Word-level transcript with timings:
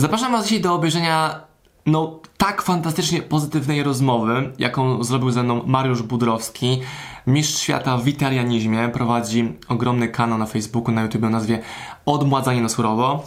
Zapraszam 0.00 0.32
Was 0.32 0.44
dzisiaj 0.44 0.60
do 0.60 0.74
obejrzenia 0.74 1.40
no 1.86 2.20
tak 2.36 2.62
fantastycznie 2.62 3.22
pozytywnej 3.22 3.82
rozmowy, 3.82 4.52
jaką 4.58 5.04
zrobił 5.04 5.30
ze 5.30 5.42
mną 5.42 5.62
Mariusz 5.66 6.02
Budrowski, 6.02 6.80
mistrz 7.26 7.62
świata 7.62 7.96
w 7.96 8.04
witarianizmie, 8.04 8.88
prowadzi 8.88 9.52
ogromny 9.68 10.08
kanał 10.08 10.38
na 10.38 10.46
Facebooku, 10.46 10.94
na 10.94 11.02
YouTube 11.02 11.24
o 11.24 11.30
nazwie 11.30 11.58
Odmładzanie 12.06 12.60
na 12.60 12.68
surowo. 12.68 13.26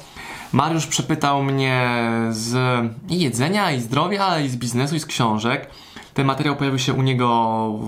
Mariusz 0.53 0.87
przepytał 0.87 1.43
mnie 1.43 1.89
z 2.29 2.55
i 3.09 3.19
jedzenia, 3.19 3.71
i 3.71 3.81
zdrowia, 3.81 4.25
ale 4.25 4.45
i 4.45 4.49
z 4.49 4.55
biznesu, 4.55 4.95
i 4.95 4.99
z 4.99 5.05
książek. 5.05 5.69
Ten 6.13 6.27
materiał 6.27 6.55
pojawił 6.55 6.79
się 6.79 6.93
u 6.93 7.01
niego 7.01 7.27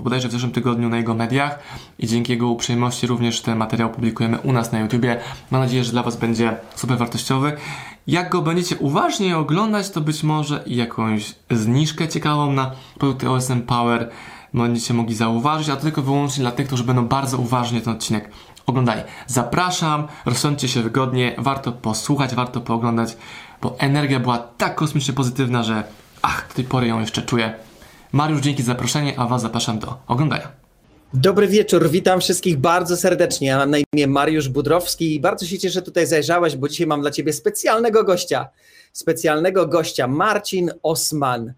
bodajże 0.02 0.28
w 0.28 0.32
zeszłym 0.32 0.52
tygodniu 0.52 0.88
na 0.88 0.96
jego 0.96 1.14
mediach 1.14 1.58
i 1.98 2.06
dzięki 2.06 2.32
jego 2.32 2.48
uprzejmości 2.48 3.06
również 3.06 3.40
ten 3.40 3.58
materiał 3.58 3.90
publikujemy 3.90 4.38
u 4.38 4.52
nas 4.52 4.72
na 4.72 4.80
YouTubie. 4.80 5.20
Mam 5.50 5.60
nadzieję, 5.60 5.84
że 5.84 5.92
dla 5.92 6.02
Was 6.02 6.16
będzie 6.16 6.56
super 6.74 6.98
wartościowy. 6.98 7.56
Jak 8.06 8.28
go 8.28 8.42
będziecie 8.42 8.76
uważnie 8.76 9.36
oglądać, 9.36 9.90
to 9.90 10.00
być 10.00 10.22
może 10.22 10.64
jakąś 10.66 11.34
zniżkę 11.50 12.08
ciekawą 12.08 12.52
na 12.52 12.70
produkty 12.98 13.30
OSM 13.30 13.62
Power 13.62 14.10
będziecie 14.54 14.94
mogli 14.94 15.14
zauważyć, 15.14 15.68
a 15.68 15.76
to 15.76 15.82
tylko 15.82 16.02
wyłącznie 16.02 16.42
dla 16.42 16.52
tych, 16.52 16.66
którzy 16.66 16.84
będą 16.84 17.06
bardzo 17.06 17.38
uważnie 17.38 17.80
ten 17.80 17.92
odcinek 17.92 18.30
oglądali. 18.66 19.02
Zapraszam, 19.26 20.06
rozsądźcie 20.24 20.68
się 20.68 20.82
wygodnie, 20.82 21.34
warto 21.38 21.72
posłuchać, 21.72 22.34
warto 22.34 22.60
pooglądać, 22.60 23.16
bo 23.62 23.76
energia 23.78 24.20
była 24.20 24.38
tak 24.38 24.74
kosmicznie 24.74 25.14
pozytywna, 25.14 25.62
że 25.62 25.84
ach, 26.22 26.48
do 26.48 26.54
tej 26.54 26.64
pory 26.64 26.86
ją 26.86 27.00
jeszcze 27.00 27.22
czuję. 27.22 27.54
Mariusz, 28.12 28.40
dzięki 28.40 28.62
za 28.62 28.72
zaproszenie, 28.72 29.20
a 29.20 29.26
Was 29.26 29.42
zapraszam 29.42 29.78
do 29.78 29.98
oglądania. 30.06 30.65
Dobry 31.20 31.48
wieczór, 31.48 31.90
witam 31.90 32.20
wszystkich 32.20 32.56
bardzo 32.56 32.96
serdecznie. 32.96 33.48
Ja 33.48 33.58
mam 33.58 33.70
na 33.70 33.78
imię 33.92 34.06
Mariusz 34.06 34.48
Budrowski 34.48 35.14
i 35.14 35.20
bardzo 35.20 35.46
się 35.46 35.58
cieszę, 35.58 35.72
że 35.72 35.82
tutaj 35.82 36.06
zajrzałeś, 36.06 36.56
bo 36.56 36.68
dzisiaj 36.68 36.86
mam 36.86 37.00
dla 37.00 37.10
Ciebie 37.10 37.32
specjalnego 37.32 38.04
gościa. 38.04 38.48
Specjalnego 38.92 39.66
gościa, 39.66 40.08
Marcin 40.08 40.70
Osman. 40.82 41.52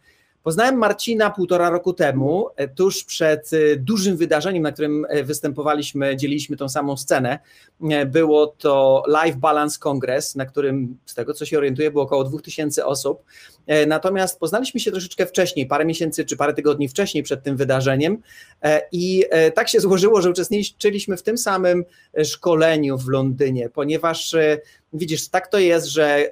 Poznałem 0.49 0.77
Marcina 0.77 1.31
półtora 1.31 1.71
roku 1.71 1.93
temu, 1.93 2.49
e, 2.57 2.69
tuż 2.69 3.05
przed 3.05 3.51
e, 3.53 3.77
dużym 3.77 4.17
wydarzeniem, 4.17 4.63
na 4.63 4.73
którym 4.73 5.07
e, 5.09 5.25
występowaliśmy, 5.25 6.17
dzieliliśmy 6.17 6.57
tą 6.57 6.69
samą 6.69 6.97
scenę. 6.97 7.39
Było 8.07 8.47
to 8.47 9.03
Life 9.09 9.39
Balance 9.39 9.79
Congress, 9.79 10.37
na 10.37 10.47
którym, 10.47 10.97
z 11.07 11.15
tego 11.15 11.35
co 11.35 11.47
się 11.47 11.59
orientuję, 11.59 11.91
było 11.91 12.05
około 12.05 12.25
2000 12.25 12.87
osób. 12.87 13.25
Natomiast 13.87 14.41
poznaliśmy 14.41 14.81
się 14.81 14.91
troszeczkę 14.91 15.27
wcześniej, 15.27 15.67
parę 15.67 15.85
miesięcy 15.85 16.25
czy 16.25 16.37
parę 16.37 16.55
tygodni 16.55 16.89
wcześniej 16.89 17.23
przed 17.23 17.43
tym 17.43 17.57
wydarzeniem 17.57 18.23
i 18.93 19.25
tak 19.55 19.69
się 19.69 19.81
złożyło, 19.81 20.23
że 20.23 20.31
uczestniczyliśmy 20.31 21.17
w 21.17 21.23
tym 21.23 21.39
samym 21.39 21.85
szkoleniu 22.25 22.99
w 22.99 23.09
Londynie, 23.09 23.69
ponieważ 23.69 24.35
widzisz, 24.93 25.29
tak 25.29 25.49
to 25.49 25.59
jest, 25.59 25.87
że 25.87 26.31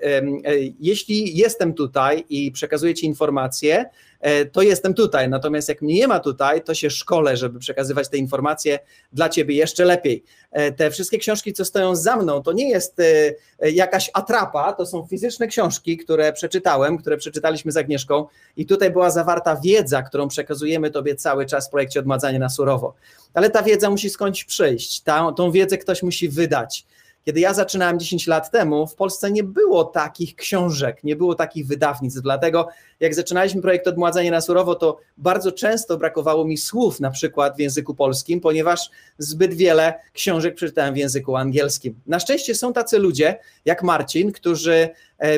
jeśli 0.80 1.36
jestem 1.36 1.74
tutaj 1.74 2.24
i 2.28 2.52
przekazuję 2.52 2.94
Ci 2.94 3.06
informacje, 3.06 3.90
E, 4.20 4.44
to 4.44 4.62
jestem 4.62 4.94
tutaj. 4.94 5.28
Natomiast 5.28 5.68
jak 5.68 5.82
mnie 5.82 5.94
nie 5.94 6.08
ma 6.08 6.20
tutaj, 6.20 6.62
to 6.62 6.74
się 6.74 6.90
szkolę, 6.90 7.36
żeby 7.36 7.58
przekazywać 7.58 8.08
te 8.08 8.16
informacje 8.16 8.78
dla 9.12 9.28
ciebie 9.28 9.54
jeszcze 9.54 9.84
lepiej. 9.84 10.24
E, 10.50 10.72
te 10.72 10.90
wszystkie 10.90 11.18
książki, 11.18 11.52
co 11.52 11.64
stoją 11.64 11.96
za 11.96 12.16
mną, 12.16 12.42
to 12.42 12.52
nie 12.52 12.70
jest 12.70 13.00
e, 13.00 13.70
jakaś 13.70 14.10
atrapa, 14.14 14.72
to 14.72 14.86
są 14.86 15.06
fizyczne 15.06 15.46
książki, 15.46 15.96
które 15.96 16.32
przeczytałem, 16.32 16.98
które 16.98 17.16
przeczytaliśmy 17.16 17.72
z 17.72 17.76
Agnieszką 17.76 18.26
i 18.56 18.66
tutaj 18.66 18.90
była 18.90 19.10
zawarta 19.10 19.56
wiedza, 19.64 20.02
którą 20.02 20.28
przekazujemy 20.28 20.90
tobie 20.90 21.14
cały 21.14 21.46
czas 21.46 21.68
w 21.68 21.70
projekcie 21.70 22.00
Odmadzanie 22.00 22.38
na 22.38 22.48
surowo. 22.48 22.94
Ale 23.34 23.50
ta 23.50 23.62
wiedza 23.62 23.90
musi 23.90 24.10
skądś 24.10 24.44
przyjść, 24.44 25.00
ta, 25.00 25.32
tą 25.32 25.50
wiedzę 25.50 25.78
ktoś 25.78 26.02
musi 26.02 26.28
wydać. 26.28 26.86
Kiedy 27.26 27.40
ja 27.40 27.54
zaczynałem 27.54 27.98
10 27.98 28.26
lat 28.26 28.50
temu, 28.50 28.86
w 28.86 28.94
Polsce 28.94 29.30
nie 29.30 29.44
było 29.44 29.84
takich 29.84 30.36
książek, 30.36 31.04
nie 31.04 31.16
było 31.16 31.34
takich 31.34 31.66
wydawnictw. 31.66 32.20
Dlatego, 32.20 32.68
jak 33.00 33.14
zaczynaliśmy 33.14 33.62
projekt 33.62 33.86
Odmładzanie 33.86 34.30
na 34.30 34.40
surowo, 34.40 34.74
to 34.74 34.98
bardzo 35.16 35.52
często 35.52 35.96
brakowało 35.96 36.44
mi 36.44 36.58
słów, 36.58 37.00
na 37.00 37.10
przykład 37.10 37.56
w 37.56 37.58
języku 37.58 37.94
polskim, 37.94 38.40
ponieważ 38.40 38.90
zbyt 39.18 39.54
wiele 39.54 39.94
książek 40.12 40.54
przeczytałem 40.54 40.94
w 40.94 40.96
języku 40.96 41.36
angielskim. 41.36 42.00
Na 42.06 42.20
szczęście 42.20 42.54
są 42.54 42.72
tacy 42.72 42.98
ludzie, 42.98 43.38
jak 43.64 43.82
Marcin, 43.82 44.32
którzy 44.32 44.88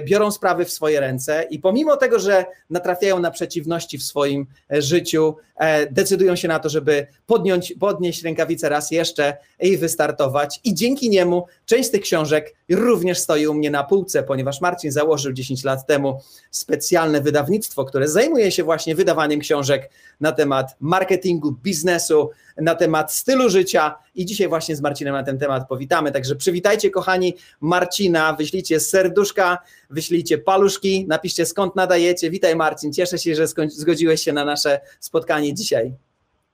biorą 0.05 0.31
sprawy 0.31 0.65
w 0.65 0.72
swoje 0.72 1.00
ręce 1.00 1.47
i 1.50 1.59
pomimo 1.59 1.97
tego, 1.97 2.19
że 2.19 2.47
natrafiają 2.71 3.19
na 3.19 3.31
przeciwności 3.31 3.99
w 3.99 4.03
swoim 4.03 4.47
e, 4.72 4.83
życiu, 4.83 5.37
e, 5.56 5.93
decydują 5.93 6.37
się 6.37 6.49
na 6.49 6.59
to, 6.59 6.69
żeby 6.69 7.06
podjąć, 7.27 7.75
podnieść 7.81 8.22
rękawicę 8.22 8.69
raz 8.69 8.91
jeszcze 8.91 9.37
i 9.61 9.77
wystartować. 9.77 10.61
I 10.65 10.75
dzięki 10.75 11.11
niemu 11.11 11.47
część 11.66 11.89
z 11.89 11.91
tych 11.91 12.00
książek 12.00 12.55
również 12.76 13.18
stoi 13.18 13.46
u 13.46 13.54
mnie 13.54 13.70
na 13.70 13.84
półce, 13.84 14.22
ponieważ 14.22 14.60
Marcin 14.60 14.92
założył 14.92 15.32
10 15.32 15.64
lat 15.64 15.86
temu 15.86 16.20
specjalne 16.50 17.20
wydawnictwo, 17.20 17.84
które 17.84 18.08
zajmuje 18.08 18.52
się 18.52 18.64
właśnie 18.64 18.94
wydawaniem 18.94 19.40
książek 19.40 19.90
na 20.20 20.32
temat 20.32 20.76
marketingu, 20.80 21.52
biznesu, 21.52 22.30
na 22.56 22.74
temat 22.74 23.12
stylu 23.12 23.50
życia 23.50 23.98
i 24.14 24.26
dzisiaj 24.26 24.48
właśnie 24.48 24.76
z 24.76 24.80
Marcinem 24.80 25.14
na 25.14 25.22
ten 25.22 25.38
temat 25.38 25.68
powitamy. 25.68 26.12
Także 26.12 26.36
przywitajcie 26.36 26.90
kochani 26.90 27.36
Marcina, 27.60 28.32
wyślijcie 28.32 28.80
serduszka, 28.80 29.58
wyślijcie 29.90 30.38
paluszki, 30.38 31.06
napiszcie 31.08 31.46
skąd 31.46 31.76
nadajecie. 31.76 32.30
Witaj 32.30 32.56
Marcin, 32.56 32.92
cieszę 32.92 33.18
się, 33.18 33.34
że 33.34 33.46
zgodziłeś 33.68 34.22
się 34.22 34.32
na 34.32 34.44
nasze 34.44 34.80
spotkanie 35.00 35.54
dzisiaj. 35.54 36.07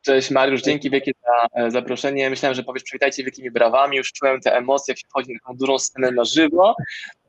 Cześć 0.05 0.31
Mariusz, 0.31 0.63
dzięki 0.63 0.91
wielkie 0.91 1.13
za 1.23 1.63
e, 1.63 1.71
zaproszenie. 1.71 2.31
Myślałem, 2.31 2.55
że 2.55 2.63
powiesz 2.63 2.83
przywitajcie 2.83 3.25
wielkimi 3.25 3.51
brawami. 3.51 3.97
Już 3.97 4.13
czułem 4.13 4.41
te 4.41 4.57
emocje, 4.57 4.93
jak 4.93 4.99
się 4.99 5.07
wchodzi 5.09 5.33
na 5.33 5.39
taką 5.39 5.57
dużą 5.57 5.79
scenę 5.79 6.11
na 6.11 6.25
żywo. 6.25 6.75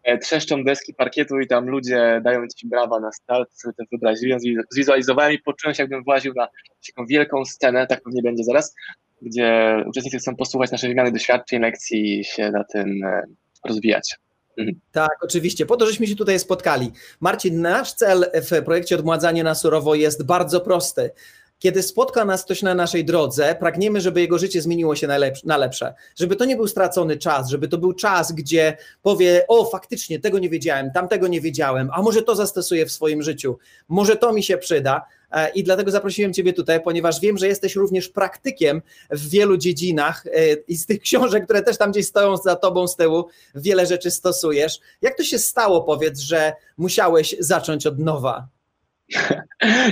E, 0.03 0.17
trzeszczą 0.17 0.63
deski 0.63 0.93
parkietu 0.93 1.39
i 1.39 1.47
tam 1.47 1.69
ludzie 1.69 2.21
dają 2.23 2.47
ci 2.47 2.67
brawa 2.67 2.99
na 2.99 3.11
start. 3.11 3.49
Sobie 3.53 3.73
to 3.73 3.83
wyobraziłem, 3.91 4.39
zwizualizowałem 4.71 5.33
i 5.33 5.39
poczułem 5.39 5.75
się, 5.75 5.83
jakbym 5.83 6.03
właził 6.03 6.33
na 6.35 6.47
taką 6.87 7.05
wielką 7.07 7.45
scenę, 7.45 7.87
tak 7.87 8.01
pewnie 8.01 8.21
będzie 8.21 8.43
zaraz, 8.43 8.75
gdzie 9.21 9.77
uczestnicy 9.87 10.17
chcą 10.17 10.35
posłuchać 10.35 10.71
naszej 10.71 10.89
wymiany 10.89 11.11
doświadczeń, 11.11 11.61
lekcji 11.61 12.19
i 12.19 12.23
się 12.23 12.51
na 12.51 12.63
tym 12.63 13.03
e, 13.03 13.23
rozwijać. 13.65 14.15
Mhm. 14.57 14.79
Tak, 14.91 15.17
oczywiście. 15.21 15.65
Po 15.65 15.77
to, 15.77 15.85
żeśmy 15.85 16.07
się 16.07 16.15
tutaj 16.15 16.39
spotkali. 16.39 16.91
Marcin, 17.19 17.61
nasz 17.61 17.93
cel 17.93 18.25
w 18.33 18.63
projekcie 18.63 18.95
Odmładzanie 18.95 19.43
na 19.43 19.55
surowo 19.55 19.95
jest 19.95 20.25
bardzo 20.25 20.61
prosty. 20.61 21.11
Kiedy 21.59 21.83
spotka 21.83 22.25
nas 22.25 22.43
ktoś 22.43 22.61
na 22.61 22.75
naszej 22.75 23.05
drodze, 23.05 23.55
pragniemy, 23.59 24.01
żeby 24.01 24.21
jego 24.21 24.37
życie 24.37 24.61
zmieniło 24.61 24.95
się 24.95 25.07
na 25.43 25.57
lepsze. 25.57 25.93
Żeby 26.15 26.35
to 26.35 26.45
nie 26.45 26.55
był 26.55 26.67
stracony 26.67 27.17
czas, 27.17 27.49
żeby 27.49 27.67
to 27.67 27.77
był 27.77 27.93
czas, 27.93 28.31
gdzie 28.31 28.77
powie: 29.01 29.45
O, 29.47 29.65
faktycznie 29.65 30.19
tego 30.19 30.39
nie 30.39 30.49
wiedziałem, 30.49 30.91
tamtego 30.91 31.27
nie 31.27 31.41
wiedziałem, 31.41 31.89
a 31.93 32.01
może 32.01 32.21
to 32.21 32.35
zastosuję 32.35 32.85
w 32.85 32.91
swoim 32.91 33.23
życiu, 33.23 33.57
może 33.89 34.15
to 34.15 34.33
mi 34.33 34.43
się 34.43 34.57
przyda. 34.57 35.05
E, 35.31 35.49
I 35.49 35.63
dlatego 35.63 35.91
zaprosiłem 35.91 36.33
Ciebie 36.33 36.53
tutaj, 36.53 36.83
ponieważ 36.83 37.19
wiem, 37.19 37.37
że 37.37 37.47
jesteś 37.47 37.75
również 37.75 38.09
praktykiem 38.09 38.81
w 39.09 39.29
wielu 39.29 39.57
dziedzinach 39.57 40.25
e, 40.27 40.53
i 40.53 40.77
z 40.77 40.85
tych 40.85 40.99
książek, 40.99 41.43
które 41.43 41.61
też 41.61 41.77
tam 41.77 41.91
gdzieś 41.91 42.07
stoją 42.07 42.37
za 42.37 42.55
Tobą 42.55 42.87
z 42.87 42.95
tyłu, 42.95 43.25
wiele 43.55 43.85
rzeczy 43.85 44.11
stosujesz. 44.11 44.79
Jak 45.01 45.17
to 45.17 45.23
się 45.23 45.39
stało, 45.39 45.83
powiedz, 45.83 46.19
że 46.19 46.53
musiałeś 46.77 47.35
zacząć 47.39 47.87
od 47.87 47.99
nowa? 47.99 48.54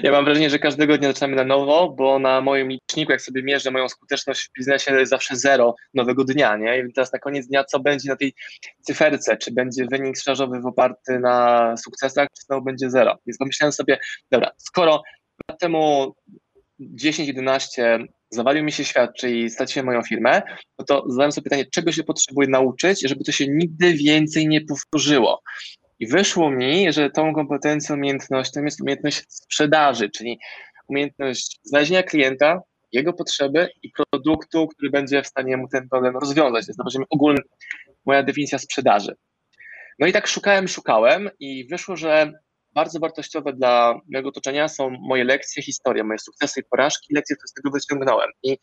Ja 0.04 0.12
mam 0.12 0.26
wrażenie, 0.26 0.50
że 0.50 0.60
każdego 0.60 0.98
dnia 0.98 1.08
zaczynamy 1.08 1.36
na 1.36 1.44
nowo, 1.44 1.90
bo 1.90 2.20
na 2.20 2.42
moim 2.42 2.70
liczniku, 2.70 3.12
jak 3.12 3.22
sobie 3.22 3.44
mierzę 3.44 3.72
moją 3.72 3.90
skuteczność 3.90 4.50
w 4.50 4.54
biznesie, 4.58 4.94
jest 5.00 5.10
zawsze 5.10 5.36
zero 5.36 5.76
nowego 5.94 6.24
dnia, 6.24 6.58
nie? 6.58 6.80
I 6.80 6.94
teraz 6.94 7.14
na 7.14 7.20
koniec 7.20 7.48
dnia, 7.48 7.64
co 7.64 7.80
będzie 7.80 8.10
na 8.10 8.16
tej 8.16 8.34
cyferce? 8.82 9.38
Czy 9.38 9.52
będzie 9.52 9.86
wynik 9.92 10.18
sprzedażowy 10.18 10.62
oparty 10.64 11.20
na 11.20 11.78
sukcesach, 11.78 12.28
czy 12.38 12.46
znowu 12.46 12.64
będzie 12.66 12.90
zero? 12.90 13.18
Więc 13.28 13.38
pomyślałem 13.38 13.72
sobie, 13.72 14.00
dobra, 14.32 14.52
skoro 14.58 15.02
lat 15.50 15.60
temu 15.60 16.16
10-11 16.82 18.06
zawalił 18.30 18.64
mi 18.64 18.72
się 18.72 18.86
świat, 18.86 19.12
czyli 19.18 19.50
straciłem 19.50 19.86
moją 19.86 20.02
firmę, 20.02 20.42
no 20.80 20.86
to 20.86 21.04
zadałem 21.08 21.32
sobie 21.32 21.44
pytanie, 21.44 21.66
czego 21.66 21.92
się 21.92 22.04
potrzebuję 22.04 22.48
nauczyć, 22.48 23.02
żeby 23.08 23.24
to 23.24 23.32
się 23.32 23.48
nigdy 23.48 23.94
więcej 23.94 24.48
nie 24.48 24.62
powtórzyło. 24.62 25.42
I 26.00 26.08
wyszło 26.08 26.52
mi, 26.52 26.94
że 26.94 27.10
tą 27.10 27.34
kompetencją, 27.34 27.96
umiejętnością 27.96 28.64
jest 28.64 28.82
umiejętność 28.82 29.24
sprzedaży, 29.28 30.10
czyli 30.10 30.40
umiejętność 30.88 31.60
znalezienia 31.64 32.04
klienta, 32.04 32.62
jego 32.92 33.14
potrzeby 33.14 33.70
i 33.84 33.92
produktu, 33.92 34.68
który 34.68 34.90
będzie 34.90 35.24
w 35.24 35.28
stanie 35.28 35.58
mu 35.58 35.68
ten 35.68 35.90
problem 35.90 36.18
rozwiązać. 36.18 36.66
To 36.66 36.70
jest 36.70 36.80
na 36.80 36.86
poziomie 36.86 37.06
ogólnym 37.10 37.44
moja 38.06 38.24
definicja 38.24 38.60
sprzedaży. 38.60 39.16
No 40.00 40.08
i 40.08 40.14
tak 40.14 40.28
szukałem, 40.28 40.68
szukałem 40.68 41.30
i 41.40 41.68
wyszło, 41.68 41.96
że 41.96 42.32
bardzo 42.74 43.00
wartościowe 43.00 43.54
dla 43.54 44.00
mojego 44.12 44.30
otoczenia 44.30 44.68
są 44.68 44.90
moje 44.90 45.24
lekcje, 45.24 45.64
historie, 45.64 46.04
moje 46.04 46.20
sukcesy 46.20 46.60
i 46.60 46.64
porażki, 46.64 47.14
lekcje, 47.14 47.36
które 47.36 47.48
z 47.48 47.54
tego 47.54 47.72
wyciągnąłem. 47.72 48.30
I 48.44 48.58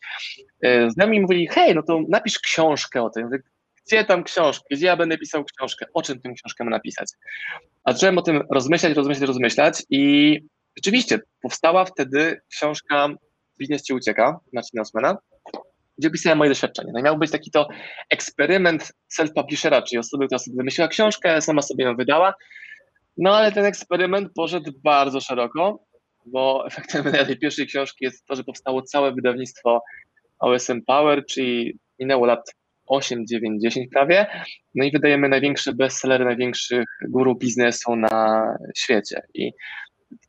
e, 0.63 0.89
znajomi 0.89 1.21
mówili, 1.21 1.47
hej, 1.47 1.75
no 1.75 1.83
to 1.83 2.01
napisz 2.09 2.39
książkę 2.39 3.03
o 3.03 3.09
tym. 3.09 3.29
Gdzie 3.87 4.05
tam 4.05 4.23
książkę? 4.23 4.65
Gdzie 4.71 4.85
ja 4.85 4.97
będę 4.97 5.17
pisał 5.17 5.43
książkę? 5.57 5.85
O 5.93 6.01
czym 6.01 6.21
tę 6.21 6.33
książkę 6.33 6.63
mam 6.63 6.71
napisać? 6.71 7.07
A 7.83 7.93
zacząłem 7.93 8.17
o 8.17 8.21
tym 8.21 8.43
rozmyślać, 8.51 8.93
rozmyślać, 8.93 9.27
rozmyślać 9.27 9.83
i 9.89 10.39
rzeczywiście 10.77 11.19
powstała 11.41 11.85
wtedy 11.85 12.41
książka 12.51 13.09
Biznes 13.59 13.83
Ci 13.83 13.93
Ucieka 13.93 14.39
Marcina 14.53 14.81
Osmana, 14.81 15.17
gdzie 15.97 16.07
opisałem 16.07 16.37
moje 16.37 16.49
doświadczenie. 16.49 16.91
No 16.93 16.99
i 16.99 17.03
miał 17.03 17.17
być 17.17 17.31
taki 17.31 17.51
to 17.51 17.67
eksperyment 18.09 18.91
self-publishera, 19.19 19.83
czyli 19.83 19.99
osoby, 19.99 20.25
która 20.25 20.39
sobie 20.39 20.57
wymyśliła 20.57 20.87
książkę, 20.87 21.41
sama 21.41 21.61
sobie 21.61 21.85
ją 21.85 21.95
wydała, 21.95 22.33
No 23.17 23.35
ale 23.37 23.51
ten 23.51 23.65
eksperyment 23.65 24.33
poszedł 24.35 24.71
bardzo 24.83 25.21
szeroko, 25.21 25.85
bo 26.25 26.67
efektem 26.67 27.03
tej 27.27 27.37
pierwszej 27.39 27.67
książki 27.67 28.05
jest 28.05 28.25
to, 28.25 28.35
że 28.35 28.43
powstało 28.43 28.81
całe 28.81 29.13
wydawnictwo 29.13 29.81
OSM 30.39 30.81
Power, 30.87 31.25
czyli 31.25 31.79
minęło 31.99 32.25
lat 32.25 32.51
8, 32.91 33.27
9, 33.27 33.61
10 33.61 33.89
prawie. 33.91 34.25
No 34.75 34.85
i 34.85 34.91
wydajemy 34.91 35.29
największe 35.29 35.73
bestsellery 35.73 36.25
największych 36.25 36.85
guru 37.09 37.35
biznesu 37.35 37.95
na 37.95 38.45
świecie. 38.77 39.21
I 39.33 39.51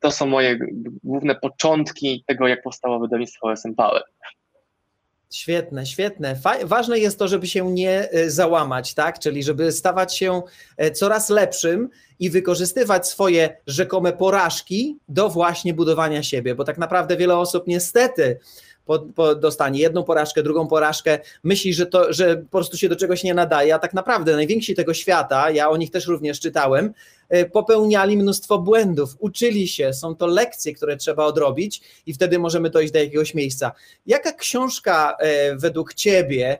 to 0.01 0.11
są 0.11 0.27
moje 0.27 0.59
główne 1.05 1.35
początki 1.35 2.25
tego, 2.27 2.49
jak 2.49 2.63
powstało 2.63 3.01
wydawnictwo 3.01 3.49
OSM 3.49 3.75
Power. 3.75 4.03
Świetne, 5.33 5.87
świetne. 5.87 6.37
ważne 6.65 6.99
jest 6.99 7.19
to, 7.19 7.29
żeby 7.29 7.47
się 7.47 7.73
nie 7.73 8.11
e, 8.11 8.31
załamać, 8.31 8.95
tak? 8.95 9.19
Czyli 9.19 9.43
żeby 9.43 9.73
stawać 9.73 10.17
się 10.17 10.43
e, 10.77 10.91
coraz 10.91 11.31
lepszym 11.31 11.89
i 12.19 12.31
wykorzystywać 12.31 13.09
swoje 13.09 13.57
rzekome 13.67 14.13
porażki 14.13 14.99
do 15.09 15.29
właśnie 15.29 15.75
budowania 15.75 16.23
siebie, 16.23 16.55
bo 16.55 16.65
tak 16.65 16.79
naprawdę 16.79 17.17
wiele 17.17 17.37
osób 17.37 17.65
niestety 17.67 18.39
po, 18.87 18.99
po 18.99 19.35
dostanie 19.35 19.81
jedną 19.81 20.05
porażkę, 20.05 20.43
drugą 20.43 20.69
porażkę, 20.69 21.19
myśli, 21.43 21.75
że 21.75 21.87
to, 21.87 22.13
że 22.13 22.37
po 22.37 22.51
prostu 22.51 22.77
się 22.77 22.89
do 22.89 22.97
czegoś 22.97 23.25
nie 23.25 23.35
nadaje, 23.35 23.75
a 23.75 23.79
tak 23.79 23.95
naprawdę 23.95 24.37
najwięksi 24.37 24.75
tego 24.75 24.95
świata, 24.95 25.51
ja 25.51 25.71
o 25.71 25.77
nich 25.77 25.91
też 25.91 26.07
również 26.07 26.41
czytałem, 26.41 26.93
e, 27.29 27.45
popełniali 27.45 28.17
mnóstwo 28.17 28.59
błędów, 28.59 29.17
uczyli 29.19 29.69
się, 29.69 29.93
są 29.93 30.17
to 30.17 30.27
lekcje, 30.27 30.75
które 30.75 30.97
trzeba 30.97 31.25
odrobić 31.25 31.81
i 32.07 32.15
wtedy 32.15 32.39
możemy 32.39 32.71
dojść 32.71 32.93
do 32.93 32.99
jakiegoś 32.99 33.35
miejsca. 33.35 33.73
Jaka 34.07 34.33
książka 34.33 35.17
e, 35.19 35.57
według 35.57 35.95
Ciebie 35.95 36.59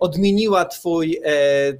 odmieniła 0.00 0.64
twój, 0.64 1.20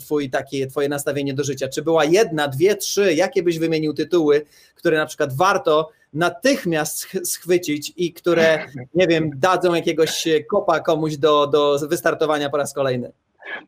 twój 0.00 0.30
takie, 0.30 0.66
twoje 0.66 0.88
nastawienie 0.88 1.34
do 1.34 1.44
życia? 1.44 1.68
Czy 1.68 1.82
była 1.82 2.04
jedna, 2.04 2.48
dwie, 2.48 2.76
trzy? 2.76 3.14
Jakie 3.14 3.42
byś 3.42 3.58
wymienił 3.58 3.94
tytuły, 3.94 4.44
które 4.74 4.98
na 4.98 5.06
przykład 5.06 5.36
warto 5.36 5.90
natychmiast 6.12 7.08
schwycić 7.24 7.92
i 7.96 8.12
które, 8.12 8.66
nie 8.94 9.06
wiem, 9.06 9.30
dadzą 9.34 9.74
jakiegoś 9.74 10.28
kopa 10.50 10.80
komuś 10.80 11.16
do, 11.16 11.46
do 11.46 11.78
wystartowania 11.88 12.50
po 12.50 12.56
raz 12.56 12.74
kolejny. 12.74 13.12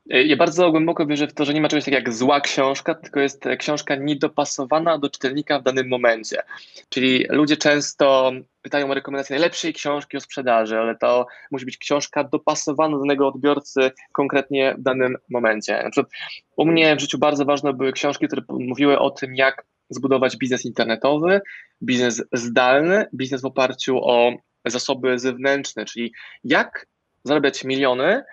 Ja 0.07 0.37
bardzo 0.37 0.71
głęboko 0.71 1.07
wierzę 1.07 1.27
w 1.27 1.35
to, 1.35 1.45
że 1.45 1.55
nie 1.55 1.61
ma 1.61 1.69
czegoś 1.69 1.85
takiego 1.85 1.99
jak 1.99 2.15
zła 2.15 2.41
książka, 2.41 2.95
tylko 2.95 3.21
jest 3.21 3.45
książka 3.59 3.97
niedopasowana 3.97 4.99
do 4.99 5.11
czytelnika 5.11 5.61
w 5.61 5.63
danym 5.63 5.89
momencie. 5.89 6.43
Czyli 6.89 7.27
ludzie 7.29 7.57
często 7.57 8.33
pytają 8.69 8.91
o 8.91 8.95
rekomendację 8.95 9.35
najlepszej 9.35 9.75
książki 9.75 10.17
o 10.17 10.21
sprzedaży, 10.21 10.79
ale 10.79 10.97
to 10.97 11.27
musi 11.51 11.65
być 11.65 11.79
książka 11.79 12.25
dopasowana 12.25 12.97
do 12.97 13.01
danego 13.01 13.29
odbiorcy 13.29 13.91
konkretnie 14.13 14.75
w 14.79 14.83
danym 14.83 15.17
momencie. 15.31 15.83
Na 15.83 15.91
przykład 15.91 16.13
u 16.57 16.67
mnie 16.67 16.97
w 16.97 17.01
życiu 17.01 17.19
bardzo 17.19 17.45
ważne 17.45 17.73
były 17.73 17.93
książki, 17.93 18.27
które 18.27 18.43
mówiły 18.49 18.99
o 18.99 19.11
tym, 19.11 19.37
jak 19.37 19.65
zbudować 19.91 20.37
biznes 20.37 20.65
internetowy, 20.65 21.41
biznes 21.83 22.25
zdalny, 22.33 23.07
biznes 23.15 23.43
w 23.43 23.45
oparciu 23.47 23.99
o 24.05 24.33
zasoby 24.65 25.19
zewnętrzne, 25.19 25.85
czyli 25.85 26.13
jak 26.45 26.87
zarabiać 27.25 27.65
miliony, 27.65 28.25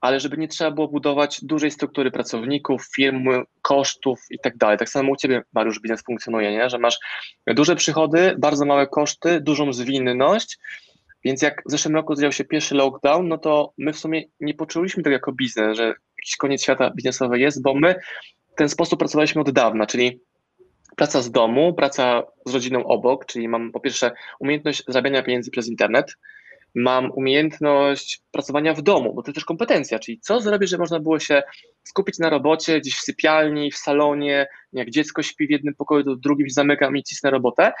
ale 0.00 0.20
żeby 0.20 0.36
nie 0.36 0.48
trzeba 0.48 0.70
było 0.70 0.88
budować 0.88 1.38
dużej 1.42 1.70
struktury 1.70 2.10
pracowników, 2.10 2.88
firm, 2.96 3.28
kosztów 3.62 4.20
i 4.30 4.38
tak 4.38 4.56
dalej. 4.56 4.78
Tak 4.78 4.88
samo 4.88 5.12
u 5.12 5.16
Ciebie, 5.16 5.42
Mariusz, 5.52 5.80
biznes 5.80 6.02
funkcjonuje, 6.02 6.52
nie? 6.52 6.70
że 6.70 6.78
masz 6.78 6.98
duże 7.46 7.76
przychody, 7.76 8.34
bardzo 8.38 8.64
małe 8.64 8.86
koszty, 8.86 9.40
dużą 9.40 9.72
zwinność, 9.72 10.58
więc 11.24 11.42
jak 11.42 11.62
w 11.66 11.70
zeszłym 11.70 11.94
roku 11.94 12.14
zadział 12.14 12.32
się 12.32 12.44
pierwszy 12.44 12.74
lockdown, 12.74 13.28
no 13.28 13.38
to 13.38 13.72
my 13.78 13.92
w 13.92 13.98
sumie 13.98 14.22
nie 14.40 14.54
poczuliśmy 14.54 15.02
tego 15.02 15.12
jako 15.12 15.32
biznes, 15.32 15.76
że 15.76 15.86
jakiś 16.18 16.36
koniec 16.38 16.62
świata 16.62 16.90
biznesowy 16.96 17.38
jest, 17.38 17.62
bo 17.62 17.74
my 17.74 17.94
w 18.52 18.54
ten 18.56 18.68
sposób 18.68 18.98
pracowaliśmy 18.98 19.40
od 19.40 19.50
dawna, 19.50 19.86
czyli 19.86 20.20
praca 20.96 21.22
z 21.22 21.30
domu, 21.30 21.74
praca 21.74 22.22
z 22.46 22.54
rodziną 22.54 22.84
obok, 22.84 23.26
czyli 23.26 23.48
mam 23.48 23.72
po 23.72 23.80
pierwsze 23.80 24.12
umiejętność 24.40 24.82
zarabiania 24.88 25.22
pieniędzy 25.22 25.50
przez 25.50 25.68
internet, 25.68 26.16
mam 26.74 27.10
umiejętność 27.10 28.22
pracowania 28.30 28.74
w 28.74 28.82
domu, 28.82 29.14
bo 29.14 29.22
to 29.22 29.32
też 29.32 29.44
kompetencja, 29.44 29.98
czyli 29.98 30.20
co 30.20 30.40
zrobić, 30.40 30.70
żeby 30.70 30.80
można 30.80 31.00
było 31.00 31.18
się 31.18 31.42
skupić 31.82 32.18
na 32.18 32.30
robocie, 32.30 32.80
gdzieś 32.80 32.94
w 32.94 33.00
sypialni, 33.00 33.70
w 33.70 33.76
salonie, 33.76 34.46
jak 34.72 34.90
dziecko 34.90 35.22
śpi 35.22 35.46
w 35.46 35.50
jednym 35.50 35.74
pokoju, 35.74 36.04
to 36.04 36.14
w 36.16 36.20
drugim 36.20 36.50
zamykam 36.50 36.96
i 36.96 37.02
cisnę 37.02 37.30
robotę. 37.30 37.72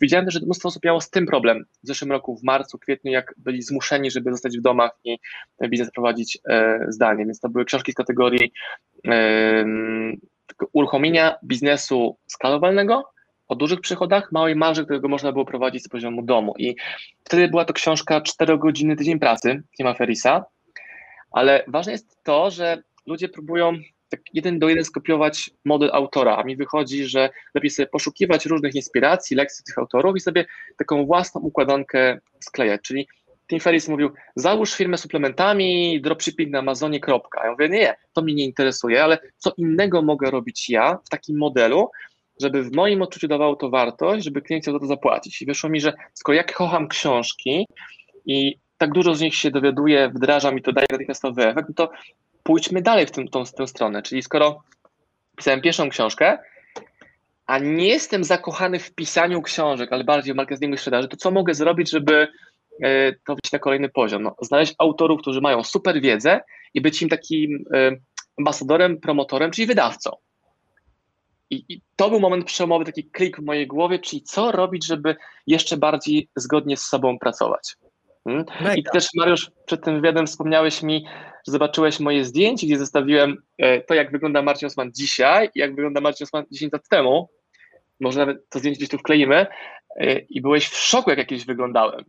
Widziałem 0.00 0.24
też, 0.24 0.34
że 0.34 0.40
mnóstwo 0.40 0.68
osób 0.68 0.84
miało 0.84 1.00
z 1.00 1.10
tym 1.10 1.26
problem 1.26 1.64
w 1.84 1.86
zeszłym 1.86 2.12
roku, 2.12 2.36
w 2.36 2.42
marcu, 2.42 2.78
kwietniu, 2.78 3.12
jak 3.12 3.34
byli 3.36 3.62
zmuszeni, 3.62 4.10
żeby 4.10 4.30
zostać 4.30 4.58
w 4.58 4.62
domach 4.62 4.90
i 5.04 5.18
ten 5.56 5.70
biznes 5.70 5.90
prowadzić 5.90 6.38
e, 6.48 6.86
zdalnie, 6.88 7.24
więc 7.24 7.40
to 7.40 7.48
były 7.48 7.64
książki 7.64 7.92
z 7.92 7.94
kategorii 7.94 8.52
e, 9.08 9.64
uruchomienia 10.72 11.34
biznesu 11.44 12.18
skalowalnego 12.26 13.04
o 13.52 13.54
dużych 13.54 13.80
przychodach, 13.80 14.32
małej 14.32 14.56
marży, 14.56 14.84
którego 14.84 15.08
można 15.08 15.32
było 15.32 15.44
prowadzić 15.44 15.84
z 15.84 15.88
poziomu 15.88 16.22
domu. 16.22 16.54
I 16.58 16.76
wtedy 17.24 17.48
była 17.48 17.64
to 17.64 17.72
książka 17.72 18.20
4 18.20 18.58
godziny 18.58 18.96
tydzień 18.96 19.18
pracy 19.18 19.62
Tima 19.76 19.94
Ferisa, 19.94 20.44
ale 21.32 21.64
ważne 21.68 21.92
jest 21.92 22.18
to, 22.22 22.50
że 22.50 22.82
ludzie 23.06 23.28
próbują 23.28 23.72
tak 24.08 24.20
jeden 24.34 24.58
do 24.58 24.68
jeden 24.68 24.84
skopiować 24.84 25.50
model 25.64 25.90
autora, 25.92 26.36
a 26.36 26.44
mi 26.44 26.56
wychodzi, 26.56 27.04
że 27.04 27.30
lepiej 27.54 27.70
sobie 27.70 27.86
poszukiwać 27.86 28.46
różnych 28.46 28.74
inspiracji, 28.74 29.36
lekcji 29.36 29.64
tych 29.64 29.78
autorów 29.78 30.16
i 30.16 30.20
sobie 30.20 30.44
taką 30.76 31.06
własną 31.06 31.40
układankę 31.40 32.18
sklejać, 32.40 32.80
czyli 32.82 33.06
Tim 33.50 33.60
Ferriss 33.60 33.88
mówił, 33.88 34.10
załóż 34.36 34.74
firmę 34.74 34.98
suplementami, 34.98 36.00
dropshipping 36.00 36.50
na 36.50 36.58
Amazonie, 36.58 37.00
kropka. 37.00 37.44
Ja 37.44 37.50
mówię, 37.50 37.68
nie, 37.68 37.94
to 38.12 38.22
mnie 38.22 38.34
nie 38.34 38.44
interesuje, 38.44 39.04
ale 39.04 39.18
co 39.36 39.52
innego 39.56 40.02
mogę 40.02 40.30
robić 40.30 40.70
ja 40.70 40.98
w 41.04 41.08
takim 41.08 41.38
modelu, 41.38 41.88
żeby 42.42 42.62
w 42.62 42.72
moim 42.72 43.02
odczuciu 43.02 43.28
dawało 43.28 43.56
to 43.56 43.70
wartość, 43.70 44.24
żeby 44.24 44.42
klient 44.42 44.64
chciał 44.64 44.74
za 44.74 44.80
to 44.80 44.86
zapłacić. 44.86 45.42
I 45.42 45.46
wyszło 45.46 45.70
mi, 45.70 45.80
że 45.80 45.92
skoro 46.14 46.36
ja 46.36 46.44
kocham 46.44 46.88
książki 46.88 47.66
i 48.26 48.58
tak 48.78 48.92
dużo 48.92 49.14
z 49.14 49.20
nich 49.20 49.34
się 49.34 49.50
dowiaduję, 49.50 50.12
wdrażam 50.14 50.58
i 50.58 50.62
to 50.62 50.72
daje 50.72 50.86
natychmiastowy 50.90 51.48
efekt, 51.48 51.68
no 51.68 51.74
to 51.74 51.90
pójdźmy 52.42 52.82
dalej 52.82 53.06
w, 53.06 53.10
tym, 53.10 53.28
tą, 53.28 53.44
tę 53.44 53.66
stronę. 53.66 54.02
Czyli 54.02 54.22
skoro 54.22 54.62
pisałem 55.36 55.60
pierwszą 55.60 55.88
książkę, 55.88 56.38
a 57.46 57.58
nie 57.58 57.88
jestem 57.88 58.24
zakochany 58.24 58.78
w 58.78 58.94
pisaniu 58.94 59.42
książek, 59.42 59.92
ale 59.92 60.04
bardziej 60.04 60.34
w 60.34 60.36
marketingu 60.36 60.74
i 60.74 60.78
sprzedaży, 60.78 61.08
to 61.08 61.16
co 61.16 61.30
mogę 61.30 61.54
zrobić, 61.54 61.90
żeby 61.90 62.28
E, 62.80 63.12
to 63.12 63.34
wyjść 63.34 63.52
na 63.52 63.58
kolejny 63.58 63.88
poziom. 63.88 64.22
No, 64.22 64.36
znaleźć 64.42 64.74
autorów, 64.78 65.20
którzy 65.20 65.40
mają 65.40 65.64
super 65.64 66.00
wiedzę 66.00 66.40
i 66.74 66.80
być 66.80 67.02
im 67.02 67.08
takim 67.08 67.64
e, 67.74 67.90
ambasadorem, 68.38 69.00
promotorem, 69.00 69.50
czyli 69.50 69.66
wydawcą. 69.66 70.10
I, 71.52 71.64
I, 71.68 71.80
to 71.96 72.10
był 72.10 72.20
moment 72.20 72.44
przełomowy, 72.44 72.84
taki 72.84 73.04
klik 73.04 73.36
w 73.36 73.44
mojej 73.44 73.66
głowie, 73.66 73.98
czyli 73.98 74.22
co 74.22 74.52
robić, 74.52 74.86
żeby 74.86 75.16
jeszcze 75.46 75.76
bardziej 75.76 76.28
zgodnie 76.36 76.76
z 76.76 76.82
sobą 76.82 77.18
pracować. 77.18 77.76
Hmm? 78.24 78.44
I 78.76 78.82
też, 78.92 79.06
Mariusz, 79.16 79.50
przed 79.66 79.84
tym 79.84 79.94
wywiadem 79.94 80.26
wspomniałeś 80.26 80.82
mi, 80.82 81.04
że 81.46 81.52
zobaczyłeś 81.52 82.00
moje 82.00 82.24
zdjęcie, 82.24 82.66
gdzie 82.66 82.78
zostawiłem 82.78 83.36
e, 83.58 83.80
to, 83.80 83.94
jak 83.94 84.12
wygląda 84.12 84.42
Marcin 84.42 84.66
Osman 84.66 84.92
dzisiaj 84.92 85.50
i 85.54 85.58
jak 85.58 85.74
wygląda 85.74 86.00
Marcin 86.00 86.24
Osman 86.24 86.44
10 86.50 86.72
lat 86.72 86.88
temu. 86.88 87.28
Może 88.00 88.18
nawet 88.18 88.48
to 88.48 88.58
zdjęcie 88.58 88.78
gdzieś 88.78 88.88
tu 88.88 88.98
wkleimy. 88.98 89.46
I 90.28 90.40
byłeś 90.40 90.68
w 90.68 90.76
szoku, 90.76 91.10
jak 91.10 91.18
jakieś 91.18 91.44
wyglądałem. 91.44 92.04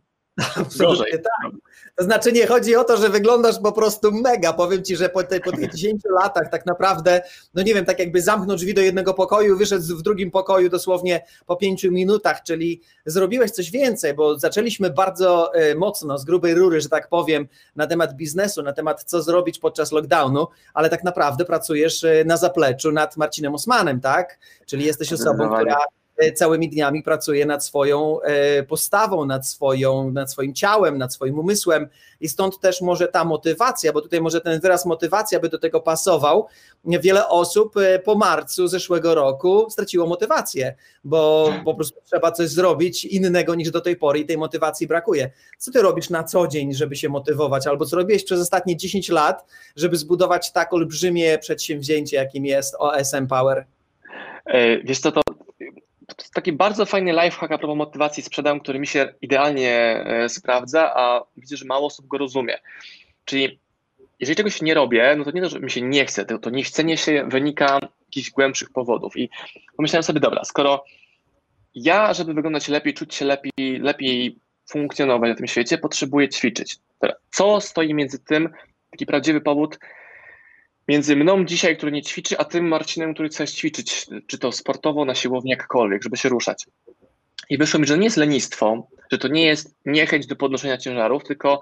Absolutnie 0.56 1.18
tak. 1.18 1.52
To 1.96 2.04
znaczy 2.04 2.32
nie 2.32 2.46
chodzi 2.46 2.76
o 2.76 2.84
to, 2.84 2.96
że 2.96 3.08
wyglądasz 3.08 3.58
po 3.62 3.72
prostu 3.72 4.12
mega. 4.12 4.52
Powiem 4.52 4.84
ci, 4.84 4.96
że 4.96 5.08
po, 5.08 5.22
te, 5.22 5.40
po 5.40 5.52
tych 5.52 5.74
10 5.74 6.02
latach 6.22 6.50
tak 6.50 6.66
naprawdę, 6.66 7.22
no 7.54 7.62
nie 7.62 7.74
wiem, 7.74 7.84
tak 7.84 7.98
jakby 7.98 8.22
zamknął 8.22 8.56
drzwi 8.56 8.74
do 8.74 8.80
jednego 8.80 9.14
pokoju, 9.14 9.56
wyszedł 9.56 9.96
w 9.96 10.02
drugim 10.02 10.30
pokoju 10.30 10.68
dosłownie 10.68 11.24
po 11.46 11.56
5 11.56 11.84
minutach, 11.84 12.42
czyli 12.42 12.80
zrobiłeś 13.06 13.50
coś 13.50 13.70
więcej, 13.70 14.14
bo 14.14 14.38
zaczęliśmy 14.38 14.90
bardzo 14.90 15.54
e, 15.54 15.74
mocno 15.74 16.18
z 16.18 16.24
grubej 16.24 16.54
rury, 16.54 16.80
że 16.80 16.88
tak 16.88 17.08
powiem, 17.08 17.48
na 17.76 17.86
temat 17.86 18.14
biznesu, 18.14 18.62
na 18.62 18.72
temat 18.72 19.04
co 19.04 19.22
zrobić 19.22 19.58
podczas 19.58 19.92
lockdownu, 19.92 20.46
ale 20.74 20.90
tak 20.90 21.04
naprawdę 21.04 21.44
pracujesz 21.44 22.04
e, 22.04 22.24
na 22.24 22.36
zapleczu 22.36 22.92
nad 22.92 23.16
Marcinem 23.16 23.54
Osmanem, 23.54 24.00
tak? 24.00 24.38
Czyli 24.66 24.84
jesteś 24.84 25.12
osobą, 25.12 25.54
która 25.54 25.76
całymi 26.34 26.68
dniami 26.68 27.02
pracuje 27.02 27.46
nad 27.46 27.64
swoją 27.64 28.20
e, 28.20 28.62
postawą, 28.62 29.26
nad, 29.26 29.48
swoją, 29.48 30.10
nad 30.10 30.32
swoim 30.32 30.54
ciałem, 30.54 30.98
nad 30.98 31.14
swoim 31.14 31.38
umysłem 31.38 31.88
i 32.20 32.28
stąd 32.28 32.60
też 32.60 32.80
może 32.80 33.08
ta 33.08 33.24
motywacja, 33.24 33.92
bo 33.92 34.00
tutaj 34.00 34.20
może 34.20 34.40
ten 34.40 34.60
wyraz 34.60 34.86
motywacja 34.86 35.40
by 35.40 35.48
do 35.48 35.58
tego 35.58 35.80
pasował. 35.80 36.46
Wiele 36.84 37.28
osób 37.28 37.76
e, 37.76 37.98
po 37.98 38.14
marcu 38.14 38.68
zeszłego 38.68 39.14
roku 39.14 39.70
straciło 39.70 40.06
motywację, 40.06 40.74
bo 41.04 41.52
po 41.64 41.74
prostu 41.74 42.00
trzeba 42.04 42.32
coś 42.32 42.48
zrobić 42.48 43.04
innego 43.04 43.54
niż 43.54 43.70
do 43.70 43.80
tej 43.80 43.96
pory 43.96 44.18
i 44.18 44.26
tej 44.26 44.38
motywacji 44.38 44.86
brakuje. 44.86 45.30
Co 45.58 45.72
ty 45.72 45.82
robisz 45.82 46.10
na 46.10 46.24
co 46.24 46.48
dzień, 46.48 46.74
żeby 46.74 46.96
się 46.96 47.08
motywować, 47.08 47.66
albo 47.66 47.86
co 47.86 47.96
robiłeś 47.96 48.24
przez 48.24 48.40
ostatnie 48.40 48.76
10 48.76 49.08
lat, 49.08 49.44
żeby 49.76 49.96
zbudować 49.96 50.52
tak 50.52 50.72
olbrzymie 50.72 51.38
przedsięwzięcie, 51.38 52.16
jakim 52.16 52.46
jest 52.46 52.74
OSM 52.78 53.26
Power? 53.26 53.66
Wiesz 54.84 54.98
co, 54.98 55.12
to 55.12 55.20
to 56.06 56.22
jest 56.22 56.34
taki 56.34 56.52
bardzo 56.52 56.86
fajny 56.86 57.12
lifehack 57.12 57.52
a 57.52 57.58
propos 57.58 57.76
motywacji 57.76 58.22
sprzedałem, 58.22 58.60
który 58.60 58.78
mi 58.78 58.86
się 58.86 59.14
idealnie 59.22 59.70
e, 60.06 60.28
sprawdza, 60.28 60.92
a 60.96 61.24
widzę, 61.36 61.56
że 61.56 61.64
mało 61.64 61.86
osób 61.86 62.06
go 62.06 62.18
rozumie. 62.18 62.58
Czyli 63.24 63.58
jeżeli 64.20 64.36
czegoś 64.36 64.62
nie 64.62 64.74
robię, 64.74 65.14
no 65.18 65.24
to 65.24 65.30
nie 65.30 65.42
to, 65.42 65.48
że 65.48 65.60
mi 65.60 65.70
się 65.70 65.82
nie 65.82 66.04
chce, 66.04 66.24
to, 66.24 66.38
to 66.38 66.50
niechcenie 66.50 66.96
się 66.96 67.28
wynika 67.28 67.78
jakichś 68.00 68.30
głębszych 68.30 68.70
powodów. 68.70 69.16
I 69.16 69.30
pomyślałem 69.76 70.02
sobie, 70.02 70.20
dobra, 70.20 70.44
skoro 70.44 70.84
ja, 71.74 72.14
żeby 72.14 72.34
wyglądać 72.34 72.68
lepiej, 72.68 72.94
czuć 72.94 73.14
się 73.14 73.24
lepiej, 73.24 73.78
lepiej 73.78 74.38
funkcjonować 74.70 75.30
na 75.30 75.36
tym 75.36 75.46
świecie, 75.46 75.78
potrzebuję 75.78 76.28
ćwiczyć. 76.28 76.76
Co 77.30 77.60
stoi 77.60 77.94
między 77.94 78.18
tym, 78.18 78.48
taki 78.90 79.06
prawdziwy 79.06 79.40
powód, 79.40 79.78
między 80.88 81.16
mną 81.16 81.44
dzisiaj, 81.44 81.76
który 81.76 81.92
nie 81.92 82.02
ćwiczy, 82.02 82.38
a 82.38 82.44
tym 82.44 82.68
Marcinem, 82.68 83.14
który 83.14 83.28
chce 83.28 83.46
ćwiczyć, 83.46 84.06
czy 84.26 84.38
to 84.38 84.52
sportowo, 84.52 85.04
na 85.04 85.14
siłowni, 85.14 85.50
jakkolwiek, 85.50 86.02
żeby 86.02 86.16
się 86.16 86.28
ruszać. 86.28 86.66
I 87.50 87.58
wyszło 87.58 87.80
mi, 87.80 87.86
że 87.86 87.98
nie 87.98 88.04
jest 88.04 88.16
lenistwo, 88.16 88.88
że 89.12 89.18
to 89.18 89.28
nie 89.28 89.46
jest 89.46 89.76
niechęć 89.86 90.26
do 90.26 90.36
podnoszenia 90.36 90.78
ciężarów, 90.78 91.24
tylko 91.24 91.60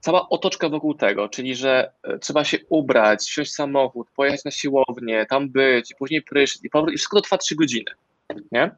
cała 0.00 0.28
otoczka 0.28 0.68
wokół 0.68 0.94
tego, 0.94 1.28
czyli 1.28 1.54
że 1.54 1.92
e, 2.02 2.18
trzeba 2.18 2.44
się 2.44 2.58
ubrać, 2.68 3.20
wsiąść 3.20 3.52
samochód, 3.52 4.08
pojechać 4.16 4.44
na 4.44 4.50
siłownię, 4.50 5.26
tam 5.28 5.50
być, 5.50 5.90
i 5.90 5.94
później 5.94 6.22
prysznic 6.22 6.64
i 6.64 6.70
powrót, 6.70 6.94
i 6.94 6.96
wszystko 6.96 7.16
to 7.16 7.22
trwa 7.22 7.38
3 7.38 7.56
godziny. 7.56 7.90
Nie? 8.52 8.70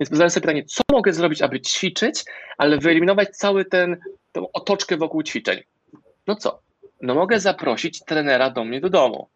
Więc 0.00 0.10
zadałem 0.10 0.30
sobie 0.30 0.42
pytanie, 0.42 0.64
co 0.64 0.82
mogę 0.92 1.12
zrobić, 1.12 1.42
aby 1.42 1.60
ćwiczyć, 1.60 2.24
ale 2.58 2.78
wyeliminować 2.78 3.28
cały 3.28 3.64
ten, 3.64 3.96
tą 4.32 4.52
otoczkę 4.52 4.96
wokół 4.96 5.22
ćwiczeń. 5.22 5.62
No 6.26 6.36
co? 6.36 6.65
No 7.02 7.14
mogę 7.14 7.40
zaprosić 7.40 8.04
trenera 8.04 8.50
do 8.50 8.64
mnie 8.64 8.80
do 8.80 8.90
domu. 8.90 9.28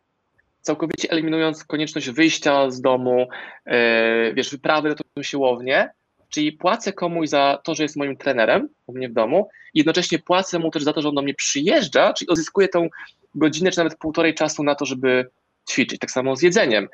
Całkowicie 0.60 1.10
eliminując 1.10 1.64
konieczność 1.64 2.10
wyjścia 2.10 2.70
z 2.70 2.80
domu, 2.80 3.28
yy, 3.66 4.34
wiesz, 4.34 4.50
wyprawy 4.50 4.88
na 4.88 4.94
tą 4.94 5.22
siłownię, 5.22 5.90
czyli 6.28 6.52
płacę 6.52 6.92
komuś 6.92 7.28
za 7.28 7.58
to, 7.64 7.74
że 7.74 7.82
jest 7.82 7.96
moim 7.96 8.16
trenerem 8.16 8.68
u 8.86 8.92
mnie 8.92 9.08
w 9.08 9.12
domu 9.12 9.48
jednocześnie 9.74 10.18
płacę 10.18 10.58
mu 10.58 10.70
też 10.70 10.82
za 10.82 10.92
to, 10.92 11.02
że 11.02 11.08
on 11.08 11.14
do 11.14 11.22
mnie 11.22 11.34
przyjeżdża, 11.34 12.12
czyli 12.12 12.28
odzyskuję 12.28 12.68
tą 12.68 12.88
godzinę 13.34 13.70
czy 13.70 13.78
nawet 13.78 13.98
półtorej 13.98 14.34
czasu 14.34 14.62
na 14.62 14.74
to, 14.74 14.84
żeby 14.84 15.30
ćwiczyć. 15.70 16.00
Tak 16.00 16.10
samo 16.10 16.36
z 16.36 16.42
jedzeniem. 16.42 16.88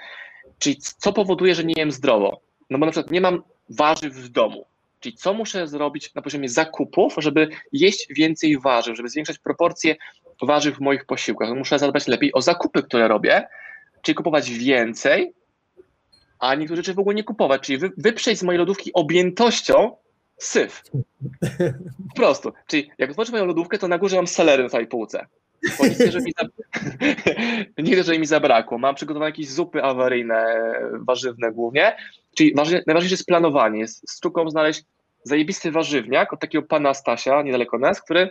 Czyli 0.58 0.76
co 0.76 1.12
powoduje, 1.12 1.54
że 1.54 1.64
nie 1.64 1.74
jem 1.76 1.90
zdrowo? 1.90 2.40
No 2.70 2.78
bo 2.78 2.86
na 2.86 2.92
przykład 2.92 3.12
nie 3.12 3.20
mam 3.20 3.42
warzyw 3.70 4.14
w 4.14 4.28
domu. 4.28 4.64
Czyli 5.00 5.16
co 5.16 5.34
muszę 5.34 5.68
zrobić 5.68 6.14
na 6.14 6.22
poziomie 6.22 6.48
zakupów, 6.48 7.14
żeby 7.18 7.48
jeść 7.72 8.06
więcej 8.10 8.58
warzyw, 8.58 8.96
żeby 8.96 9.08
zwiększać 9.08 9.38
proporcje 9.38 9.96
warzyw 10.42 10.76
w 10.76 10.80
moich 10.80 11.04
posiłkach? 11.04 11.54
Muszę 11.54 11.78
zadbać 11.78 12.06
lepiej 12.06 12.32
o 12.32 12.42
zakupy, 12.42 12.82
które 12.82 13.08
robię, 13.08 13.48
czyli 14.02 14.14
kupować 14.14 14.50
więcej, 14.50 15.34
a 16.38 16.54
niektóre 16.54 16.76
rzeczy 16.76 16.94
w 16.94 16.98
ogóle 16.98 17.14
nie 17.14 17.24
kupować, 17.24 17.62
czyli 17.62 17.78
wy, 17.78 17.92
wyprzeć 17.96 18.38
z 18.38 18.42
mojej 18.42 18.58
lodówki 18.58 18.92
objętością 18.92 19.96
syf. 20.36 20.82
Po 22.08 22.14
prostu. 22.16 22.52
Czyli 22.66 22.90
jak 22.98 23.10
otworzę 23.10 23.32
moją 23.32 23.46
lodówkę, 23.46 23.78
to 23.78 23.88
na 23.88 23.98
górze 23.98 24.16
mam 24.16 24.26
selery 24.26 24.62
na 24.62 24.68
całej 24.68 24.86
półce. 24.86 25.26
Bo 25.78 25.86
nie 25.86 26.12
że 26.12 26.20
mi, 26.20 28.04
że 28.04 28.18
mi 28.18 28.26
zabrakło. 28.26 28.78
Mam 28.78 28.94
przygotowane 28.94 29.30
jakieś 29.30 29.48
zupy 29.48 29.82
awaryjne, 29.82 30.44
warzywne 30.92 31.52
głównie. 31.52 31.96
Czyli 32.36 32.54
najważniejsze 32.54 33.14
jest 33.14 33.26
planowanie. 33.26 33.80
Jest 33.80 34.10
sztuką 34.10 34.50
znaleźć 34.50 34.84
zajebisty 35.22 35.70
warzywniak 35.70 36.32
od 36.32 36.40
takiego 36.40 36.66
pana 36.66 36.94
Stasia, 36.94 37.42
niedaleko 37.42 37.78
nas, 37.78 38.02
który 38.02 38.30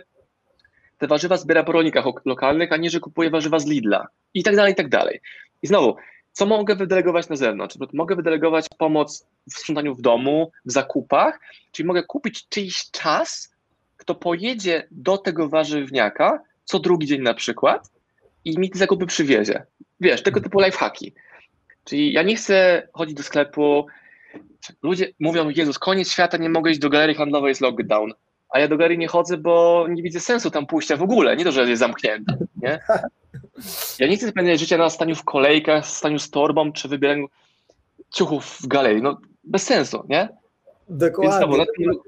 te 0.98 1.06
warzywa 1.06 1.36
zbiera 1.36 1.64
po 1.64 1.72
rolnikach 1.72 2.04
lokalnych, 2.24 2.72
a 2.72 2.76
nie, 2.76 2.90
że 2.90 3.00
kupuje 3.00 3.30
warzywa 3.30 3.58
z 3.58 3.66
Lidla. 3.66 4.06
I 4.34 4.42
tak 4.42 4.56
dalej, 4.56 4.72
i 4.72 4.76
tak 4.76 4.88
dalej. 4.88 5.20
I 5.62 5.66
znowu, 5.66 5.96
co 6.32 6.46
mogę 6.46 6.76
wydelegować 6.76 7.28
na 7.28 7.36
zewnątrz? 7.36 7.76
Mogę 7.92 8.16
wydelegować 8.16 8.66
pomoc 8.78 9.26
w 9.50 9.58
sprzątaniu 9.58 9.94
w 9.94 10.00
domu, 10.00 10.50
w 10.64 10.72
zakupach, 10.72 11.40
czyli 11.72 11.86
mogę 11.86 12.02
kupić 12.02 12.48
czyjś 12.48 12.90
czas, 12.90 13.54
kto 13.96 14.14
pojedzie 14.14 14.86
do 14.90 15.18
tego 15.18 15.48
warzywniaka 15.48 16.42
co 16.66 16.78
drugi 16.78 17.06
dzień 17.06 17.22
na 17.22 17.34
przykład 17.34 17.90
i 18.44 18.58
mi 18.58 18.70
te 18.70 18.78
zakupy 18.78 19.06
przywiezie. 19.06 19.66
Wiesz, 20.00 20.22
tego 20.22 20.40
typu 20.40 20.60
lifehacki. 20.60 21.12
Czyli 21.84 22.12
ja 22.12 22.22
nie 22.22 22.36
chcę 22.36 22.88
chodzić 22.92 23.16
do 23.16 23.22
sklepu. 23.22 23.86
Ludzie 24.82 25.12
mówią, 25.20 25.50
Jezus, 25.50 25.78
koniec 25.78 26.12
świata, 26.12 26.36
nie 26.36 26.48
mogę 26.48 26.70
iść 26.70 26.80
do 26.80 26.90
galerii 26.90 27.14
handlowej, 27.14 27.48
jest 27.48 27.60
lockdown. 27.60 28.12
A 28.48 28.58
ja 28.58 28.68
do 28.68 28.76
galerii 28.76 28.98
nie 28.98 29.08
chodzę, 29.08 29.36
bo 29.36 29.86
nie 29.88 30.02
widzę 30.02 30.20
sensu 30.20 30.50
tam 30.50 30.66
pójścia 30.66 30.96
w 30.96 31.02
ogóle. 31.02 31.36
Nie 31.36 31.44
to, 31.44 31.52
że 31.52 31.68
jest 31.68 31.80
zamknięta. 31.80 32.34
Nie? 32.56 32.80
Ja 33.98 34.06
nie 34.06 34.16
chcę 34.16 34.28
spędzać 34.28 34.60
życia 34.60 34.78
na 34.78 34.90
staniu 34.90 35.14
w 35.14 35.24
kolejkach, 35.24 35.86
staniu 35.86 36.18
z 36.18 36.30
torbą, 36.30 36.72
czy 36.72 36.88
wybieraniu 36.88 37.28
ciuchów 38.14 38.44
w 38.44 38.66
galerii. 38.66 39.02
No, 39.02 39.20
bez 39.44 39.62
sensu, 39.62 40.04
nie? 40.08 40.28
Dokładnie. 40.88 41.46
Więc, 41.46 41.78
no, 41.78 42.02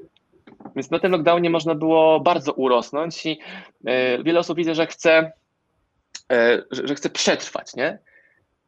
więc 0.76 0.90
na 0.90 0.98
tym 0.98 1.12
lockdownie 1.12 1.50
można 1.50 1.74
było 1.74 2.20
bardzo 2.20 2.52
urosnąć 2.52 3.26
i 3.26 3.38
e, 3.84 4.22
wiele 4.22 4.40
osób 4.40 4.56
widzę, 4.56 4.74
że 4.74 4.86
chce, 4.86 5.32
e, 6.32 6.62
że, 6.70 6.94
chce 6.94 7.10
przetrwać, 7.10 7.74
nie? 7.74 7.98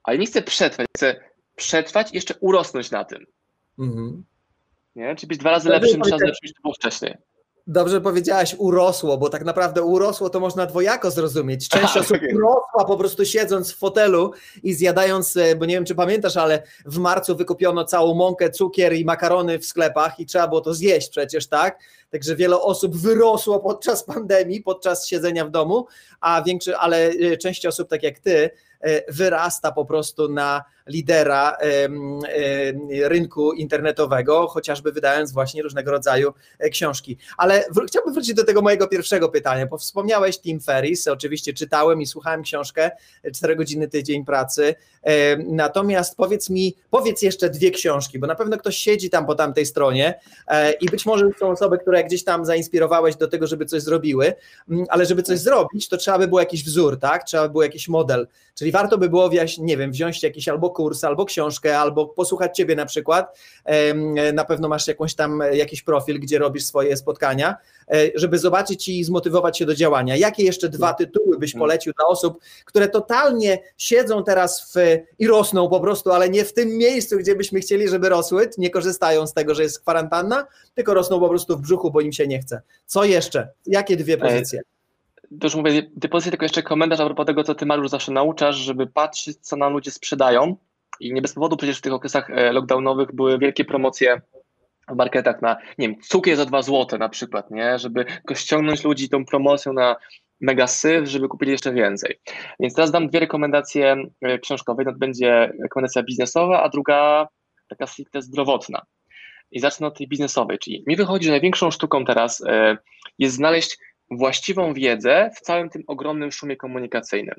Ale 0.03 0.19
nie 0.19 0.27
chcę 0.27 0.43
przetrwać, 0.43 0.87
chcę 0.97 1.21
przetrwać 1.57 2.13
i 2.13 2.15
jeszcze 2.15 2.35
urosnąć 2.41 2.91
na 2.91 3.05
tym. 3.05 3.27
Mhm. 3.79 4.25
Nie? 4.97 5.17
Czyli 5.17 5.29
być 5.29 5.39
dwa 5.39 5.51
razy 5.51 5.69
lepszym, 5.69 6.01
trzy 6.01 6.11
razy 6.11 6.25
lepszym 6.25 6.47
niż 6.47 6.55
to 6.55 6.63
było 6.63 6.75
wcześniej. 6.75 7.15
Dobrze 7.73 8.01
powiedziałaś, 8.01 8.55
urosło, 8.59 9.19
bo 9.19 9.29
tak 9.29 9.45
naprawdę 9.45 9.83
urosło 9.83 10.31
to 10.31 10.41
można 10.41 10.67
dwojako 10.67 11.11
zrozumieć. 11.11 11.69
Część 11.69 11.97
osób 11.97 12.17
okay. 12.17 12.35
urosła 12.35 12.85
po 12.87 12.97
prostu 12.97 13.25
siedząc 13.25 13.73
w 13.73 13.77
fotelu 13.77 14.33
i 14.63 14.75
zjadając, 14.75 15.37
e, 15.37 15.57
bo 15.57 15.67
nie 15.67 15.75
wiem 15.75 15.85
czy 15.85 15.95
pamiętasz, 15.95 16.37
ale 16.37 16.63
w 16.87 16.99
marcu 16.99 17.37
wykupiono 17.37 17.85
całą 17.85 18.15
mąkę, 18.15 18.51
cukier 18.51 18.93
i 18.93 19.05
makarony 19.05 19.59
w 19.59 19.67
sklepach 19.67 20.21
i 20.21 20.27
trzeba 20.27 20.49
było 20.49 20.61
to 20.61 20.75
zjeść 20.75 21.09
przecież, 21.09 21.47
tak? 21.49 21.81
Także 22.11 22.37
wiele 22.37 22.61
osób 22.61 22.97
wyrosło 22.97 23.61
podczas 23.61 24.05
pandemii, 24.15 24.61
podczas 24.61 25.07
siedzenia 25.07 25.45
w 25.45 25.51
domu, 25.51 25.87
a 26.21 26.43
większy, 26.43 26.77
ale 26.77 27.09
e, 27.09 27.37
część 27.37 27.67
osób, 27.67 27.89
tak 27.89 28.03
jak 28.03 28.19
ty, 28.19 28.51
wyrasta 29.09 29.73
po 29.73 29.85
prostu 29.85 30.29
na 30.29 30.65
lidera 30.87 31.57
rynku 33.03 33.53
internetowego, 33.53 34.47
chociażby 34.47 34.93
wydając 34.93 35.33
właśnie 35.33 35.63
różnego 35.63 35.91
rodzaju 35.91 36.33
e, 36.59 36.71
książki. 36.71 37.17
Ale 37.37 37.65
chciałbym 37.87 38.15
wrócić 38.15 38.35
do 38.35 38.45
tego 38.45 38.63
mojego 38.63 38.89
pierwszego 38.89 39.29
pytania, 39.29 39.67
bo 39.67 39.79
wspomniałeś 39.79 40.39
Tim 40.39 40.61
Ferris, 40.61 41.09
oczywiście 41.09 41.53
czytałem 41.53 42.03
i 42.03 42.07
słuchałem 42.07 42.43
książkę, 42.43 42.91
4 43.35 43.57
godziny 43.57 43.89
tydzień 43.89 44.25
pracy, 44.25 44.75
natomiast 45.47 46.17
powiedz 46.17 46.51
mi, 46.51 46.77
powiedz 46.91 47.23
jeszcze 47.23 47.51
dwie 47.51 47.71
książki, 47.71 48.19
bo 48.19 48.27
na 48.27 48.35
pewno 48.35 48.59
ktoś 48.59 48.77
siedzi 48.77 49.11
tam 49.11 49.27
po 49.27 49.35
tamtej 49.35 49.67
stronie 49.67 50.21
e, 50.49 50.73
i 50.73 50.87
być 50.87 51.07
może 51.07 51.27
są 51.39 51.51
osoby, 51.51 51.79
które 51.79 52.05
gdzieś 52.05 52.25
tam 52.25 52.45
zainspirowałeś 52.45 53.17
do 53.17 53.29
tego, 53.29 53.47
żeby 53.47 53.67
coś 53.67 53.83
zrobiły, 53.83 54.35
ale 54.89 55.07
żeby 55.07 55.23
coś 55.23 55.39
zrobić, 55.39 55.89
to 55.89 55.97
trzeba 55.97 56.19
by 56.19 56.29
było 56.29 56.41
jakiś 56.41 56.65
wzór, 56.65 56.99
tak? 56.99 57.25
Trzeba 57.25 57.43
by 57.43 57.51
było 57.51 57.63
jakiś 57.63 57.89
model, 57.89 58.27
czyli 58.55 58.70
warto 58.71 58.99
by 58.99 59.09
było, 59.09 59.31
nie 59.59 59.77
wiem, 59.77 59.91
wziąć 59.91 60.23
jakiś 60.23 60.49
albo 60.49 60.71
kurs, 60.71 61.05
albo 61.05 61.25
książkę, 61.25 61.79
albo 61.79 62.07
posłuchać 62.07 62.57
Ciebie 62.57 62.77
na 62.77 62.87
przykład. 62.87 63.39
Na 64.35 64.45
pewno 64.45 64.69
masz 64.69 64.89
jakąś 64.89 65.15
tam, 65.15 65.43
jakiś 65.53 65.83
profil, 65.83 66.21
gdzie 66.21 66.39
robisz 66.39 66.65
swoje 66.65 66.97
spotkania, 66.97 67.57
e, 67.91 68.11
żeby 68.15 68.39
zobaczyć 68.39 68.89
i 68.89 69.05
zmotywować 69.05 69.59
się 69.59 69.67
do 69.67 69.75
działania. 69.75 70.17
Jakie 70.17 70.45
jeszcze 70.45 70.69
dwa 70.69 70.95
tytuły 70.95 71.39
byś 71.39 71.53
hmm. 71.53 71.69
polecił 71.69 71.93
dla 71.93 72.07
osób, 72.07 72.39
które 72.65 72.89
totalnie 72.89 73.59
siedzą 73.77 74.25
teraz 74.25 74.73
w, 74.75 74.79
i 75.19 75.27
rosną 75.27 75.69
po 75.69 75.81
prostu, 75.81 76.13
ale 76.13 76.29
nie 76.29 76.45
w 76.45 76.53
tym 76.53 76.69
miejscu, 76.69 77.19
gdzie 77.19 77.37
byśmy 77.37 77.61
chcieli, 77.61 77.89
żeby 77.89 78.09
rosły, 78.09 78.51
nie 78.59 78.71
korzystają 78.71 79.27
z 79.27 79.35
tego, 79.35 79.55
że 79.55 79.63
jest 79.63 79.81
kwarantanna, 79.81 80.47
tylko 80.75 80.95
rosną 80.95 81.21
po 81.21 81.29
prostu 81.29 81.57
w 81.57 81.61
brzuchu, 81.61 81.91
bo 81.91 82.01
im 82.01 82.13
się 82.13 82.27
nie 82.27 82.39
chce. 82.39 82.63
Co 82.87 83.05
jeszcze? 83.05 83.49
Jakie 83.67 83.97
dwie 83.97 84.17
pozycje? 84.17 84.61
To 85.41 85.47
już 85.47 85.55
mówię, 85.55 85.83
depozycję, 85.97 86.31
tylko 86.31 86.45
jeszcze 86.45 86.63
komentarz 86.63 87.01
a 87.01 87.07
propos 87.07 87.27
tego, 87.27 87.45
co 87.45 87.55
ty 87.55 87.67
Mariusz 87.67 87.91
zawsze 87.91 88.13
nauczasz, 88.13 88.57
żeby 88.57 88.87
patrzeć, 88.87 89.37
co 89.41 89.57
nam 89.57 89.73
ludzie 89.73 89.91
sprzedają. 89.91 90.57
I 91.01 91.13
nie 91.13 91.23
bez 91.23 91.35
powodu 91.35 91.57
przecież 91.57 91.79
w 91.79 91.81
tych 91.81 91.93
okresach 91.93 92.31
e, 92.31 92.53
lockdownowych 92.53 93.15
były 93.15 93.39
wielkie 93.39 93.65
promocje 93.65 94.21
w 94.89 94.97
marketach 94.97 95.43
na, 95.43 95.57
nie 95.79 95.89
wiem, 95.89 96.01
cukier 96.01 96.37
za 96.37 96.45
2 96.45 96.63
zł 96.63 96.99
na 96.99 97.09
przykład, 97.09 97.51
nie? 97.51 97.79
Żeby 97.79 98.05
ściągnąć 98.35 98.85
ludzi 98.85 99.09
tą 99.09 99.25
promocją 99.25 99.73
na 99.73 99.97
mega 100.41 100.67
syf, 100.67 101.09
żeby 101.09 101.29
kupili 101.29 101.53
jeszcze 101.53 101.73
więcej. 101.73 102.21
Więc 102.61 102.75
teraz 102.75 102.91
dam 102.91 103.09
dwie 103.09 103.21
rekomendacje 103.21 103.97
e, 104.23 104.39
książkowe. 104.39 104.83
Jedna 104.83 104.93
to 104.93 104.99
będzie 104.99 105.53
rekomendacja 105.63 106.03
biznesowa, 106.03 106.63
a 106.63 106.69
druga 106.69 107.29
taka 107.69 107.87
stricte 107.87 108.23
zdrowotna. 108.23 108.83
I 109.51 109.61
zacznę 109.61 109.87
od 109.87 109.99
tej 109.99 110.09
biznesowej, 110.09 110.59
czyli 110.59 110.85
mi 110.87 110.97
wychodzi, 110.97 111.25
że 111.25 111.31
największą 111.31 111.71
sztuką 111.71 112.05
teraz 112.05 112.43
e, 112.47 112.77
jest 113.19 113.37
znaleźć 113.37 113.79
właściwą 114.11 114.75
wiedzę 114.75 115.31
w 115.37 115.41
całym 115.41 115.71
tym 115.71 115.83
ogromnym 115.87 116.33
szumie 116.33 116.57
komunikacyjnym. 116.57 117.35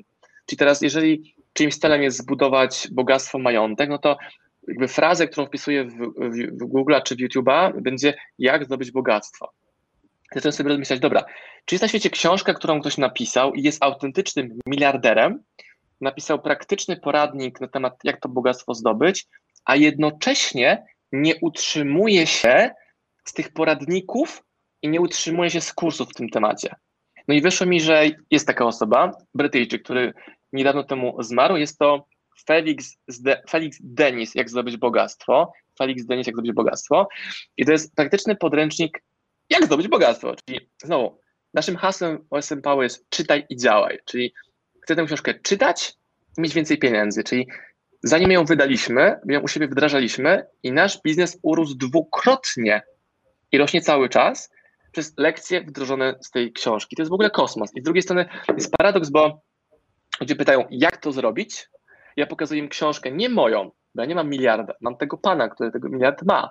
Czyli 0.46 0.58
teraz, 0.58 0.82
jeżeli 0.82 1.34
czyimś 1.52 1.76
celem 1.76 2.02
jest 2.02 2.18
zbudować 2.18 2.88
bogactwo, 2.92 3.38
majątek, 3.38 3.90
no 3.90 3.98
to 3.98 4.16
jakby 4.68 4.88
frazę, 4.88 5.28
którą 5.28 5.46
wpisuję 5.46 5.84
w, 5.84 5.96
w, 6.16 6.58
w 6.60 6.64
Google 6.64 6.94
czy 7.04 7.16
w 7.16 7.18
YouTube'a, 7.18 7.80
będzie 7.80 8.14
jak 8.38 8.64
zdobyć 8.64 8.90
bogactwo. 8.90 9.52
Zacząłem 10.34 10.52
sobie 10.52 10.68
rozmyślać, 10.68 11.00
dobra, 11.00 11.24
czy 11.64 11.74
jest 11.74 11.82
na 11.82 11.88
świecie 11.88 12.10
książka, 12.10 12.54
którą 12.54 12.80
ktoś 12.80 12.98
napisał 12.98 13.54
i 13.54 13.62
jest 13.62 13.84
autentycznym 13.84 14.58
miliarderem, 14.66 15.42
napisał 16.00 16.42
praktyczny 16.42 16.96
poradnik 16.96 17.60
na 17.60 17.68
temat, 17.68 17.94
jak 18.04 18.20
to 18.20 18.28
bogactwo 18.28 18.74
zdobyć, 18.74 19.26
a 19.64 19.76
jednocześnie 19.76 20.84
nie 21.12 21.34
utrzymuje 21.40 22.26
się 22.26 22.70
z 23.24 23.32
tych 23.32 23.52
poradników 23.52 24.42
i 24.82 24.88
nie 24.88 25.00
utrzymuje 25.00 25.50
się 25.50 25.60
z 25.60 25.72
kursów 25.72 26.08
w 26.08 26.14
tym 26.14 26.28
temacie. 26.28 26.74
No 27.28 27.34
i 27.34 27.40
wyszło 27.40 27.66
mi, 27.66 27.80
że 27.80 28.04
jest 28.30 28.46
taka 28.46 28.64
osoba, 28.64 29.12
Brytyjczyk, 29.34 29.82
który 29.82 30.12
niedawno 30.52 30.84
temu 30.84 31.22
zmarł. 31.22 31.56
Jest 31.56 31.78
to 31.78 32.06
Felix, 32.46 32.96
De, 33.08 33.42
Felix 33.50 33.78
Denis, 33.80 34.34
jak 34.34 34.50
zdobyć 34.50 34.76
bogactwo. 34.76 35.52
Felix 35.78 36.06
Denis, 36.06 36.26
jak 36.26 36.36
zdobyć 36.36 36.52
bogactwo. 36.52 37.08
I 37.56 37.64
to 37.64 37.72
jest 37.72 37.94
praktyczny 37.94 38.36
podręcznik, 38.36 39.02
jak 39.50 39.64
zdobyć 39.64 39.88
bogactwo. 39.88 40.34
Czyli 40.44 40.68
znowu, 40.84 41.18
naszym 41.54 41.76
hasłem 41.76 42.26
OSM 42.30 42.62
Power 42.62 42.82
jest 42.82 43.08
czytaj 43.08 43.46
i 43.48 43.56
działaj. 43.56 43.98
Czyli 44.04 44.34
chcę 44.82 44.96
tę 44.96 45.04
książkę 45.04 45.34
czytać 45.34 45.94
i 46.38 46.40
mieć 46.40 46.54
więcej 46.54 46.78
pieniędzy. 46.78 47.24
Czyli 47.24 47.46
zanim 48.02 48.30
ją 48.30 48.44
wydaliśmy, 48.44 49.20
ją 49.28 49.40
u 49.40 49.48
siebie 49.48 49.68
wdrażaliśmy 49.68 50.46
i 50.62 50.72
nasz 50.72 51.02
biznes 51.02 51.38
urósł 51.42 51.74
dwukrotnie 51.74 52.82
i 53.52 53.58
rośnie 53.58 53.80
cały 53.80 54.08
czas 54.08 54.50
przez 54.92 55.14
lekcje 55.18 55.60
wdrożone 55.60 56.14
z 56.20 56.30
tej 56.30 56.52
książki. 56.52 56.96
To 56.96 57.02
jest 57.02 57.10
w 57.10 57.14
ogóle 57.14 57.30
kosmos. 57.30 57.70
I 57.76 57.80
z 57.80 57.84
drugiej 57.84 58.02
strony 58.02 58.26
jest 58.56 58.76
paradoks, 58.76 59.10
bo 59.10 59.40
ludzie 60.20 60.36
pytają, 60.36 60.64
jak 60.70 60.96
to 60.96 61.12
zrobić? 61.12 61.68
Ja 62.16 62.26
pokazuję 62.26 62.60
im 62.60 62.68
książkę, 62.68 63.10
nie 63.10 63.28
moją, 63.28 63.70
bo 63.94 64.02
ja 64.02 64.06
nie 64.06 64.14
mam 64.14 64.28
miliarda, 64.28 64.74
mam 64.80 64.96
tego 64.96 65.18
pana, 65.18 65.48
który 65.48 65.70
tego 65.70 65.88
miliard 65.88 66.22
ma. 66.22 66.50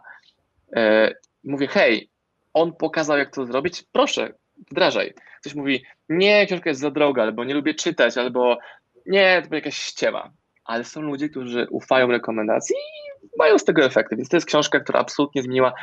E, 0.75 1.13
mówię, 1.43 1.67
hej, 1.67 2.09
on 2.53 2.73
pokazał, 2.73 3.17
jak 3.17 3.35
to 3.35 3.45
zrobić, 3.45 3.83
proszę, 3.91 4.33
wdrażaj. 4.71 5.13
Ktoś 5.39 5.55
mówi, 5.55 5.83
nie, 6.09 6.45
książka 6.45 6.69
jest 6.69 6.81
za 6.81 6.91
droga, 6.91 7.21
albo 7.21 7.43
nie 7.43 7.53
lubię 7.53 7.73
czytać, 7.73 8.17
albo 8.17 8.57
nie, 9.05 9.43
to 9.49 9.55
jakaś 9.55 9.77
ściema. 9.77 10.31
Ale 10.65 10.83
są 10.83 11.01
ludzie, 11.01 11.29
którzy 11.29 11.67
ufają 11.69 12.07
rekomendacji 12.07 12.75
i 13.23 13.27
mają 13.37 13.57
z 13.57 13.65
tego 13.65 13.83
efekty. 13.83 14.15
Więc 14.15 14.29
to 14.29 14.37
jest 14.37 14.47
książka, 14.47 14.79
która 14.79 14.99
absolutnie 14.99 15.43
zmieniła 15.43 15.73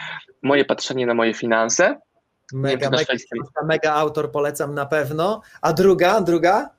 moje 0.43 0.65
patrzenie 0.65 1.07
na 1.07 1.15
moje 1.15 1.35
finanse. 1.35 2.00
Mega, 2.52 2.90
mega, 2.90 3.14
mega 3.64 3.93
autor 3.93 4.31
polecam 4.31 4.75
na 4.75 4.87
pewno. 4.87 5.40
A 5.62 5.73
druga, 5.73 6.21
druga? 6.21 6.71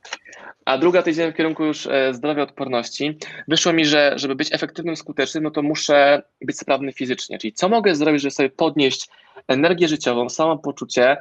A 0.65 0.77
druga 0.77 1.03
to 1.03 1.09
idziemy 1.09 1.31
w 1.31 1.35
kierunku 1.35 1.65
już 1.65 1.88
e, 1.88 2.13
zdrowia 2.13 2.43
odporności. 2.43 3.17
Wyszło 3.47 3.73
mi, 3.73 3.85
że 3.85 4.13
żeby 4.15 4.35
być 4.35 4.53
efektywnym, 4.53 4.95
skutecznym, 4.95 5.43
no 5.43 5.51
to 5.51 5.61
muszę 5.61 6.21
być 6.41 6.59
sprawny 6.59 6.93
fizycznie. 6.93 7.38
Czyli 7.38 7.53
co 7.53 7.69
mogę 7.69 7.95
zrobić, 7.95 8.21
żeby 8.21 8.31
sobie 8.31 8.49
podnieść 8.49 9.09
energię 9.47 9.88
życiową, 9.88 10.29
samopoczucie, 10.29 11.17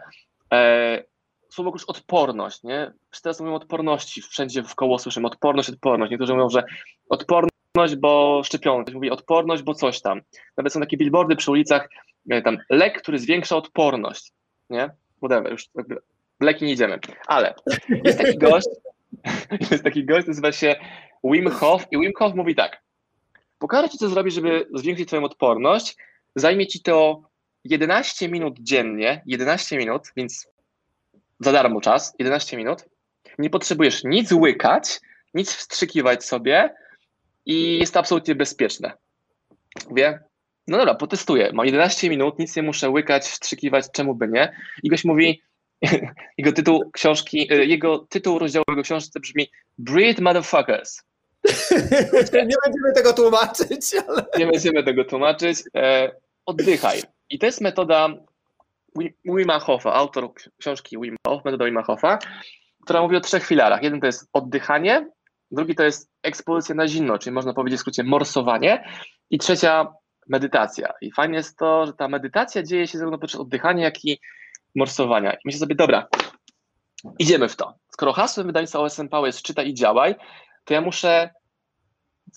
e, 0.52 1.02
słowo 1.50 1.70
już 1.70 1.84
odporność, 1.84 2.62
nie? 2.62 2.92
Teraz 3.22 3.40
mówią 3.40 3.54
odporności, 3.54 4.22
wszędzie 4.22 4.62
w 4.62 4.74
koło 4.74 4.98
słyszymy 4.98 5.26
odporność, 5.26 5.68
odporność. 5.68 6.10
Niektórzy 6.10 6.34
mówią, 6.34 6.48
że 6.50 6.64
odporność, 7.08 7.96
bo 7.96 8.42
szczepionka, 8.44 8.92
mówi 8.92 9.10
odporność, 9.10 9.62
bo 9.62 9.74
coś 9.74 10.00
tam. 10.00 10.20
Nawet 10.56 10.72
są 10.72 10.80
takie 10.80 10.96
billboardy 10.96 11.36
przy 11.36 11.50
ulicach, 11.50 11.88
e, 12.30 12.42
tam 12.42 12.58
lek, 12.70 13.02
który 13.02 13.18
zwiększa 13.18 13.56
odporność, 13.56 14.32
nie? 14.70 14.90
Whatever, 15.22 15.52
już 15.52 15.68
jakby 15.74 15.96
leki 16.40 16.64
nie 16.64 16.72
idziemy. 16.72 16.98
Ale 17.26 17.54
jest 18.04 18.18
taki 18.18 18.38
gość, 18.38 18.68
jest 19.70 19.84
taki 19.84 20.04
gość, 20.04 20.26
nazywa 20.26 20.52
się 20.52 20.76
Wim 21.24 21.50
Hof 21.50 21.86
i 21.90 21.98
Wim 21.98 22.12
Hof 22.16 22.34
mówi 22.34 22.54
tak, 22.54 22.82
pokażę 23.58 23.88
Ci, 23.88 23.98
co 23.98 24.08
zrobić, 24.08 24.34
żeby 24.34 24.66
zwiększyć 24.74 25.08
Twoją 25.08 25.24
odporność, 25.24 25.96
zajmie 26.36 26.66
Ci 26.66 26.82
to 26.82 27.22
11 27.64 28.28
minut 28.28 28.56
dziennie, 28.60 29.22
11 29.26 29.78
minut, 29.78 30.02
więc 30.16 30.48
za 31.40 31.52
darmo 31.52 31.80
czas, 31.80 32.14
11 32.18 32.56
minut. 32.56 32.84
Nie 33.38 33.50
potrzebujesz 33.50 34.04
nic 34.04 34.32
łykać, 34.32 35.00
nic 35.34 35.52
wstrzykiwać 35.52 36.24
sobie 36.24 36.74
i 37.46 37.78
jest 37.78 37.94
to 37.94 38.00
absolutnie 38.00 38.34
bezpieczne. 38.34 38.92
Wie? 39.94 40.27
No 40.68 40.78
dobra, 40.78 40.94
potestuję. 40.94 41.50
Mam 41.52 41.66
11 41.66 42.10
minut, 42.10 42.38
nic 42.38 42.56
nie 42.56 42.62
muszę 42.62 42.90
łykać, 42.90 43.24
wstrzykiwać, 43.24 43.84
czemu 43.92 44.14
by 44.14 44.28
nie. 44.28 44.52
I 44.82 44.88
goś 44.88 45.04
mówi, 45.04 45.42
jego 46.38 46.52
tytuł 46.52 46.90
książki, 46.90 47.52
e, 47.52 47.64
jego 47.64 47.98
tytuł 47.98 48.38
rozdziału 48.38 48.64
jego 48.68 48.82
książce 48.82 49.20
brzmi 49.20 49.50
Breed 49.78 50.20
Motherfuckers. 50.20 51.02
nie 52.32 52.56
będziemy 52.64 52.92
tego 52.94 53.12
tłumaczyć, 53.12 53.94
ale... 54.08 54.24
Nie 54.38 54.46
będziemy 54.46 54.84
tego 54.84 55.04
tłumaczyć. 55.04 55.58
E, 55.76 56.10
oddychaj. 56.46 57.02
I 57.30 57.38
to 57.38 57.46
jest 57.46 57.60
metoda 57.60 58.08
Wima 59.24 59.58
Hofa, 59.58 59.94
autor 59.94 60.32
książki 60.58 60.98
Wim 61.00 61.16
Hof, 61.26 61.44
metoda 61.44 61.64
Wima 61.64 61.82
Hofa, 61.82 62.18
która 62.84 63.02
mówi 63.02 63.16
o 63.16 63.20
trzech 63.20 63.46
filarach. 63.46 63.82
Jeden 63.82 64.00
to 64.00 64.06
jest 64.06 64.28
oddychanie, 64.32 65.10
drugi 65.50 65.74
to 65.74 65.82
jest 65.82 66.10
ekspozycja 66.22 66.74
na 66.74 66.88
zimno, 66.88 67.18
czyli 67.18 67.34
można 67.34 67.54
powiedzieć 67.54 67.78
w 67.78 67.80
skrócie 67.80 68.04
morsowanie 68.04 68.84
i 69.30 69.38
trzecia 69.38 69.92
medytacja. 70.28 70.92
I 71.00 71.12
fajnie 71.12 71.36
jest 71.36 71.58
to, 71.58 71.86
że 71.86 71.92
ta 71.92 72.08
medytacja 72.08 72.62
dzieje 72.62 72.86
się 72.86 72.98
zarówno 72.98 73.18
podczas 73.18 73.40
oddychania, 73.40 73.84
jak 73.84 74.04
i 74.04 74.20
morsowania. 74.76 75.32
I 75.32 75.38
myślę 75.44 75.60
sobie, 75.60 75.74
dobra, 75.74 76.08
idziemy 77.18 77.48
w 77.48 77.56
to. 77.56 77.74
Skoro 77.88 78.12
hasłem 78.12 78.46
wydawnictwa 78.46 78.78
OSM 78.78 79.08
Power 79.08 79.28
jest 79.28 79.42
czytaj 79.42 79.68
i 79.68 79.74
działaj, 79.74 80.14
to 80.64 80.74
ja 80.74 80.80
muszę 80.80 81.30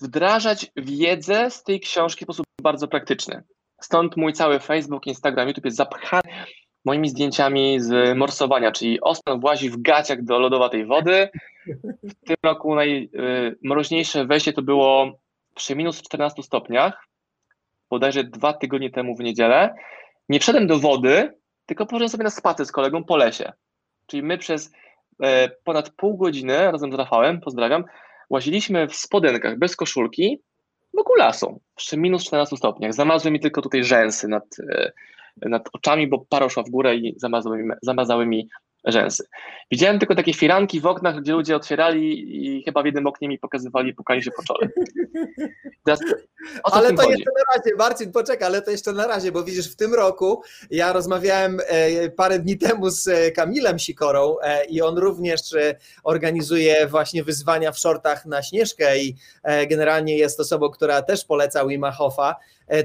wdrażać 0.02 0.72
wiedzę 0.76 1.52
z 1.52 1.64
tej 1.64 1.80
książki 1.80 2.26
w 2.26 2.28
sposób 2.28 2.46
bardzo 2.62 2.88
praktyczny. 2.88 3.44
Stąd 3.82 4.18
mój 4.18 4.34
cały 4.34 4.60
Facebook, 4.60 5.08
Instagram, 5.08 5.48
YouTube 5.48 5.66
jest 5.66 5.78
zapchany 5.78 6.30
moimi 6.86 7.10
zdjęciami 7.10 7.80
z 7.80 8.18
morsowania, 8.18 8.72
czyli 8.72 9.02
Osman 9.02 9.40
włazi 9.40 9.70
w 9.70 9.82
gaciach 9.82 10.24
do 10.24 10.40
lodowatej 10.40 10.86
wody. 10.86 11.30
W 12.04 12.14
tym 12.28 12.36
roku 12.44 12.76
najmroźniejsze 12.76 14.26
wejście 14.26 14.54
to 14.54 14.62
było 14.62 15.20
przy 15.56 15.76
minus 15.76 16.02
14 16.02 16.44
stopniach, 16.44 17.08
bodajże 17.92 18.24
dwa 18.24 18.54
tygodnie 18.54 18.92
temu 18.92 19.16
w 19.16 19.20
niedzielę. 19.20 19.76
Nie 20.30 20.40
wszedłem 20.40 20.68
do 20.68 20.80
wody, 20.80 21.34
tylko 21.66 21.86
poszedłem 21.86 22.10
sobie 22.10 22.24
na 22.24 22.30
spacer 22.30 22.66
z 22.66 22.72
kolegą 22.72 23.04
po 23.04 23.18
lesie. 23.18 23.52
Czyli 24.08 24.24
my 24.24 24.38
przez 24.38 24.72
e, 25.24 25.50
ponad 25.50 25.90
pół 25.90 26.18
godziny 26.18 26.72
razem 26.72 26.92
z 26.92 26.96
Rafałem, 26.96 27.42
pozdrawiam, 27.42 27.84
łaziliśmy 28.30 28.88
w 28.88 28.96
spodenkach 28.96 29.60
bez 29.60 29.76
koszulki 29.76 30.42
wokół 30.94 31.16
lasu 31.16 31.62
przy 31.76 31.98
minus 31.98 32.24
14 32.24 32.58
stopniach. 32.58 32.94
Zamazły 32.94 33.32
mi 33.32 33.40
tylko 33.40 33.62
tutaj 33.62 33.84
rzęsy 33.84 34.28
nad, 34.28 34.44
e, 34.70 34.92
nad 35.50 35.70
oczami, 35.74 36.08
bo 36.08 36.26
para 36.30 36.50
szła 36.50 36.64
w 36.64 36.70
górę 36.70 36.96
i 36.96 37.14
zamazały 37.18 37.68
zamazały 37.82 38.26
mi 38.26 38.50
rzęsy. 38.86 39.24
Widziałem 39.72 40.00
tylko 40.00 40.16
takie 40.16 40.34
firanki 40.34 40.82
w 40.82 40.86
oknach, 40.86 41.22
gdzie 41.22 41.32
ludzie 41.32 41.56
otwierali 41.56 42.36
i 42.46 42.64
chyba 42.64 42.82
w 42.82 42.86
jednym 42.86 43.08
oknie 43.08 43.28
mi 43.28 43.40
pokazywali, 43.40 43.94
pukali 43.94 44.24
się 44.24 44.32
po 44.32 44.44
czole. 44.44 44.70
Teraz, 45.84 46.00
ale 46.64 46.94
to 46.94 47.02
chodzi? 47.02 47.12
jeszcze 47.12 47.32
na 47.38 47.56
razie, 47.56 47.76
Marcin, 47.76 48.12
poczekaj, 48.12 48.48
ale 48.48 48.62
to 48.62 48.72
jeszcze 48.72 48.94
na 48.94 49.08
razie, 49.08 49.32
bo 49.32 49.44
widzisz, 49.44 49.72
w 49.72 49.76
tym 49.76 49.94
roku 49.94 50.42
ja 50.72 50.94
rozmawiałem 50.94 51.60
e, 51.68 52.10
parę 52.10 52.40
dni 52.40 52.58
temu 52.58 52.90
z 52.90 53.08
e, 53.08 53.32
Kamilem 53.32 53.80
Sikorą 53.80 54.36
e, 54.44 54.66
i 54.66 54.82
on 54.82 54.98
również 54.98 55.42
organizuje 56.04 56.88
właśnie 56.88 57.24
wyzwania 57.24 57.72
w 57.72 57.80
shortach 57.80 58.26
na 58.26 58.44
Śnieżkę 58.44 58.98
i 58.98 59.16
generalnie 59.70 60.18
jest 60.18 60.40
osobą, 60.40 60.70
która 60.70 61.02
też 61.02 61.26
poleca 61.26 61.66
Wima 61.66 61.92
Hofa 61.92 62.36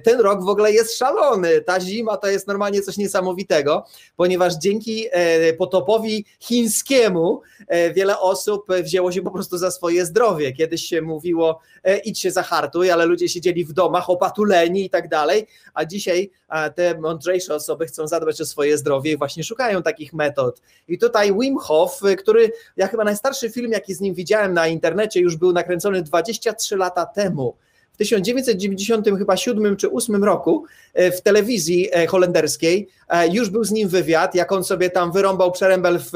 ten 0.05 0.21
rok 0.21 0.45
w 0.45 0.49
ogóle 0.49 0.73
jest 0.73 0.99
szalony. 0.99 1.61
Ta 1.61 1.81
zima 1.81 2.17
to 2.17 2.29
jest 2.29 2.47
normalnie 2.47 2.83
coś 2.83 2.97
niesamowitego, 2.97 3.85
ponieważ 4.17 4.55
dzięki 4.57 5.07
e, 5.11 5.53
potopowi 5.53 6.25
chińskiemu 6.41 7.41
e, 7.69 7.93
wiele 7.93 8.21
osób 8.21 8.67
wzięło 8.83 9.13
się 9.13 9.23
po 9.23 9.31
prostu 9.31 9.59
za 9.59 9.71
swoje 9.71 10.07
zdrowie. 10.07 10.53
Kiedyś 10.53 10.83
się 10.83 11.03
mówiło, 11.03 11.61
idź 12.05 12.21
się 12.21 12.31
zahartuj, 12.31 12.91
ale 12.91 13.07
ludzie 13.07 13.29
siedzieli 13.29 13.65
w 13.65 13.73
domach 13.73 14.11
opatuleni 14.11 14.85
i 14.85 14.91
tak 14.91 15.09
dalej, 15.09 15.47
a 15.75 15.85
dzisiaj 15.85 16.31
te 16.75 16.99
mądrzejsze 16.99 17.55
osoby 17.55 17.87
chcą 17.87 18.07
zadbać 18.07 18.41
o 18.41 18.47
swoje 18.47 18.79
zdrowie 18.79 19.13
i 19.13 19.17
właśnie 19.17 19.45
szukają 19.45 19.83
takich 19.83 20.13
metod. 20.13 20.63
I 20.89 20.99
tutaj 20.99 21.39
Wim 21.41 21.59
Hof, 21.59 22.01
który 22.19 22.53
ja 22.77 22.87
chyba 22.87 23.05
najstarszy 23.05 23.51
film, 23.51 23.73
jaki 23.73 23.95
z 23.95 24.01
nim 24.01 24.15
widziałem 24.15 24.55
na 24.55 24.67
internecie, 24.67 25.21
już 25.21 25.37
był 25.37 25.53
nakręcony 25.53 26.03
23 26.03 26.77
lata 26.77 27.07
temu 27.07 27.57
w 27.97 27.99
1997 27.99 29.19
chyba 29.19 29.37
7 29.37 29.77
czy 29.77 29.91
8 29.91 30.25
roku 30.25 30.65
e, 30.95 31.11
w 31.11 31.23
telewizji 31.23 31.89
e, 31.93 32.07
holenderskiej 32.07 32.89
e, 33.09 33.29
już 33.29 33.51
był 33.51 33.65
z 33.65 33.71
nim 33.71 33.89
wywiad, 33.89 34.35
jak 34.35 34.53
on 34.53 34.65
sobie 34.65 34.91
tam 34.91 35.13
wyrąbał 35.13 35.53
przerębel 35.53 35.99
w 35.99 36.13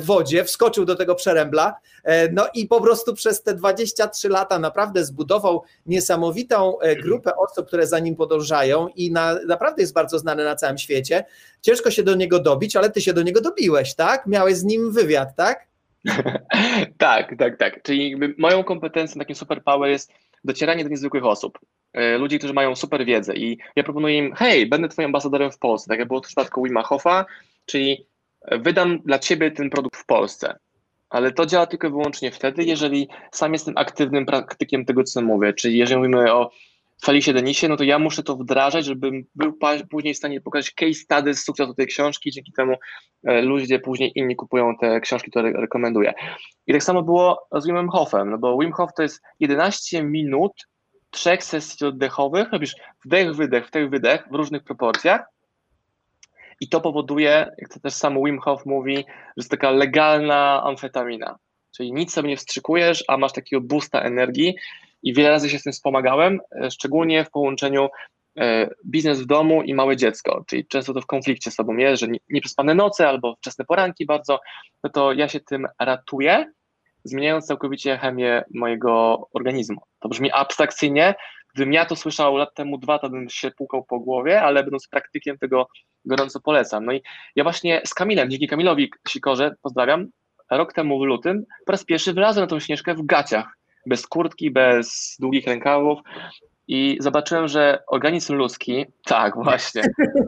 wodzie, 0.00 0.44
wskoczył 0.44 0.84
do 0.84 0.94
tego 0.94 1.14
przerębla, 1.14 1.74
no 2.32 2.46
i 2.54 2.66
po 2.66 2.80
prostu 2.80 3.14
przez 3.14 3.42
te 3.42 3.54
23 3.54 4.28
lata 4.28 4.58
naprawdę 4.58 5.04
zbudował 5.04 5.62
niesamowitą 5.86 6.78
grupę 7.02 7.36
osób, 7.36 7.66
które 7.66 7.86
za 7.86 7.98
nim 7.98 8.16
podążają 8.16 8.88
i 8.88 9.12
na, 9.12 9.38
naprawdę 9.46 9.82
jest 9.82 9.92
bardzo 9.92 10.18
znany 10.18 10.44
na 10.44 10.56
całym 10.56 10.78
świecie. 10.78 11.24
Ciężko 11.62 11.90
się 11.90 12.02
do 12.02 12.14
niego 12.14 12.38
dobić, 12.38 12.76
ale 12.76 12.90
ty 12.90 13.00
się 13.00 13.12
do 13.12 13.22
niego 13.22 13.40
dobiłeś, 13.40 13.94
tak? 13.94 14.26
Miałeś 14.26 14.56
z 14.56 14.64
nim 14.64 14.92
wywiad, 14.92 15.36
tak? 15.36 15.68
tak, 16.98 17.34
tak, 17.38 17.56
tak. 17.56 17.82
Czyli 17.82 18.16
moją 18.38 18.64
kompetencją, 18.64 19.18
takim 19.18 19.36
superpower 19.36 19.90
jest 19.90 20.12
docieranie 20.44 20.84
do 20.84 20.90
niezwykłych 20.90 21.24
osób, 21.24 21.58
e, 21.92 22.18
ludzi, 22.18 22.38
którzy 22.38 22.54
mają 22.54 22.76
super 22.76 23.04
wiedzę. 23.04 23.34
I 23.34 23.58
ja 23.76 23.84
proponuję 23.84 24.18
im, 24.18 24.34
hej, 24.34 24.66
będę 24.66 24.88
twoim 24.88 25.06
ambasadorem 25.06 25.52
w 25.52 25.58
Polsce, 25.58 25.88
tak 25.88 25.98
jak 25.98 26.08
było 26.08 26.20
w 26.20 26.26
przypadku 26.26 26.62
Wima 26.62 26.82
Hofa, 26.82 27.26
czyli 27.66 28.06
wydam 28.52 28.98
dla 28.98 29.18
ciebie 29.18 29.50
ten 29.50 29.70
produkt 29.70 29.96
w 29.96 30.06
Polsce, 30.06 30.58
ale 31.10 31.32
to 31.32 31.46
działa 31.46 31.66
tylko 31.66 31.86
i 31.86 31.90
wyłącznie 31.90 32.30
wtedy, 32.30 32.64
jeżeli 32.64 33.08
sam 33.32 33.52
jestem 33.52 33.74
aktywnym 33.76 34.26
praktykiem 34.26 34.84
tego, 34.84 35.04
co 35.04 35.22
mówię, 35.22 35.52
czyli 35.52 35.78
jeżeli 35.78 35.98
mówimy 35.98 36.32
o 36.32 36.50
Felicie 37.04 37.32
Denisie, 37.32 37.68
no 37.68 37.76
to 37.76 37.84
ja 37.84 37.98
muszę 37.98 38.22
to 38.22 38.36
wdrażać, 38.36 38.84
żebym 38.84 39.24
był 39.34 39.58
później 39.90 40.14
w 40.14 40.16
stanie 40.16 40.40
pokazać 40.40 40.70
case 40.70 40.94
study 40.94 41.34
z 41.34 41.44
sukcesu 41.44 41.74
tej 41.74 41.86
książki, 41.86 42.30
dzięki 42.30 42.52
temu 42.52 42.76
e, 43.24 43.42
ludzie 43.42 43.78
później 43.78 44.12
inni 44.14 44.36
kupują 44.36 44.76
te 44.76 45.00
książki, 45.00 45.30
które 45.30 45.52
rekomenduję. 45.52 46.14
I 46.66 46.72
tak 46.72 46.82
samo 46.82 47.02
było 47.02 47.46
z 47.56 47.66
Wim 47.66 47.88
Hofem, 47.88 48.30
no 48.30 48.38
bo 48.38 48.58
Wim 48.58 48.72
Hof 48.72 48.90
to 48.96 49.02
jest 49.02 49.22
11 49.40 50.02
minut 50.02 50.52
trzech 51.10 51.44
sesji 51.44 51.86
oddechowych, 51.86 52.52
robisz 52.52 52.74
wdech, 53.04 53.34
wydech, 53.34 53.66
wdech, 53.66 53.90
wydech 53.90 54.28
w 54.30 54.34
różnych 54.34 54.64
proporcjach. 54.64 55.20
I 56.60 56.68
to 56.68 56.80
powoduje, 56.80 57.50
jak 57.58 57.74
to 57.74 57.80
też 57.80 57.94
sam 57.94 58.24
Wim 58.24 58.38
Hof 58.38 58.66
mówi, 58.66 58.96
że 58.96 59.04
jest 59.36 59.50
taka 59.50 59.70
legalna 59.70 60.62
amfetamina, 60.64 61.38
czyli 61.76 61.92
nic 61.92 62.12
sobie 62.12 62.28
nie 62.28 62.36
wstrzykujesz, 62.36 63.04
a 63.08 63.16
masz 63.16 63.32
takiego 63.32 63.62
boosta 63.62 64.00
energii 64.00 64.54
i 65.02 65.14
wiele 65.14 65.30
razy 65.30 65.50
się 65.50 65.58
z 65.58 65.62
tym 65.62 65.72
wspomagałem, 65.72 66.40
e, 66.62 66.70
szczególnie 66.70 67.24
w 67.24 67.30
połączeniu 67.30 67.88
e, 68.38 68.70
biznes 68.86 69.20
w 69.20 69.26
domu 69.26 69.62
i 69.62 69.74
małe 69.74 69.96
dziecko, 69.96 70.44
czyli 70.46 70.66
często 70.66 70.94
to 70.94 71.00
w 71.00 71.06
konflikcie 71.06 71.50
z 71.50 71.54
sobą 71.54 71.76
jest, 71.76 72.00
że 72.00 72.06
nieprzespane 72.30 72.74
noce 72.74 73.08
albo 73.08 73.36
wczesne 73.36 73.64
poranki 73.64 74.06
bardzo, 74.06 74.40
no 74.84 74.90
to 74.90 75.12
ja 75.12 75.28
się 75.28 75.40
tym 75.40 75.66
ratuję, 75.80 76.52
zmieniając 77.04 77.46
całkowicie 77.46 77.98
chemię 77.98 78.44
mojego 78.54 79.22
organizmu. 79.32 79.80
To 80.00 80.08
brzmi 80.08 80.32
abstrakcyjnie, 80.32 81.14
gdybym 81.54 81.72
ja 81.72 81.84
to 81.84 81.96
słyszał 81.96 82.36
lat 82.36 82.54
temu 82.54 82.78
dwa, 82.78 82.98
to 82.98 83.10
bym 83.10 83.28
się 83.28 83.50
pukał 83.50 83.84
po 83.84 84.00
głowie, 84.00 84.42
ale 84.42 84.62
będąc 84.62 84.88
praktykiem 84.88 85.38
tego 85.38 85.68
gorąco 86.04 86.40
polecam. 86.40 86.84
No 86.84 86.92
i 86.92 87.02
ja 87.36 87.44
właśnie 87.44 87.80
z 87.84 87.94
Kamilem, 87.94 88.30
dzięki 88.30 88.48
Kamilowi 88.48 88.90
Sikorze, 89.08 89.54
pozdrawiam, 89.62 90.08
rok 90.50 90.72
temu 90.72 90.98
w 90.98 91.02
lutym 91.02 91.44
po 91.66 91.72
raz 91.72 91.84
pierwszy 91.84 92.12
wylazłem 92.12 92.44
na 92.44 92.50
tą 92.50 92.60
śnieżkę 92.60 92.94
w 92.94 93.06
gaciach 93.06 93.57
bez 93.88 94.06
kurtki, 94.06 94.50
bez 94.50 95.16
długich 95.20 95.46
rękawów. 95.46 95.98
I 96.70 96.98
zobaczyłem, 97.00 97.48
że 97.48 97.82
organizm 97.86 98.34
ludzki, 98.34 98.86
tak, 99.04 99.34
właśnie. 99.44 99.82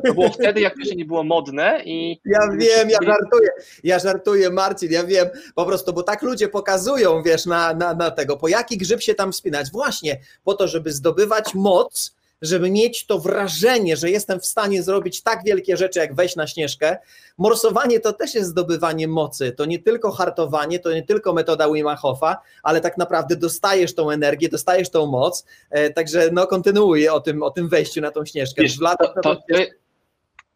To 0.06 0.14
było 0.14 0.28
wtedy, 0.28 0.60
jak 0.60 0.78
jeszcze 0.78 0.94
nie 0.94 1.04
było 1.04 1.24
modne 1.24 1.82
i. 1.84 2.20
Ja 2.24 2.40
wiem, 2.58 2.90
ja 2.90 2.98
żartuję, 3.02 3.48
ja 3.84 3.98
żartuję, 3.98 4.50
Marcin, 4.50 4.92
ja 4.92 5.04
wiem, 5.04 5.28
po 5.54 5.66
prostu, 5.66 5.92
bo 5.92 6.02
tak 6.02 6.22
ludzie 6.22 6.48
pokazują, 6.48 7.22
wiesz, 7.22 7.46
na, 7.46 7.74
na, 7.74 7.94
na 7.94 8.10
tego, 8.10 8.36
po 8.36 8.48
jaki 8.48 8.78
grzyb 8.78 9.02
się 9.02 9.14
tam 9.14 9.32
wspinać. 9.32 9.70
Właśnie 9.70 10.20
po 10.44 10.54
to, 10.54 10.68
żeby 10.68 10.92
zdobywać 10.92 11.54
moc 11.54 12.19
żeby 12.42 12.70
mieć 12.70 13.07
to 13.07 13.18
wrażenie, 13.18 13.96
że 13.96 14.11
jestem 14.11 14.40
w 14.40 14.46
stanie 14.46 14.83
zrobić 14.83 15.22
tak 15.22 15.44
wielkie 15.44 15.76
rzeczy, 15.76 15.98
jak 15.98 16.14
wejść 16.14 16.37
na 16.37 16.46
śnieżkę. 16.46 16.98
Morsowanie 17.38 18.00
to 18.00 18.12
też 18.12 18.35
jest 18.35 18.50
zdobywanie 18.50 19.09
mocy. 19.09 19.53
To 19.53 19.64
nie 19.64 19.79
tylko 19.79 20.11
hartowanie, 20.11 20.79
to 20.79 20.92
nie 20.92 21.03
tylko 21.03 21.33
metoda 21.33 21.72
Wima 21.72 21.96
Hofa, 21.96 22.37
ale 22.62 22.81
tak 22.81 22.98
naprawdę 22.98 23.37
dostajesz 23.37 23.94
tą 23.94 24.11
energię, 24.11 24.48
dostajesz 24.48 24.90
tą 24.90 25.07
moc. 25.07 25.46
E, 25.70 25.90
także 25.90 26.29
no 26.33 26.46
kontynuuję 26.46 27.12
o 27.12 27.20
tym, 27.20 27.42
o 27.42 27.50
tym 27.50 27.68
wejściu 27.68 28.00
na 28.00 28.11
tą 28.11 28.24
śnieżkę. 28.24 28.62
Wiesz, 28.62 28.79
to, 28.79 28.96
to, 28.96 29.22
to, 29.22 29.37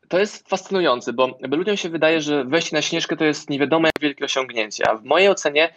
to 0.08 0.18
jest 0.18 0.48
fascynujące, 0.48 1.12
bo 1.12 1.38
ludziom 1.42 1.76
się 1.76 1.88
wydaje, 1.88 2.20
że 2.20 2.44
wejście 2.44 2.76
na 2.76 2.82
śnieżkę 2.82 3.16
to 3.16 3.24
jest 3.24 3.50
nie 3.50 3.58
wiadomo 3.58 3.86
jak 3.86 4.00
wielkie 4.00 4.24
osiągnięcie, 4.24 4.88
a 4.88 4.96
w 4.96 5.04
mojej 5.04 5.28
ocenie 5.28 5.74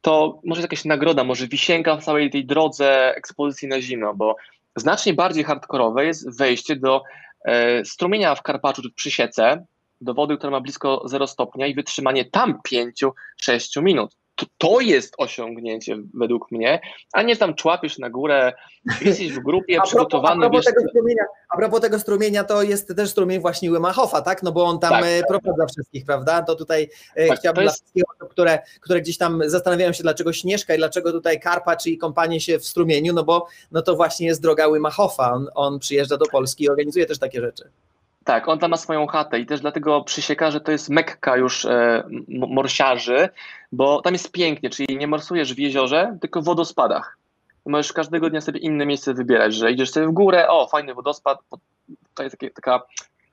to 0.00 0.40
może 0.44 0.60
jest 0.60 0.72
jakaś 0.72 0.84
nagroda, 0.84 1.24
może 1.24 1.48
wisienka 1.48 1.96
w 1.96 2.04
całej 2.04 2.30
tej 2.30 2.44
drodze 2.44 3.14
ekspozycji 3.16 3.68
na 3.68 3.80
zimno, 3.80 4.14
bo 4.14 4.36
Znacznie 4.76 5.14
bardziej 5.14 5.44
hardkorowe 5.44 6.06
jest 6.06 6.38
wejście 6.38 6.76
do 6.76 7.02
e, 7.44 7.84
strumienia 7.84 8.34
w 8.34 8.42
Karpaczu 8.42 8.82
czy 8.82 8.90
w 8.90 8.94
Przysiece, 8.94 9.66
do 10.00 10.14
wody, 10.14 10.36
która 10.36 10.50
ma 10.50 10.60
blisko 10.60 11.02
0 11.04 11.26
stopnia 11.26 11.66
i 11.66 11.74
wytrzymanie 11.74 12.24
tam 12.24 12.60
5-6 12.68 13.82
minut 13.82 14.16
to, 14.36 14.46
to 14.58 14.80
jest 14.80 15.14
osiągnięcie 15.18 15.96
według 16.14 16.50
mnie, 16.50 16.80
a 17.12 17.22
nie 17.22 17.36
tam 17.36 17.54
człapiesz 17.54 17.98
na 17.98 18.10
górę, 18.10 18.52
jesteś 19.00 19.32
w 19.32 19.42
grupie 19.42 19.80
przygotowany. 19.84 20.46
A 20.46 20.50
propos, 20.50 20.66
a, 20.66 20.72
propos 20.72 20.90
strumienia, 20.90 21.24
a 21.48 21.56
propos 21.56 21.80
tego 21.80 21.98
strumienia, 21.98 22.44
to 22.44 22.62
jest 22.62 22.96
też 22.96 23.10
strumień 23.10 23.40
właśnie 23.40 23.70
Wymachofa, 23.70 24.22
tak? 24.22 24.42
No 24.42 24.52
bo 24.52 24.64
on 24.64 24.78
tam 24.78 24.90
tak, 24.90 25.04
e, 25.04 25.22
prowadza 25.28 25.62
tak. 25.62 25.70
wszystkich, 25.70 26.04
prawda? 26.04 26.42
To 26.42 26.54
tutaj 26.54 26.88
e, 27.14 27.28
tak, 27.28 27.38
chciałbym 27.38 27.56
to 27.56 27.62
jest... 27.62 27.76
dla 27.76 27.84
wszystkich 27.84 28.04
osób, 28.16 28.30
które, 28.30 28.58
które 28.80 29.00
gdzieś 29.00 29.18
tam 29.18 29.42
zastanawiają 29.46 29.92
się, 29.92 30.02
dlaczego 30.02 30.32
Śnieżka 30.32 30.74
i 30.74 30.78
dlaczego 30.78 31.12
tutaj 31.12 31.40
Karpacz 31.40 31.86
i 31.86 31.98
kompanie 31.98 32.40
się 32.40 32.58
w 32.58 32.66
strumieniu, 32.66 33.12
no 33.12 33.24
bo 33.24 33.46
no 33.72 33.82
to 33.82 33.96
właśnie 33.96 34.26
jest 34.26 34.42
droga 34.42 34.70
Wymachofa. 34.70 35.32
On, 35.32 35.48
on 35.54 35.78
przyjeżdża 35.78 36.16
do 36.16 36.26
Polski 36.26 36.64
i 36.64 36.68
organizuje 36.68 37.06
też 37.06 37.18
takie 37.18 37.40
rzeczy. 37.40 37.70
Tak, 38.26 38.48
on 38.48 38.58
tam 38.58 38.70
ma 38.70 38.76
swoją 38.76 39.06
chatę 39.06 39.40
i 39.40 39.46
też 39.46 39.60
dlatego 39.60 40.02
przysieka, 40.02 40.50
że 40.50 40.60
to 40.60 40.72
jest 40.72 40.88
mekka 40.88 41.36
już 41.36 41.64
e, 41.64 42.04
morsiarzy, 42.28 43.28
bo 43.72 44.02
tam 44.02 44.12
jest 44.12 44.32
pięknie, 44.32 44.70
czyli 44.70 44.96
nie 44.96 45.06
morsujesz 45.06 45.54
w 45.54 45.58
jeziorze, 45.58 46.18
tylko 46.20 46.42
w 46.42 46.44
wodospadach. 46.44 47.18
Możesz 47.66 47.92
każdego 47.92 48.30
dnia 48.30 48.40
sobie 48.40 48.60
inne 48.60 48.86
miejsce 48.86 49.14
wybierać, 49.14 49.54
że 49.54 49.72
idziesz 49.72 49.90
sobie 49.90 50.06
w 50.06 50.12
górę, 50.12 50.48
o 50.48 50.68
fajny 50.68 50.94
wodospad, 50.94 51.38
jest 52.20 52.38
takie, 52.38 52.50
taka 52.50 52.82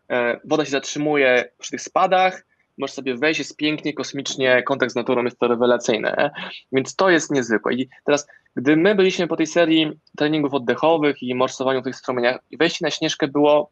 e, 0.10 0.40
woda 0.46 0.66
się 0.66 0.72
zatrzymuje 0.72 1.50
przy 1.60 1.72
tych 1.72 1.82
spadach, 1.82 2.46
możesz 2.78 2.96
sobie 2.96 3.16
wejść, 3.18 3.40
jest 3.40 3.58
pięknie, 3.58 3.94
kosmicznie, 3.94 4.64
kontakt 4.64 4.92
z 4.92 4.96
naturą 4.96 5.24
jest 5.24 5.40
to 5.40 5.48
rewelacyjne, 5.48 6.32
więc 6.72 6.96
to 6.96 7.10
jest 7.10 7.32
niezwykłe. 7.32 7.74
I 7.74 7.90
teraz, 8.06 8.28
gdy 8.56 8.78
my 8.78 8.96
byliśmy 8.96 9.28
po 9.28 9.36
tej 9.36 9.48
serii 9.48 9.92
treningów 10.18 10.54
oddechowych 10.54 11.24
i 11.24 11.36
morsowaniu 11.36 11.82
w 11.82 11.84
tych 11.84 11.96
strumieniach, 11.96 12.40
wejście 12.60 12.86
na 12.86 12.92
Śnieżkę 12.92 13.28
było 13.28 13.72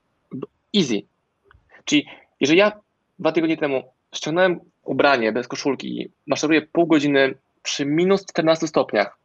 easy, 0.75 1.10
Czyli 1.85 2.05
jeżeli 2.39 2.59
ja 2.59 2.71
dwa 3.19 3.31
tygodnie 3.31 3.57
temu 3.57 3.83
ściągnąłem 4.15 4.59
ubranie 4.83 5.31
bez 5.31 5.47
koszulki 5.47 6.01
i 6.01 6.11
maszeruję 6.27 6.61
pół 6.61 6.87
godziny 6.87 7.35
przy 7.63 7.85
minus 7.85 8.25
14 8.25 8.67
stopniach 8.67 9.21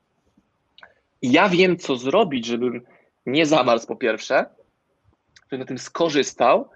i 1.23 1.33
ja 1.33 1.49
wiem, 1.49 1.79
co 1.79 1.97
zrobić, 1.97 2.47
żebym 2.47 2.87
nie 3.27 3.47
zamarzł 3.47 3.87
po 3.87 3.97
pierwsze, 3.97 4.47
żebym 5.43 5.61
na 5.61 5.67
tym 5.67 5.79
skorzystał, 5.79 6.69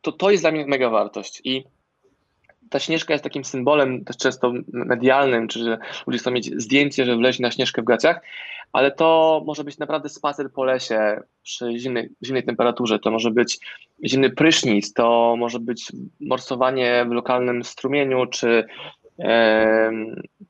to 0.00 0.12
to 0.12 0.30
jest 0.30 0.42
dla 0.42 0.50
mnie 0.52 0.66
mega 0.66 0.90
wartość. 0.90 1.40
I 1.44 1.64
ta 2.70 2.78
śnieżka 2.78 3.14
jest 3.14 3.24
takim 3.24 3.44
symbolem 3.44 4.04
też 4.04 4.16
często 4.16 4.52
medialnym, 4.72 5.48
czy 5.48 5.64
że 5.64 5.78
ludzie 6.06 6.18
chcą 6.18 6.30
mieć 6.30 6.62
zdjęcie, 6.62 7.04
że 7.04 7.16
wleźli 7.16 7.42
na 7.42 7.50
śnieżkę 7.50 7.82
w 7.82 7.84
gaciach, 7.84 8.20
ale 8.72 8.90
to 8.90 9.42
może 9.46 9.64
być 9.64 9.78
naprawdę 9.78 10.08
spacer 10.08 10.52
po 10.52 10.64
lesie 10.64 11.20
przy 11.42 11.78
zimnej, 11.78 12.08
zimnej 12.24 12.44
temperaturze, 12.44 12.98
to 12.98 13.10
może 13.10 13.30
być 13.30 13.58
zimny 14.04 14.30
prysznic, 14.30 14.92
to 14.92 15.34
może 15.38 15.58
być 15.60 15.92
morsowanie 16.20 17.06
w 17.08 17.12
lokalnym 17.12 17.64
strumieniu, 17.64 18.26
czy 18.26 18.64
e, 19.18 19.90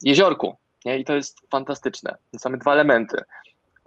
jeziorku. 0.02 0.56
Nie? 0.85 0.98
I 0.98 1.04
to 1.04 1.16
jest 1.16 1.40
fantastyczne. 1.50 2.16
Same 2.37 2.59
dwa 2.59 2.72
elementy 2.72 3.16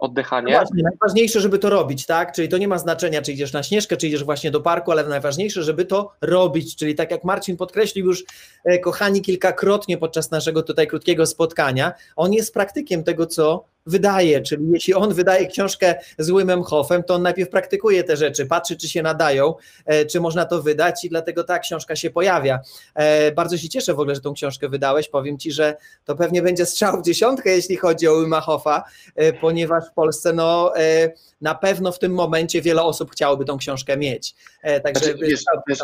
oddychanie. 0.04 0.52
No 0.52 0.58
właśnie, 0.58 0.82
najważniejsze, 0.82 1.40
żeby 1.40 1.58
to 1.58 1.70
robić, 1.70 2.06
tak? 2.06 2.32
Czyli 2.32 2.48
to 2.48 2.58
nie 2.58 2.68
ma 2.68 2.78
znaczenia, 2.78 3.22
czy 3.22 3.32
idziesz 3.32 3.52
na 3.52 3.62
śnieżkę, 3.62 3.96
czy 3.96 4.08
idziesz 4.08 4.24
właśnie 4.24 4.50
do 4.50 4.60
parku, 4.60 4.92
ale 4.92 5.04
najważniejsze, 5.04 5.62
żeby 5.62 5.84
to 5.84 6.12
robić. 6.20 6.76
Czyli 6.76 6.94
tak 6.94 7.10
jak 7.10 7.24
Marcin 7.24 7.56
podkreślił 7.56 8.06
już, 8.06 8.24
e, 8.64 8.78
kochani, 8.78 9.22
kilkakrotnie 9.22 9.98
podczas 9.98 10.30
naszego 10.30 10.62
tutaj 10.62 10.86
krótkiego 10.86 11.26
spotkania, 11.26 11.92
on 12.16 12.32
jest 12.32 12.54
praktykiem 12.54 13.04
tego, 13.04 13.26
co 13.26 13.64
wydaje, 13.86 14.42
czyli 14.42 14.64
jeśli 14.72 14.94
on 14.94 15.14
wydaje 15.14 15.46
książkę 15.46 15.94
z 16.18 16.30
Wimem 16.30 16.62
Hofem, 16.62 17.02
to 17.02 17.14
on 17.14 17.22
najpierw 17.22 17.50
praktykuje 17.50 18.04
te 18.04 18.16
rzeczy, 18.16 18.46
patrzy, 18.46 18.76
czy 18.76 18.88
się 18.88 19.02
nadają, 19.02 19.54
e, 19.86 20.06
czy 20.06 20.20
można 20.20 20.44
to 20.44 20.62
wydać 20.62 21.04
i 21.04 21.08
dlatego 21.08 21.44
ta 21.44 21.58
książka 21.58 21.96
się 21.96 22.10
pojawia. 22.10 22.60
E, 22.94 23.32
bardzo 23.32 23.58
się 23.58 23.68
cieszę 23.68 23.94
w 23.94 24.00
ogóle, 24.00 24.14
że 24.14 24.20
tą 24.20 24.34
książkę 24.34 24.68
wydałeś, 24.68 25.08
powiem 25.08 25.38
Ci, 25.38 25.52
że 25.52 25.76
to 26.04 26.16
pewnie 26.16 26.42
będzie 26.42 26.66
strzał 26.66 27.00
w 27.00 27.04
dziesiątkę, 27.04 27.50
jeśli 27.50 27.76
chodzi 27.76 28.08
o 28.08 28.20
Wima 28.20 28.40
Hofa, 28.40 28.84
e, 29.14 29.32
ponieważ 29.32 29.84
w 29.90 29.92
Polsce 29.92 30.32
no, 30.32 30.72
na 31.40 31.54
pewno 31.54 31.92
w 31.92 31.98
tym 31.98 32.14
momencie 32.14 32.62
wiele 32.62 32.82
osób 32.82 33.10
chciałoby 33.10 33.44
tą 33.44 33.58
książkę 33.58 33.96
mieć. 33.96 34.34
Także 34.82 35.04
znaczy, 35.04 35.18
wiesz, 35.20 35.44
wiesz, 35.68 35.78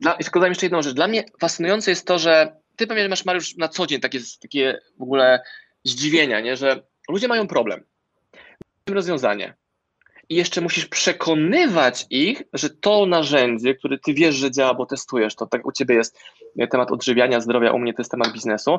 dla, 0.00 0.14
tylko 0.14 0.46
jeszcze 0.46 0.66
jedną 0.66 0.82
rzecz. 0.82 0.94
Dla 0.94 1.08
mnie 1.08 1.24
fascynujące 1.40 1.90
jest 1.90 2.06
to, 2.06 2.18
że 2.18 2.56
ty 2.76 2.86
pewnie 2.86 3.08
masz, 3.08 3.24
Mariusz, 3.24 3.56
na 3.56 3.68
co 3.68 3.86
dzień 3.86 4.00
takie, 4.00 4.18
takie 4.42 4.78
w 4.98 5.02
ogóle 5.02 5.40
zdziwienia, 5.84 6.40
nie? 6.40 6.56
że 6.56 6.82
Ludzie 7.08 7.28
mają 7.28 7.46
problem. 7.46 7.84
Rozwiązanie. 8.88 9.54
I 10.28 10.34
jeszcze 10.34 10.60
musisz 10.60 10.86
przekonywać 10.86 12.06
ich, 12.10 12.42
że 12.52 12.70
to 12.70 13.06
narzędzie, 13.06 13.74
które 13.74 13.98
ty 13.98 14.14
wiesz, 14.14 14.34
że 14.34 14.50
działa, 14.50 14.74
bo 14.74 14.86
testujesz, 14.86 15.34
to 15.34 15.46
tak 15.46 15.66
u 15.66 15.72
ciebie 15.72 15.94
jest 15.94 16.20
temat 16.70 16.92
odżywiania, 16.92 17.40
zdrowia, 17.40 17.72
u 17.72 17.78
mnie 17.78 17.94
to 17.94 18.02
jest 18.02 18.10
temat 18.10 18.32
biznesu, 18.32 18.78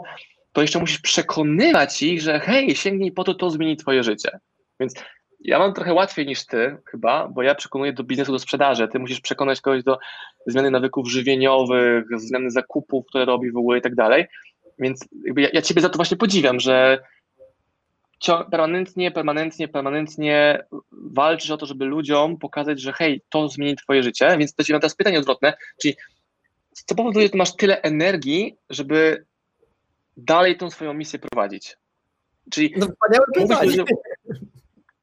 to 0.52 0.62
jeszcze 0.62 0.80
musisz 0.80 1.00
przekonywać 1.00 2.04
ich, 2.04 2.22
że 2.22 2.40
hej, 2.40 2.76
sięgnij 2.76 3.12
po 3.12 3.24
to, 3.24 3.34
to 3.34 3.50
zmieni 3.50 3.78
twoje 3.78 4.04
życie. 4.04 4.40
Więc 4.80 4.94
ja 5.40 5.60
mam 5.60 5.74
trochę 5.74 5.94
łatwiej 5.94 6.26
niż 6.26 6.46
ty 6.46 6.78
chyba, 6.92 7.28
bo 7.28 7.42
ja 7.42 7.56
przekonuję 7.56 7.94
do 7.94 8.04
biznesu, 8.04 8.32
do 8.32 8.40
sprzedaży, 8.40 8.88
ty 8.88 9.00
musisz 9.00 9.22
przekonać 9.22 9.62
kogoś 9.62 9.84
do 9.84 10.00
zmiany 10.48 10.72
nawyków 10.72 11.12
żywieniowych, 11.12 12.06
zmiany 12.16 12.52
zakupów, 12.52 13.06
które 13.10 13.26
robi 13.26 13.52
w 13.52 13.58
ogóle 13.58 13.78
i 13.78 13.82
tak 13.82 13.96
dalej. 13.96 14.26
Więc 14.80 15.06
ja, 15.38 15.50
ja 15.54 15.62
ciebie 15.62 15.82
za 15.82 15.90
to 15.90 15.96
właśnie 15.96 16.18
podziwiam, 16.18 16.60
że 16.60 17.00
permanentnie, 18.52 19.12
permanentnie, 19.12 19.68
permanentnie 19.68 20.64
walczysz 20.92 21.52
o 21.52 21.58
to, 21.58 21.66
żeby 21.66 21.86
ludziom 21.86 22.38
pokazać, 22.38 22.82
że 22.82 22.94
hej, 22.94 23.22
to 23.30 23.50
zmieni 23.50 23.76
twoje 23.76 24.04
życie, 24.04 24.38
więc 24.38 24.54
to 24.54 24.64
ci 24.64 24.72
mam 24.72 24.82
teraz 24.82 24.96
pytanie 24.96 25.20
odwrotne, 25.20 25.54
czyli 25.82 25.96
co 26.86 26.96
powoduje, 26.96 27.26
że 27.26 27.30
ty 27.30 27.38
masz 27.38 27.56
tyle 27.56 27.82
energii, 27.82 28.56
żeby 28.70 29.26
dalej 30.18 30.58
tą 30.58 30.70
swoją 30.70 30.94
misję 30.94 31.20
prowadzić? 31.20 31.78
Czyli 32.52 32.74
no, 32.78 32.88
mówisz 33.38 33.76
ludziom, 33.76 33.86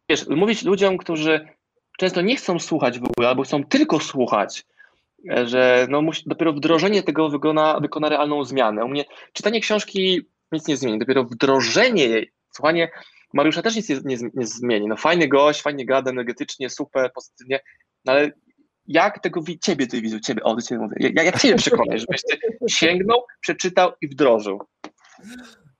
wiesz, 0.08 0.26
mówić 0.28 0.62
ludziom, 0.62 0.98
którzy 0.98 1.48
często 1.98 2.20
nie 2.20 2.36
chcą 2.36 2.58
słuchać 2.58 2.98
w 2.98 3.04
ogóle, 3.04 3.28
albo 3.28 3.42
chcą 3.42 3.64
tylko 3.64 4.00
słuchać, 4.00 4.64
że 5.44 5.86
no 5.90 6.02
musi, 6.02 6.22
dopiero 6.26 6.52
wdrożenie 6.52 7.02
tego 7.02 7.28
wykona, 7.28 7.80
wykona 7.80 8.08
realną 8.08 8.44
zmianę. 8.44 8.84
U 8.84 8.88
mnie 8.88 9.04
czytanie 9.32 9.60
książki 9.60 10.20
nic 10.52 10.66
nie 10.66 10.76
zmieni, 10.76 10.98
dopiero 10.98 11.24
wdrożenie 11.24 12.06
jej, 12.06 12.32
słuchanie 12.56 12.90
Mariusza 13.32 13.62
też 13.62 13.76
nic 13.76 13.88
nie, 13.88 14.00
nie, 14.04 14.16
nie 14.34 14.46
zmieni. 14.46 14.88
No 14.88 14.96
fajny 14.96 15.28
gość, 15.28 15.62
fajnie 15.62 15.86
gada, 15.86 16.10
energetycznie, 16.10 16.70
super, 16.70 17.12
pozytywnie, 17.14 17.60
no 18.04 18.12
ale 18.12 18.30
jak 18.86 19.22
tego 19.22 19.40
ciebie 19.60 19.86
ty 19.86 20.00
widzę, 20.00 20.20
ciebie, 20.20 20.42
o, 20.42 20.54
do 20.54 20.62
ciebie 20.62 20.80
mówię, 20.80 20.96
jak, 21.00 21.24
jak 21.24 21.40
ciebie 21.40 21.56
przekonać, 21.56 22.00
żebyś 22.00 22.22
ty 22.22 22.36
sięgnął, 22.68 23.24
przeczytał 23.40 23.92
i 24.00 24.08
wdrożył? 24.08 24.60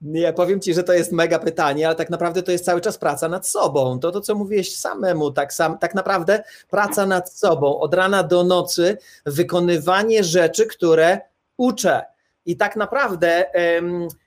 Nie, 0.01 0.33
powiem 0.33 0.61
ci, 0.61 0.73
że 0.73 0.83
to 0.83 0.93
jest 0.93 1.11
mega 1.11 1.39
pytanie, 1.39 1.87
ale 1.87 1.95
tak 1.95 2.09
naprawdę 2.09 2.43
to 2.43 2.51
jest 2.51 2.65
cały 2.65 2.81
czas 2.81 2.97
praca 2.97 3.29
nad 3.29 3.47
sobą. 3.47 3.99
To, 3.99 4.11
to 4.11 4.21
co 4.21 4.35
mówiłeś 4.35 4.75
samemu, 4.75 5.31
tak, 5.31 5.53
sam, 5.53 5.77
tak 5.77 5.95
naprawdę 5.95 6.43
praca 6.69 7.05
nad 7.05 7.33
sobą, 7.33 7.79
od 7.79 7.93
rana 7.93 8.23
do 8.23 8.43
nocy, 8.43 8.97
wykonywanie 9.25 10.23
rzeczy, 10.23 10.65
które 10.65 11.19
uczę. 11.57 12.05
I 12.45 12.57
tak 12.57 12.75
naprawdę 12.75 13.45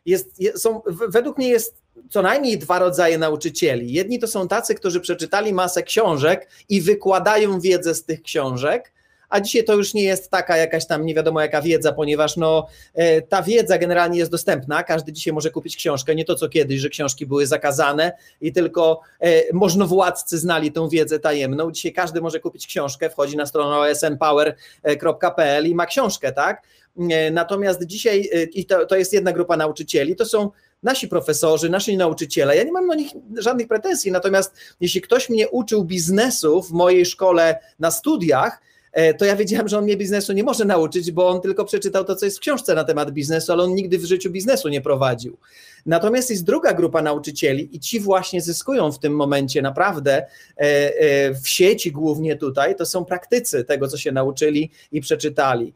jest, 0.07 0.39
są, 0.63 0.83
według 0.87 1.39
mnie 1.39 1.49
jest 1.49 1.83
co 2.11 2.23
najmniej 2.23 2.59
dwa 2.59 2.79
rodzaje 2.79 3.19
nauczycieli. 3.19 3.93
Jedni 3.93 4.19
to 4.19 4.27
są 4.27 4.49
tacy, 4.49 4.75
którzy 4.75 5.01
przeczytali 5.01 5.53
masę 5.53 5.83
książek 5.83 6.49
i 6.69 6.81
wykładają 6.83 7.61
wiedzę 7.61 7.95
z 7.95 8.05
tych 8.05 8.23
książek, 8.23 8.93
a 9.29 9.41
dzisiaj 9.41 9.65
to 9.65 9.75
już 9.75 9.95
nie 9.95 10.03
jest 10.03 10.31
taka 10.31 10.57
jakaś 10.57 10.87
tam 10.87 11.07
nie 11.07 11.15
wiadomo 11.15 11.41
jaka 11.41 11.63
wiedza, 11.63 11.93
ponieważ 11.93 12.37
no, 12.37 12.67
e, 12.95 13.23
ta 13.23 13.43
wiedza 13.43 13.79
generalnie 13.79 14.19
jest 14.19 14.31
dostępna, 14.31 14.83
każdy 14.83 15.13
dzisiaj 15.13 15.33
może 15.35 15.51
kupić 15.51 15.77
książkę, 15.77 16.15
nie 16.15 16.25
to 16.25 16.35
co 16.35 16.49
kiedyś, 16.49 16.81
że 16.81 16.89
książki 16.89 17.27
były 17.27 17.47
zakazane 17.47 18.13
i 18.41 18.53
tylko 18.53 19.01
e, 19.21 19.53
możnowładcy 19.53 20.39
znali 20.39 20.73
tą 20.73 20.89
wiedzę 20.89 21.19
tajemną. 21.19 21.71
Dzisiaj 21.71 21.93
każdy 21.93 22.21
może 22.21 22.41
kupić 22.41 22.67
książkę, 22.67 23.11
wchodzi 23.11 23.37
na 23.37 23.47
stronę 23.47 23.79
osnpower.pl 23.79 25.67
i 25.67 25.75
ma 25.75 25.87
książkę, 25.87 26.33
tak? 26.33 26.63
E, 27.11 27.31
natomiast 27.31 27.85
dzisiaj, 27.85 28.31
i 28.53 28.67
to, 28.67 28.87
to 28.87 28.97
jest 28.97 29.13
jedna 29.13 29.33
grupa 29.33 29.57
nauczycieli, 29.57 30.17
to 30.17 30.25
są 30.25 30.51
nasi 30.83 31.09
profesorzy, 31.09 31.71
nasi 31.71 31.97
nauczyciele. 31.97 32.57
Ja 32.57 32.63
nie 32.63 32.73
mam 32.73 32.89
do 32.89 32.95
nich 32.95 33.11
żadnych 33.39 33.69
pretensji, 33.69 34.13
natomiast 34.13 34.55
jeśli 34.81 35.01
ktoś 35.01 35.29
mnie 35.29 35.49
uczył 35.49 35.85
biznesu 35.85 36.63
w 36.63 36.71
mojej 36.71 37.07
szkole 37.07 37.59
na 37.79 37.91
studiach, 37.91 38.61
E, 38.93 39.15
to 39.15 39.25
ja 39.25 39.37
wiedziałem, 39.37 39.69
że 39.69 39.79
on 39.79 39.85
mnie 39.85 39.97
biznesu 39.97 40.33
nie 40.33 40.43
może 40.43 40.65
nauczyć, 40.65 41.13
bo 41.13 41.29
on 41.29 41.41
tylko 41.41 41.65
przeczytał 41.65 42.05
to, 42.05 42.17
co 42.17 42.25
jest 42.25 42.37
w 42.37 42.41
książce 42.41 42.75
na 42.75 42.85
temat 42.85 43.11
biznesu, 43.11 43.53
ale 43.53 43.63
on 43.63 43.75
nigdy 43.75 43.99
w 43.99 44.05
życiu 44.05 44.31
biznesu 44.31 44.69
nie 44.69 44.81
prowadził. 44.81 45.37
Natomiast 45.87 46.31
jest 46.31 46.45
druga 46.45 46.75
grupa 46.75 47.03
nauczycieli 47.03 47.77
i 47.77 47.81
ci 47.81 48.01
właśnie 48.01 48.41
zyskują 48.41 48.93
w 48.93 48.99
tym 48.99 49.17
momencie 49.17 49.63
naprawdę 49.63 50.17
e, 50.17 50.61
e, 50.61 51.35
w 51.35 51.49
sieci 51.49 51.93
głównie 51.93 52.37
tutaj, 52.37 52.77
to 52.77 52.87
są 52.87 53.05
praktycy 53.05 53.65
tego, 53.65 53.89
co 53.89 53.97
się 53.97 54.13
nauczyli 54.13 54.71
i 54.93 55.01
przeczytali. 55.01 55.75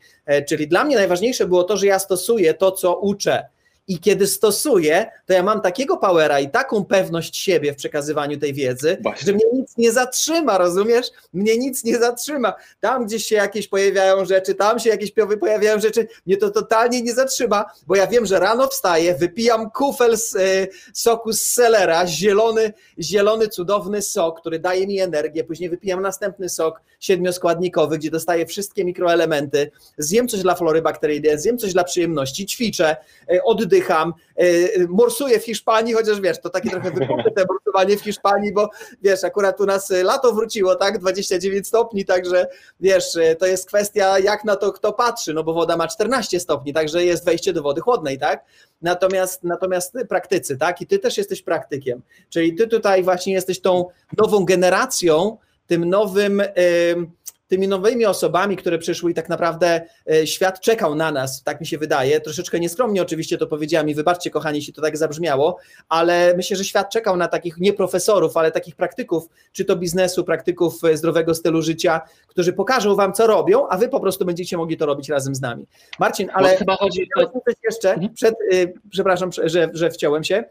Czyli 0.48 0.68
dla 0.68 0.84
mnie 0.84 0.96
najważniejsze 0.96 1.46
było 1.46 1.64
to, 1.64 1.76
że 1.76 1.86
ja 1.86 1.98
stosuję 1.98 2.54
to, 2.54 2.72
co 2.72 2.96
uczę 2.96 3.46
i 3.88 3.98
kiedy 4.00 4.26
stosuję, 4.26 5.10
to 5.26 5.32
ja 5.32 5.42
mam 5.42 5.60
takiego 5.60 5.96
powera 5.96 6.40
i 6.40 6.50
taką 6.50 6.84
pewność 6.84 7.36
siebie 7.36 7.72
w 7.72 7.76
przekazywaniu 7.76 8.38
tej 8.38 8.54
wiedzy, 8.54 8.98
Właśnie. 9.02 9.26
że 9.26 9.32
mnie 9.32 9.44
nic 9.52 9.76
nie 9.76 9.92
zatrzyma, 9.92 10.58
rozumiesz? 10.58 11.06
Mnie 11.32 11.58
nic 11.58 11.84
nie 11.84 11.98
zatrzyma. 11.98 12.54
Tam 12.80 13.06
gdzieś 13.06 13.26
się 13.26 13.36
jakieś 13.36 13.68
pojawiają 13.68 14.24
rzeczy, 14.24 14.54
tam 14.54 14.78
się 14.78 14.90
jakieś 14.90 15.12
pojawiają 15.40 15.80
rzeczy, 15.80 16.08
mnie 16.26 16.36
to 16.36 16.50
totalnie 16.50 17.02
nie 17.02 17.14
zatrzyma, 17.14 17.64
bo 17.86 17.96
ja 17.96 18.06
wiem, 18.06 18.26
że 18.26 18.40
rano 18.40 18.68
wstaję, 18.68 19.14
wypijam 19.14 19.70
kufel 19.70 20.16
z 20.16 20.34
y, 20.34 20.68
soku 20.94 21.32
z 21.32 21.40
selera, 21.40 22.06
zielony, 22.06 22.72
zielony, 22.98 23.48
cudowny 23.48 24.02
sok, 24.02 24.40
który 24.40 24.58
daje 24.58 24.86
mi 24.86 25.00
energię, 25.00 25.44
później 25.44 25.70
wypijam 25.70 26.02
następny 26.02 26.48
sok 26.48 26.80
siedmioskładnikowy, 27.00 27.98
gdzie 27.98 28.10
dostaję 28.10 28.46
wszystkie 28.46 28.84
mikroelementy, 28.84 29.70
zjem 29.98 30.28
coś 30.28 30.40
dla 30.40 30.54
flory 30.54 30.82
bakteryjnej, 30.82 31.38
zjem 31.38 31.58
coś 31.58 31.72
dla 31.72 31.84
przyjemności, 31.84 32.46
ćwiczę, 32.46 32.96
y, 33.32 33.42
oddycham, 33.44 33.71
oddycham, 33.72 34.14
e, 34.36 34.44
morsuję 34.88 35.40
w 35.40 35.44
Hiszpanii, 35.44 35.94
chociaż 35.94 36.20
wiesz, 36.20 36.40
to 36.40 36.50
takie 36.50 36.70
trochę 36.70 36.90
wypukute 36.90 37.44
morsowanie 37.48 37.96
w 37.96 38.00
Hiszpanii, 38.00 38.52
bo 38.52 38.70
wiesz, 39.02 39.24
akurat 39.24 39.60
u 39.60 39.66
nas 39.66 39.90
lato 40.02 40.32
wróciło, 40.32 40.74
tak, 40.74 40.98
29 40.98 41.66
stopni, 41.66 42.04
także 42.04 42.46
wiesz, 42.80 43.16
e, 43.16 43.36
to 43.36 43.46
jest 43.46 43.68
kwestia 43.68 44.18
jak 44.18 44.44
na 44.44 44.56
to 44.56 44.72
kto 44.72 44.92
patrzy, 44.92 45.34
no 45.34 45.44
bo 45.44 45.54
woda 45.54 45.76
ma 45.76 45.88
14 45.88 46.40
stopni, 46.40 46.72
także 46.72 47.04
jest 47.04 47.24
wejście 47.24 47.52
do 47.52 47.62
wody 47.62 47.80
chłodnej, 47.80 48.18
tak, 48.18 48.44
natomiast, 48.82 49.44
natomiast 49.44 49.94
praktycy, 50.08 50.56
tak, 50.56 50.80
i 50.80 50.86
ty 50.86 50.98
też 50.98 51.18
jesteś 51.18 51.42
praktykiem, 51.42 52.02
czyli 52.28 52.54
ty 52.54 52.68
tutaj 52.68 53.02
właśnie 53.02 53.32
jesteś 53.32 53.60
tą 53.60 53.86
nową 54.18 54.44
generacją, 54.44 55.36
tym 55.66 55.84
nowym... 55.84 56.38
Yy, 56.38 57.22
tymi 57.52 57.68
nowymi 57.68 58.06
osobami, 58.06 58.56
które 58.56 58.78
przyszły 58.78 59.10
i 59.10 59.14
tak 59.14 59.28
naprawdę 59.28 59.80
e, 60.10 60.26
świat 60.26 60.60
czekał 60.60 60.94
na 60.94 61.12
nas, 61.12 61.42
tak 61.42 61.60
mi 61.60 61.66
się 61.66 61.78
wydaje. 61.78 62.20
Troszeczkę 62.20 62.60
nieskromnie 62.60 63.02
oczywiście 63.02 63.38
to 63.38 63.46
powiedziałam 63.46 63.88
i 63.88 63.94
wybaczcie 63.94 64.30
kochani, 64.30 64.58
jeśli 64.58 64.72
to 64.72 64.82
tak 64.82 64.96
zabrzmiało, 64.96 65.58
ale 65.88 66.34
myślę, 66.36 66.56
że 66.56 66.64
świat 66.64 66.90
czekał 66.90 67.16
na 67.16 67.28
takich 67.28 67.58
nie 67.58 67.72
profesorów, 67.72 68.36
ale 68.36 68.50
takich 68.50 68.76
praktyków, 68.76 69.28
czy 69.52 69.64
to 69.64 69.76
biznesu, 69.76 70.24
praktyków 70.24 70.84
e, 70.84 70.96
zdrowego 70.96 71.34
stylu 71.34 71.62
życia, 71.62 72.00
którzy 72.26 72.52
pokażą 72.52 72.94
wam, 72.94 73.12
co 73.12 73.26
robią, 73.26 73.68
a 73.68 73.78
wy 73.78 73.88
po 73.88 74.00
prostu 74.00 74.24
będziecie 74.24 74.56
mogli 74.56 74.76
to 74.76 74.86
robić 74.86 75.08
razem 75.08 75.34
z 75.34 75.40
nami. 75.40 75.66
Marcin, 75.98 76.28
ale 76.32 76.56
chyba 76.56 76.76
chodzi 76.76 77.08
o 77.16 77.26
coś 77.26 77.54
jeszcze, 77.64 77.92
mhm. 77.94 78.14
przed, 78.14 78.34
y, 78.52 78.74
przepraszam, 78.90 79.30
że, 79.44 79.68
że 79.72 79.90
wciąłem 79.90 80.24
się, 80.24 80.44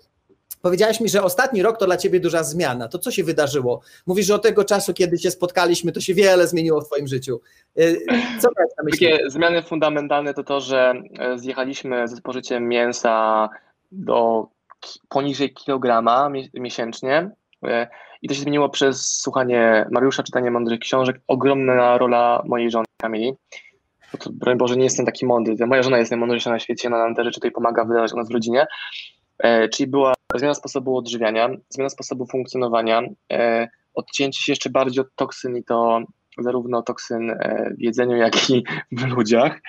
Powiedziałeś 0.62 1.00
mi, 1.00 1.10
że 1.10 1.24
ostatni 1.24 1.62
rok 1.62 1.78
to 1.78 1.86
dla 1.86 1.98
ciebie 1.98 2.20
duża 2.20 2.44
zmiana. 2.44 2.88
To 2.88 3.00
co 3.00 3.12
się 3.12 3.24
wydarzyło? 3.24 3.82
Mówisz, 4.08 4.26
że 4.26 4.36
od 4.36 4.44
tego 4.44 4.66
czasu, 4.66 4.94
kiedy 4.94 5.18
się 5.18 5.32
spotkaliśmy, 5.32 5.92
to 5.92 6.02
się 6.02 6.14
wiele 6.14 6.48
zmieniło 6.48 6.82
w 6.82 6.86
twoim 6.86 7.08
życiu. 7.08 7.42
Y, 7.80 8.06
co 8.42 8.48
na 8.78 8.84
myśli? 8.84 9.12
Takie 9.12 9.30
zmiany 9.30 9.64
fundamentalne 9.64 10.34
to 10.34 10.44
to, 10.44 10.62
że 10.62 10.94
e, 11.20 11.40
zjechaliśmy 11.40 12.08
ze 12.08 12.16
spożyciem 12.16 12.68
mięsa 12.68 13.50
do 13.92 14.48
poniżej 15.10 15.54
kilograma 15.54 16.30
miesięcznie 16.54 17.32
e, 17.64 17.88
i 18.22 18.28
to 18.28 18.34
się 18.34 18.42
zmieniło 18.42 18.70
przez 18.70 19.20
słuchanie 19.22 19.86
Mariusza, 19.92 20.24
czytanie 20.24 20.52
mądrych 20.52 20.80
książek. 20.80 21.22
Ogromna 21.28 21.98
rola 21.98 22.44
mojej 22.46 22.72
żony 22.72 22.86
Kamili. 22.98 23.34
To, 24.20 24.30
broń 24.34 24.58
Boże, 24.58 24.76
nie 24.76 24.84
jestem 24.84 25.06
taki 25.06 25.26
mądry. 25.26 25.56
Moja 25.68 25.84
żona 25.84 25.98
jest 25.98 26.12
najmądrzejsza 26.12 26.50
na 26.50 26.60
świecie, 26.60 26.88
ona 26.88 26.98
nam 26.98 27.16
te 27.16 27.24
rzeczy 27.24 27.36
tutaj 27.36 27.52
pomaga 27.52 27.86
wydawać 27.86 28.14
u 28.14 28.18
nas 28.18 28.30
w 28.30 28.34
rodzinie. 28.34 28.68
E, 29.42 29.70
czyli 29.70 29.88
była 29.88 30.14
zmiana 30.36 30.54
sposobu 30.54 30.98
odżywiania, 30.98 31.50
zmiana 31.70 31.90
sposobu 31.90 32.28
funkcjonowania, 32.28 33.02
e, 33.34 33.68
odcięcie 33.94 34.44
się 34.44 34.52
jeszcze 34.52 34.70
bardziej 34.70 35.02
od 35.02 35.16
toksyn 35.16 35.58
i 35.58 35.64
to 35.64 36.02
zarówno 36.38 36.82
toksyn 36.82 37.30
e, 37.30 37.74
w 37.78 37.82
jedzeniu, 37.82 38.18
jak 38.18 38.50
i 38.50 38.64
w 38.92 39.04
ludziach. 39.04 39.60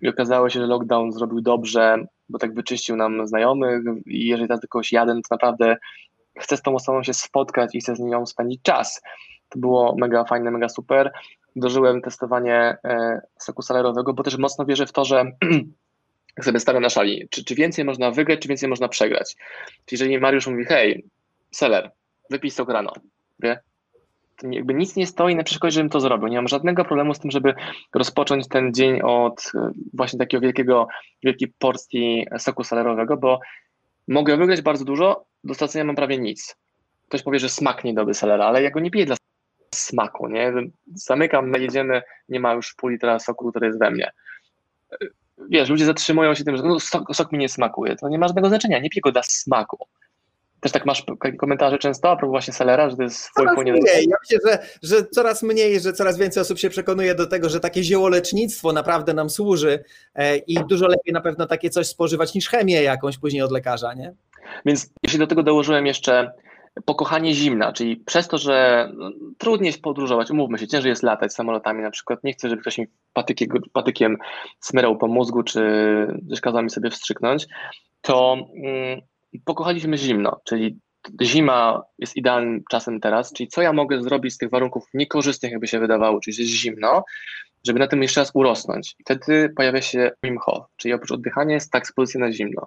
I 0.00 0.08
okazało 0.08 0.50
się, 0.50 0.60
że 0.60 0.66
lockdown 0.66 1.12
zrobił 1.12 1.40
dobrze, 1.40 2.04
bo 2.28 2.38
tak 2.38 2.54
wyczyścił 2.54 2.96
nam 2.96 3.26
znajomych 3.26 3.82
i 4.06 4.26
jeżeli 4.26 4.48
teraz 4.48 4.60
do 4.60 4.68
kogoś 4.68 4.92
jadę, 4.92 5.14
to 5.14 5.20
naprawdę 5.30 5.76
chcę 6.40 6.56
z 6.56 6.62
tą 6.62 6.74
osobą 6.74 7.02
się 7.02 7.14
spotkać 7.14 7.74
i 7.74 7.80
chcę 7.80 7.96
z 7.96 8.00
nią 8.00 8.26
spędzić 8.26 8.62
czas. 8.62 9.02
To 9.48 9.58
było 9.58 9.96
mega 9.98 10.24
fajne, 10.24 10.50
mega 10.50 10.68
super. 10.68 11.12
Dożyłem 11.56 12.02
testowanie 12.02 12.76
soku 13.38 13.62
salerowego, 13.62 14.14
bo 14.14 14.22
też 14.22 14.38
mocno 14.38 14.64
wierzę 14.64 14.86
w 14.86 14.92
to, 14.92 15.04
że 15.04 15.24
sobie 16.44 16.60
stawiam 16.60 16.82
na 16.82 16.90
szali, 16.90 17.28
czy, 17.30 17.44
czy 17.44 17.54
więcej 17.54 17.84
można 17.84 18.10
wygrać, 18.10 18.40
czy 18.40 18.48
więcej 18.48 18.68
można 18.68 18.88
przegrać. 18.88 19.36
Czyli 19.86 20.00
jeżeli 20.00 20.20
Mariusz 20.20 20.46
mówi, 20.46 20.64
hej, 20.64 21.04
seller, 21.50 21.90
wypij 22.30 22.50
sok 22.50 22.68
rano, 22.68 22.92
wie? 23.40 23.60
To 24.36 24.46
jakby 24.50 24.74
nic 24.74 24.96
nie 24.96 25.06
stoi 25.06 25.36
na 25.36 25.42
przeszkodzie, 25.42 25.74
żebym 25.74 25.90
to 25.90 26.00
zrobił. 26.00 26.28
Nie 26.28 26.36
mam 26.36 26.48
żadnego 26.48 26.84
problemu 26.84 27.14
z 27.14 27.18
tym, 27.18 27.30
żeby 27.30 27.54
rozpocząć 27.94 28.48
ten 28.48 28.74
dzień 28.74 29.00
od 29.02 29.52
e, 29.54 29.70
właśnie 29.94 30.18
takiego 30.18 30.40
wielkiego, 30.40 30.88
wielkiej 31.22 31.52
porcji 31.58 32.26
soku 32.38 32.64
salerowego, 32.64 33.16
bo 33.16 33.40
mogę 34.08 34.36
wygrać 34.36 34.62
bardzo 34.62 34.84
dużo, 34.84 35.24
do 35.44 35.54
stracenia 35.54 35.84
mam 35.84 35.96
prawie 35.96 36.18
nic. 36.18 36.56
Ktoś 37.08 37.22
powie, 37.22 37.38
że 37.38 37.48
smak 37.48 37.84
nie 37.84 37.94
dobry 37.94 38.14
selera, 38.14 38.46
ale 38.46 38.62
ja 38.62 38.70
go 38.70 38.80
nie 38.80 38.90
piję 38.90 39.06
dla 39.06 39.16
smaku, 39.74 40.28
nie? 40.28 40.52
Zamykam, 40.94 41.52
jedziemy, 41.54 42.02
nie 42.28 42.40
ma 42.40 42.52
już 42.52 42.74
pół 42.74 42.90
litra 42.90 43.18
soku, 43.18 43.50
który 43.50 43.66
jest 43.66 43.78
we 43.78 43.90
mnie 43.90 44.10
wiesz, 45.48 45.68
ludzie 45.68 45.86
zatrzymują 45.86 46.34
się 46.34 46.44
tym, 46.44 46.56
że 46.56 46.62
no, 46.62 46.80
sok, 46.80 47.16
sok 47.16 47.32
mi 47.32 47.38
nie 47.38 47.48
smakuje. 47.48 47.96
To 47.96 48.08
nie 48.08 48.18
ma 48.18 48.28
żadnego 48.28 48.48
znaczenia, 48.48 48.78
nie 48.78 48.90
pij 48.90 49.00
go 49.00 49.12
dla 49.12 49.22
smaku. 49.22 49.86
Też 50.60 50.72
tak 50.72 50.86
masz 50.86 51.04
komentarze 51.38 51.78
często 51.78 52.10
a 52.10 52.16
propos 52.16 52.30
właśnie 52.30 52.52
selera, 52.52 52.90
że 52.90 52.96
to 52.96 53.02
jest 53.02 53.30
coraz 53.36 53.58
mniej. 53.58 53.82
Ja 54.08 54.16
myślę, 54.22 54.38
że, 54.46 54.58
że 54.82 55.06
coraz 55.06 55.42
mniej, 55.42 55.80
że 55.80 55.92
coraz 55.92 56.18
więcej 56.18 56.40
osób 56.40 56.58
się 56.58 56.70
przekonuje 56.70 57.14
do 57.14 57.26
tego, 57.26 57.48
że 57.48 57.60
takie 57.60 57.82
ziołolecznictwo 57.82 58.72
naprawdę 58.72 59.14
nam 59.14 59.30
służy 59.30 59.84
e, 60.14 60.36
i 60.36 60.54
dużo 60.68 60.86
lepiej 60.86 61.12
na 61.12 61.20
pewno 61.20 61.46
takie 61.46 61.70
coś 61.70 61.86
spożywać 61.86 62.34
niż 62.34 62.48
chemię 62.48 62.82
jakąś 62.82 63.18
później 63.18 63.42
od 63.42 63.52
lekarza, 63.52 63.94
nie? 63.94 64.14
Więc 64.66 64.90
jeśli 65.02 65.18
do 65.18 65.26
tego 65.26 65.42
dołożyłem 65.42 65.86
jeszcze 65.86 66.32
pokochanie 66.84 67.34
zimna, 67.34 67.72
czyli 67.72 67.96
przez 67.96 68.28
to, 68.28 68.38
że 68.38 68.88
no, 68.96 69.10
trudniej 69.38 69.66
jest 69.66 69.82
podróżować, 69.82 70.30
umówmy 70.30 70.58
się, 70.58 70.68
ciężej 70.68 70.90
jest 70.90 71.02
latać 71.02 71.34
samolotami 71.34 71.82
na 71.82 71.90
przykład, 71.90 72.24
nie 72.24 72.32
chcę, 72.32 72.48
żeby 72.48 72.62
ktoś 72.62 72.78
mi 72.78 72.86
patykiem, 73.72 74.16
smyrał 74.60 74.98
po 74.98 75.06
mózgu, 75.06 75.42
czy 75.42 75.60
też 76.30 76.40
kazał 76.40 76.62
mi 76.62 76.70
sobie 76.70 76.90
wstrzyknąć, 76.90 77.46
to 78.00 78.36
mm, 78.64 79.00
pokochaliśmy 79.44 79.98
zimno, 79.98 80.40
czyli 80.44 80.78
zima 81.22 81.82
jest 81.98 82.16
idealnym 82.16 82.62
czasem 82.70 83.00
teraz, 83.00 83.32
czyli 83.32 83.48
co 83.48 83.62
ja 83.62 83.72
mogę 83.72 84.02
zrobić 84.02 84.34
z 84.34 84.38
tych 84.38 84.50
warunków 84.50 84.84
niekorzystnych, 84.94 85.52
jakby 85.52 85.66
się 85.66 85.80
wydawało, 85.80 86.20
czyli 86.20 86.36
jest 86.38 86.52
zimno, 86.52 87.04
żeby 87.66 87.78
na 87.78 87.86
tym 87.86 88.02
jeszcze 88.02 88.20
raz 88.20 88.30
urosnąć. 88.34 88.94
I 88.98 89.02
wtedy 89.02 89.52
pojawia 89.56 89.82
się 89.82 90.10
Wim 90.24 90.38
Hof, 90.38 90.66
czyli 90.76 90.94
oprócz 90.94 91.12
oddychania 91.12 91.54
jest 91.54 91.70
tak 91.70 91.82
ekspozycja 91.82 92.20
na 92.20 92.32
zimno. 92.32 92.66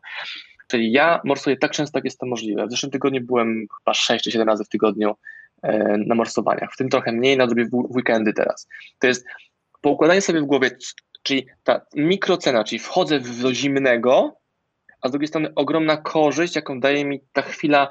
Czyli 0.74 0.92
ja 0.92 1.22
morsuję 1.24 1.58
tak 1.58 1.72
często, 1.72 1.98
jak 1.98 2.06
jest 2.06 2.20
to 2.20 2.26
możliwe. 2.26 2.68
W 2.68 2.72
zeszłym 2.72 2.92
tygodniu 2.92 3.22
byłem 3.22 3.68
chyba 3.80 3.94
6 3.94 4.24
czy 4.24 4.32
7 4.32 4.48
razy 4.48 4.64
w 4.66 4.70
tygodniu 4.70 5.16
e, 5.62 5.98
na 5.98 6.16
morsowaniach, 6.16 6.74
w 6.74 6.78
tym 6.78 6.90
trochę 6.90 7.12
mniej, 7.12 7.38
na 7.38 7.48
drugie 7.48 7.66
w 7.66 7.96
weekendy 7.96 8.34
teraz. 8.34 8.68
To 9.00 9.08
jest 9.08 9.26
poukładanie 9.82 10.22
sobie 10.22 10.42
w 10.42 10.46
głowie, 10.46 10.72
czyli 11.24 11.48
ta 11.64 11.82
mikrocena, 11.96 12.64
czyli 12.64 12.80
wchodzę 12.80 13.20
do 13.20 13.54
zimnego, 13.54 14.38
a 15.02 15.08
z 15.08 15.12
drugiej 15.12 15.28
strony 15.28 15.50
ogromna 15.56 15.98
korzyść, 15.98 16.56
jaką 16.56 16.80
daje 16.80 17.06
mi 17.06 17.22
ta 17.34 17.42
chwila 17.42 17.90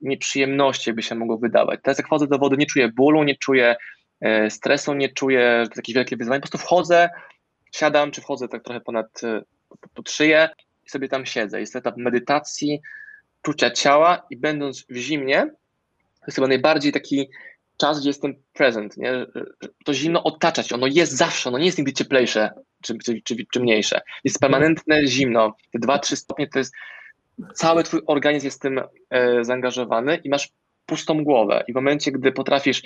nieprzyjemności, 0.00 0.90
jakby 0.90 1.02
się 1.02 1.14
mogło 1.14 1.38
wydawać. 1.38 1.80
Teraz 1.82 1.98
jak 1.98 2.06
wchodzę 2.06 2.26
do 2.26 2.38
wody, 2.38 2.56
nie 2.56 2.66
czuję 2.66 2.88
bólu, 2.88 3.24
nie 3.24 3.36
czuję 3.36 3.76
e, 4.20 4.50
stresu, 4.50 4.94
nie 4.94 5.08
czuję, 5.08 5.64
jakieś 5.76 5.94
wielkie 5.94 6.16
wyzwanie, 6.16 6.40
po 6.40 6.48
prostu 6.48 6.66
wchodzę, 6.66 7.08
siadam, 7.72 8.10
czy 8.10 8.20
wchodzę 8.20 8.48
tak 8.48 8.64
trochę 8.64 8.80
ponad 8.80 9.24
e, 9.24 9.42
pod 9.94 10.10
szyję 10.10 10.48
i 10.88 10.90
sobie 10.90 11.08
tam 11.08 11.26
siedzę. 11.26 11.60
Jest 11.60 11.76
etap 11.76 11.96
medytacji, 11.96 12.80
czucia 13.42 13.70
ciała 13.70 14.26
i 14.30 14.36
będąc 14.36 14.84
w 14.88 14.96
zimnie, 14.96 15.40
to 16.20 16.26
jest 16.26 16.34
chyba 16.34 16.48
najbardziej 16.48 16.92
taki 16.92 17.28
czas, 17.76 18.00
gdzie 18.00 18.08
jestem 18.08 18.34
present, 18.52 18.96
nie? 18.96 19.26
to 19.84 19.94
zimno 19.94 20.22
otaczać, 20.22 20.72
ono 20.72 20.86
jest 20.86 21.12
zawsze, 21.12 21.48
ono 21.48 21.58
nie 21.58 21.66
jest 21.66 21.78
nigdy 21.78 21.92
cieplejsze 21.92 22.50
czy, 22.82 22.98
czy, 22.98 23.22
czy, 23.22 23.36
czy 23.52 23.60
mniejsze. 23.60 24.00
Jest 24.24 24.38
permanentne 24.40 25.06
zimno, 25.06 25.56
te 25.72 25.78
2-3 25.78 26.16
stopnie 26.16 26.48
to 26.48 26.58
jest 26.58 26.74
cały 27.54 27.82
twój 27.84 28.00
organizm 28.06 28.46
jest 28.46 28.62
tym 28.62 28.80
e, 29.10 29.44
zaangażowany 29.44 30.16
i 30.16 30.28
masz 30.28 30.48
pustą 30.86 31.24
głowę. 31.24 31.64
I 31.68 31.72
w 31.72 31.74
momencie, 31.74 32.12
gdy 32.12 32.32
potrafisz, 32.32 32.82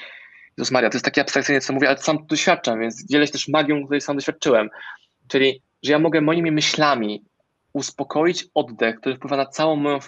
Jezus 0.58 0.70
Maria, 0.70 0.90
to 0.90 0.96
jest 0.96 1.04
takie 1.04 1.20
abstrakcyjne, 1.20 1.60
co 1.60 1.72
mówię, 1.72 1.88
ale 1.88 1.98
sam 1.98 2.18
to 2.18 2.24
doświadczam, 2.24 2.80
więc 2.80 3.06
dzielę 3.06 3.26
się 3.26 3.32
też 3.32 3.48
magią, 3.48 3.84
której 3.84 4.00
sam 4.00 4.16
doświadczyłem. 4.16 4.70
Czyli, 5.28 5.62
że 5.82 5.92
ja 5.92 5.98
mogę 5.98 6.20
moimi 6.20 6.52
myślami 6.52 7.24
uspokoić 7.72 8.46
oddech, 8.54 9.00
który 9.00 9.16
wpływa 9.16 9.36
na 9.36 9.46
całą 9.46 9.76
moją 9.76 9.98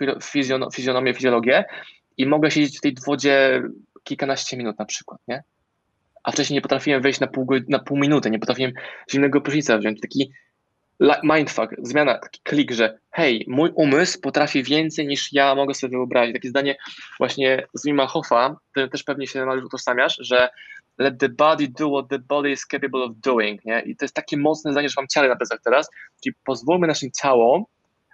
fizjonomię, 0.73 1.15
fizjologię 1.15 1.65
i 2.17 2.27
mogę 2.27 2.51
siedzieć 2.51 2.79
w 2.79 2.81
tej 2.81 2.95
wodzie 3.07 3.63
kilkanaście 4.05 4.57
minut 4.57 4.79
na 4.79 4.85
przykład, 4.85 5.21
nie? 5.29 5.43
A 6.25 6.33
wcześniej 6.33 6.55
nie 6.55 6.63
potrafiłem 6.63 7.03
wejść 7.03 7.21
na 7.21 7.27
pół, 7.27 7.47
na 7.69 7.79
pół 7.79 7.99
minuty, 7.99 8.31
nie 8.31 8.39
potrafiłem 8.39 8.73
zimnego 9.11 9.41
prysznica 9.41 9.79
wziąć. 9.79 10.01
Taki 10.01 10.31
mindfuck, 11.25 11.75
zmiana, 11.83 12.19
taki 12.19 12.41
klik, 12.43 12.73
że 12.73 12.99
hej, 13.11 13.45
mój 13.49 13.71
umysł 13.75 14.21
potrafi 14.21 14.63
więcej 14.63 15.07
niż 15.07 15.33
ja 15.33 15.55
mogę 15.55 15.75
sobie 15.75 15.91
wyobrazić. 15.91 16.35
Takie 16.35 16.49
zdanie 16.49 16.77
właśnie 17.19 17.67
z 17.75 17.87
Wima 17.87 18.09
którym 18.71 18.91
też 18.91 19.03
pewnie 19.03 19.27
się 19.27 19.45
należy 19.45 19.67
utożsamiasz, 19.67 20.17
że 20.21 20.49
let 20.99 21.19
the 21.19 21.29
body 21.29 21.69
do 21.69 21.91
what 21.91 22.09
the 22.09 22.19
body 22.19 22.51
is 22.51 22.67
capable 22.67 23.03
of 23.05 23.13
doing, 23.17 23.65
nie? 23.65 23.81
I 23.81 23.97
to 23.97 24.05
jest 24.05 24.15
takie 24.15 24.37
mocne 24.37 24.73
zdanie, 24.73 24.89
że 24.89 24.95
mam 24.97 25.09
ciało 25.09 25.29
na 25.29 25.37
plecach 25.37 25.61
teraz, 25.65 25.91
czyli 26.23 26.35
pozwólmy 26.45 26.87
naszym 26.87 27.11
ciałom 27.11 27.65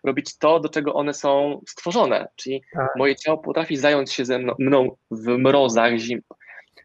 robić 0.04 0.38
to, 0.38 0.60
do 0.60 0.68
czego 0.68 0.94
one 0.94 1.14
są 1.14 1.60
stworzone, 1.68 2.28
czyli 2.36 2.62
tak. 2.72 2.88
moje 2.96 3.16
ciało 3.16 3.38
potrafi 3.38 3.76
zająć 3.76 4.12
się 4.12 4.24
ze 4.24 4.38
mną, 4.38 4.54
mną 4.58 4.96
w 5.10 5.26
mrozach, 5.26 5.98
zim, 5.98 6.20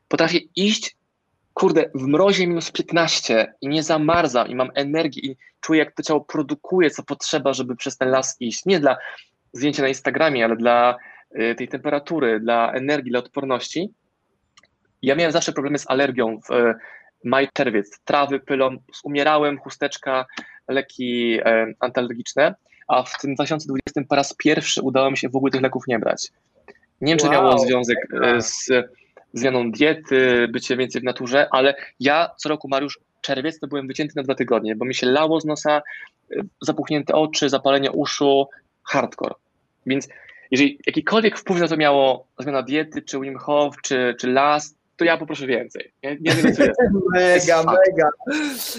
potrafię 0.08 0.39
iść 0.55 0.95
kurde, 1.53 1.89
w 1.95 2.08
mrozie 2.08 2.47
minus 2.47 2.71
15 2.71 3.53
i 3.62 3.67
nie 3.67 3.84
zamarzam 3.84 4.47
i 4.47 4.55
mam 4.55 4.69
energię 4.73 5.21
i 5.21 5.38
czuję, 5.62 5.79
jak 5.79 5.95
to 5.95 6.03
ciało 6.03 6.21
produkuje, 6.21 6.89
co 6.89 7.03
potrzeba, 7.03 7.53
żeby 7.53 7.75
przez 7.75 7.97
ten 7.97 8.10
las 8.10 8.36
iść. 8.39 8.65
Nie 8.65 8.79
dla 8.79 8.97
zdjęcia 9.53 9.81
na 9.81 9.88
Instagramie, 9.88 10.45
ale 10.45 10.55
dla 10.55 10.97
y, 11.39 11.55
tej 11.55 11.67
temperatury, 11.67 12.39
dla 12.39 12.71
energii, 12.71 13.12
dla 13.12 13.19
odporności. 13.19 13.89
Ja 15.06 15.15
miałem 15.15 15.32
zawsze 15.32 15.52
problemy 15.52 15.80
z 15.80 15.89
alergią 15.89 16.39
w 16.50 16.52
y, 16.52 16.76
maj, 17.24 17.50
czerwiec. 17.54 18.00
Trawy, 18.06 18.39
pylą, 18.39 18.78
umierałem, 19.04 19.60
chusteczka, 19.60 20.26
leki 20.68 21.39
antyalergiczne, 21.80 22.56
a 22.88 23.04
w 23.04 23.18
tym 23.22 23.36
2020 23.36 24.02
po 24.10 24.15
raz 24.15 24.34
pierwszy 24.34 24.82
udało 24.82 25.12
mi 25.12 25.18
się 25.18 25.30
w 25.30 25.36
ogóle 25.36 25.52
tych 25.52 25.62
leków 25.62 25.84
nie 25.88 26.00
brać. 26.00 26.32
Nie 27.02 27.12
wiem, 27.12 27.18
czy 27.18 27.26
wow. 27.26 27.34
miało 27.34 27.60
związek 27.60 27.98
z 28.38 28.70
zmianą 29.34 29.72
diety, 29.72 30.48
bycie 30.48 30.78
więcej 30.78 31.02
w 31.02 31.04
naturze, 31.04 31.48
ale 31.52 31.76
ja 32.00 32.30
co 32.38 32.50
roku, 32.50 32.68
Mariusz, 32.68 33.00
czerwiec 33.22 33.60
to 33.60 33.68
byłem 33.68 33.88
wycięty 33.88 34.13
na 34.15 34.24
dwa 34.24 34.36
tygodnie, 34.36 34.76
bo 34.76 34.86
mi 34.86 34.96
się 34.96 35.08
lało 35.08 35.41
z 35.41 35.46
nosa, 35.46 35.82
y, 36.32 36.41
zapuchnięte 36.62 37.13
oczy, 37.13 37.50
zapalenie 37.50 37.91
uszu, 37.91 38.48
hardcore. 38.84 39.36
Więc 39.86 40.10
jeżeli 40.52 40.80
jakikolwiek 40.88 41.39
wpływ 41.39 41.60
na 41.60 41.68
to 41.68 41.78
miało 41.78 42.28
zmiana 42.39 42.62
diety, 42.62 43.02
czy 43.02 43.20
Wim 43.20 43.38
Hof, 43.38 43.76
czy, 43.84 44.15
czy 44.20 44.28
las, 44.28 44.76
to 44.97 45.05
ja 45.05 45.17
poproszę 45.17 45.47
więcej. 45.47 45.93
Nie, 46.03 46.17
nie 46.21 46.36
mega, 47.13 47.63
mega. 47.63 48.10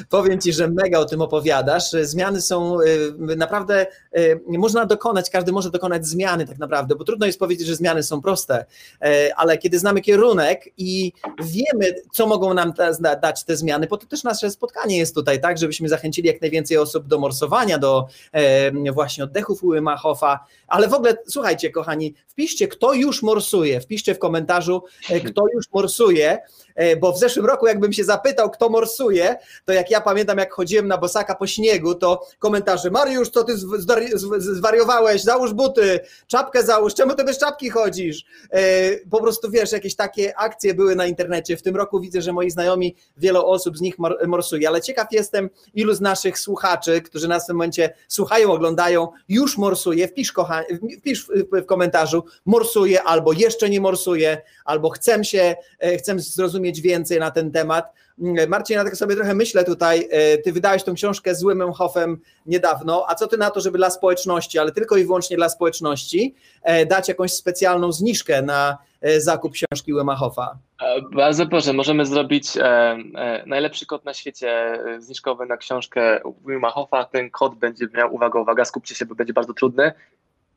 Powiem 0.09 0.41
Ci, 0.41 0.53
że 0.53 0.69
mega 0.69 0.99
o 0.99 1.05
tym 1.05 1.21
opowiadasz. 1.21 1.91
Zmiany 1.91 2.41
są 2.41 2.81
y, 2.81 3.37
naprawdę, 3.37 3.87
y, 4.19 4.41
można 4.47 4.87
dokonać, 4.87 5.31
każdy 5.31 5.53
może 5.53 5.71
dokonać 5.71 6.07
zmiany 6.07 6.47
tak 6.47 6.59
naprawdę, 6.59 6.95
bo 6.95 7.05
trudno 7.05 7.27
jest 7.27 7.39
powiedzieć, 7.39 7.67
że 7.67 7.77
zmiany 7.77 8.03
są 8.03 8.23
proste, 8.23 8.65
y, 9.05 9.35
ale 9.35 9.59
kiedy 9.59 9.79
znamy 9.79 10.01
kierunek 10.01 10.69
i 10.77 11.13
wiemy, 11.43 11.95
co 12.13 12.27
mogą 12.27 12.55
nam 12.55 12.73
dać 13.23 13.45
te 13.45 13.57
zmiany, 13.57 13.87
po 13.87 13.97
to 13.97 14.07
też 14.07 14.25
nasze 14.25 14.51
spotkanie 14.51 14.99
jest 14.99 15.15
tutaj, 15.15 15.41
tak, 15.41 15.59
żebyśmy 15.59 15.89
zachęcili 15.89 16.29
jak 16.29 16.41
najwięcej 16.41 16.77
osób 16.77 17.07
do 17.07 17.19
morsowania, 17.19 17.79
do 17.79 18.07
właśnie 18.93 19.25
oddechów 19.25 19.61
Wima 19.63 19.97
Hofa, 19.97 20.45
ale 20.69 20.89
w 20.89 20.95
ogóle, 20.95 21.17
słuchajcie 21.27 21.71
kochani, 21.71 22.15
wpiszcie, 22.27 22.69
kto 22.69 22.95
już 22.95 23.23
morsuje, 23.23 23.81
wpiszcie 23.81 24.15
w 24.15 24.19
komentarzu, 24.19 24.83
kto 25.27 25.45
już 25.55 25.71
morsuje, 25.73 26.06
morsuje, 26.07 26.39
e, 26.75 26.97
bo 26.97 27.13
w 27.13 27.19
zeszłym 27.19 27.47
roku 27.47 27.67
jakbym 27.67 27.93
się 27.93 28.05
zapytał, 28.05 28.51
kto 28.51 28.69
morsuje, 28.69 29.37
to 29.65 29.73
jak 29.73 29.91
ja 29.91 30.01
pamiętam, 30.01 30.39
jak 30.39 30.53
chodziłem 30.53 30.89
na 30.89 30.99
bosaka 30.99 31.35
po 31.35 31.47
śniegu, 31.47 31.95
to 31.95 32.27
komentarze, 32.39 32.91
Mariusz, 32.91 33.31
co 33.31 33.45
ty 33.45 33.53
zwariowałeś, 34.39 35.23
załóż 35.23 35.53
buty, 35.53 36.01
czapkę 36.27 36.63
załóż, 36.63 36.95
czemu 36.95 37.15
ty 37.15 37.25
bez 37.25 37.39
czapki 37.39 37.71
chodzisz? 37.71 38.25
E, 38.51 38.61
po 39.11 39.23
prostu 39.23 39.51
wiesz, 39.51 39.73
jakieś 39.73 39.95
takie 39.95 40.39
akcje 40.39 40.75
były 40.75 40.97
na 40.97 41.07
internecie. 41.07 41.57
W 41.57 41.63
tym 41.63 41.77
roku 41.77 42.01
widzę, 42.01 42.23
że 42.23 42.33
moi 42.33 42.51
znajomi, 42.51 42.97
wiele 43.17 43.41
osób 43.41 43.79
z 43.79 43.81
nich 43.81 43.95
morsuje, 44.27 44.69
ale 44.69 44.81
ciekaw 44.81 45.07
jestem, 45.13 45.51
ilu 45.75 45.95
z 45.95 46.01
naszych 46.01 46.39
słuchaczy, 46.39 47.03
którzy 47.03 47.29
nas 47.29 47.45
w 47.45 47.47
tym 47.47 47.57
momencie 47.57 47.95
słuchają, 48.09 48.53
oglądają, 48.53 49.09
już 49.29 49.59
morsuje, 49.59 50.09
wpisz, 50.09 50.33
kocha, 50.33 50.63
wpisz 51.01 51.27
w 51.63 51.67
komentarzu, 51.67 52.25
morsuje 52.45 53.03
albo 53.03 53.33
jeszcze 53.33 53.71
nie 53.71 53.81
morsuje, 53.81 54.43
albo 54.65 54.91
chcę 54.91 55.17
się, 55.25 55.57
chcę 55.99 56.19
zrozumieć 56.19 56.81
więcej 56.81 57.21
na 57.21 57.31
ten 57.31 57.53
temat. 57.53 57.93
Mm, 58.19 58.49
Marcin, 58.49 58.77
ja 58.77 58.85
tak 58.85 58.97
sobie 58.97 59.17
trochę 59.17 59.35
myślę 59.35 59.65
tutaj, 59.65 60.09
e, 60.11 60.39
ty 60.39 60.53
wydałeś 60.53 60.83
tą 60.83 60.95
książkę 60.95 61.35
z 61.35 61.45
Hofem 61.75 62.21
niedawno, 62.47 63.05
a 63.09 63.15
co 63.15 63.27
ty 63.27 63.37
na 63.37 63.51
to, 63.51 63.61
żeby 63.61 63.79
dla 63.79 63.91
społeczności, 63.91 64.59
ale 64.59 64.73
tylko 64.73 64.97
i 64.97 65.05
wyłącznie 65.05 65.37
dla 65.37 65.49
społeczności, 65.49 66.35
e, 66.63 66.87
dać 66.87 67.09
jakąś 67.09 67.33
specjalną 67.33 67.93
zniżkę 67.93 68.43
na 68.43 68.79
e, 69.01 69.21
zakup 69.21 69.53
książki 69.53 69.93
Hofa? 70.19 70.59
Bardzo 71.13 71.47
proszę, 71.47 71.73
możemy 71.73 72.07
zrobić 72.07 72.53
najlepszy 73.47 73.87
kod 73.87 74.05
na 74.05 74.15
świecie 74.15 74.79
zniżkowy 74.99 75.47
na 75.47 75.57
książkę 75.57 76.21
Hofa. 76.73 77.05
Ten 77.05 77.31
kod 77.31 77.55
będzie 77.55 77.87
miał, 77.95 78.15
uwaga, 78.15 78.41
uwaga, 78.41 78.65
skupcie 78.65 78.95
się, 78.95 79.07
bo 79.07 79.15
będzie 79.15 79.33
bardzo 79.33 79.55
trudny. 79.55 79.93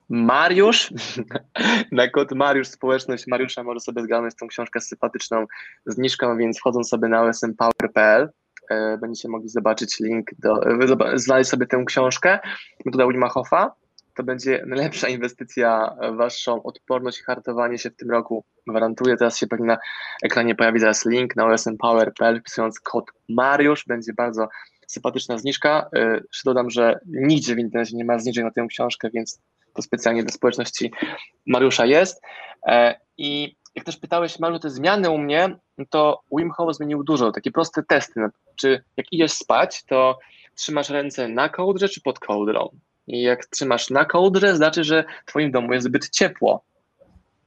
Mariusz, 0.10 0.94
na 1.92 2.08
kod 2.08 2.32
Mariusz 2.32 2.68
Społeczność 2.68 3.28
Mariusza 3.28 3.64
może 3.64 3.80
sobie 3.80 4.04
zgarnąć 4.04 4.36
tą 4.36 4.48
książkę 4.48 4.82
z 4.82 4.88
sympatyczną 4.88 5.46
zniżką, 5.86 6.38
więc 6.38 6.60
wchodząc 6.60 6.90
sobie 6.90 7.08
na 7.08 7.24
osmpower.pl 7.24 8.30
e, 8.70 8.98
będziecie 8.98 9.30
mogli 9.30 9.50
zobaczyć 9.50 10.00
link, 10.00 10.32
do, 10.40 10.64
e, 10.64 11.18
znaleźć 11.18 11.50
sobie 11.50 11.66
tę 11.66 11.84
książkę 11.86 12.40
Metoda 12.86 13.08
Wilma 13.08 13.30
Hoffa. 13.30 13.74
To 14.16 14.24
będzie 14.24 14.64
najlepsza 14.68 15.08
inwestycja 15.08 15.96
waszą 16.18 16.64
odporność 16.64 17.20
i 17.20 17.24
hartowanie 17.24 17.78
się 17.78 17.90
w 17.90 17.96
tym 17.96 18.12
roku. 18.12 18.44
Gwarantuję, 18.68 19.18
teraz 19.18 19.38
się 19.38 19.48
pewnie 19.48 19.66
na 19.66 19.78
ekranie 20.24 20.56
pojawi 20.56 20.80
zaraz 20.80 21.06
link 21.06 21.36
na 21.36 21.46
osmpower.pl 21.46 22.40
wpisując 22.40 22.80
kod 22.80 23.06
Mariusz, 23.30 23.86
będzie 23.88 24.14
bardzo 24.14 24.48
sympatyczna 24.88 25.38
zniżka. 25.38 25.90
E, 25.96 26.14
jeszcze 26.14 26.46
dodam, 26.46 26.70
że 26.70 27.00
nigdzie 27.06 27.56
w 27.56 27.60
internecie 27.60 27.98
nie 27.98 28.06
ma 28.06 28.20
zniżek 28.20 28.44
na 28.44 28.52
tę 28.52 28.68
książkę, 28.70 29.10
więc 29.14 29.42
to 29.74 29.82
specjalnie 29.82 30.24
dla 30.24 30.32
społeczności 30.32 30.92
Mariusza 31.48 31.86
jest. 31.86 32.22
E, 32.68 33.00
I 33.18 33.56
jak 33.76 33.86
też 33.86 33.98
pytałeś, 33.98 34.40
Mariusz, 34.40 34.62
te 34.62 34.70
zmiany 34.70 35.10
u 35.10 35.18
mnie, 35.18 35.58
to 35.90 36.22
Wim 36.38 36.52
Hof 36.52 36.76
zmienił 36.76 37.04
dużo, 37.04 37.32
takie 37.32 37.52
proste 37.52 37.84
testy. 37.84 38.22
Czy 38.56 38.84
jak 38.98 39.06
idziesz 39.12 39.32
spać, 39.32 39.84
to 39.84 40.20
trzymasz 40.56 40.90
ręce 40.90 41.28
na 41.28 41.50
kołdrze 41.50 41.90
czy 41.90 42.02
pod 42.02 42.20
kołdrą? 42.20 42.70
I 43.08 43.22
jak 43.22 43.46
trzymasz 43.46 43.90
na 43.90 44.06
kołdrze, 44.06 44.56
znaczy, 44.56 44.84
że 44.84 45.04
w 45.26 45.30
twoim 45.30 45.52
domu 45.52 45.74
jest 45.74 45.86
zbyt 45.86 46.10
ciepło. 46.10 46.64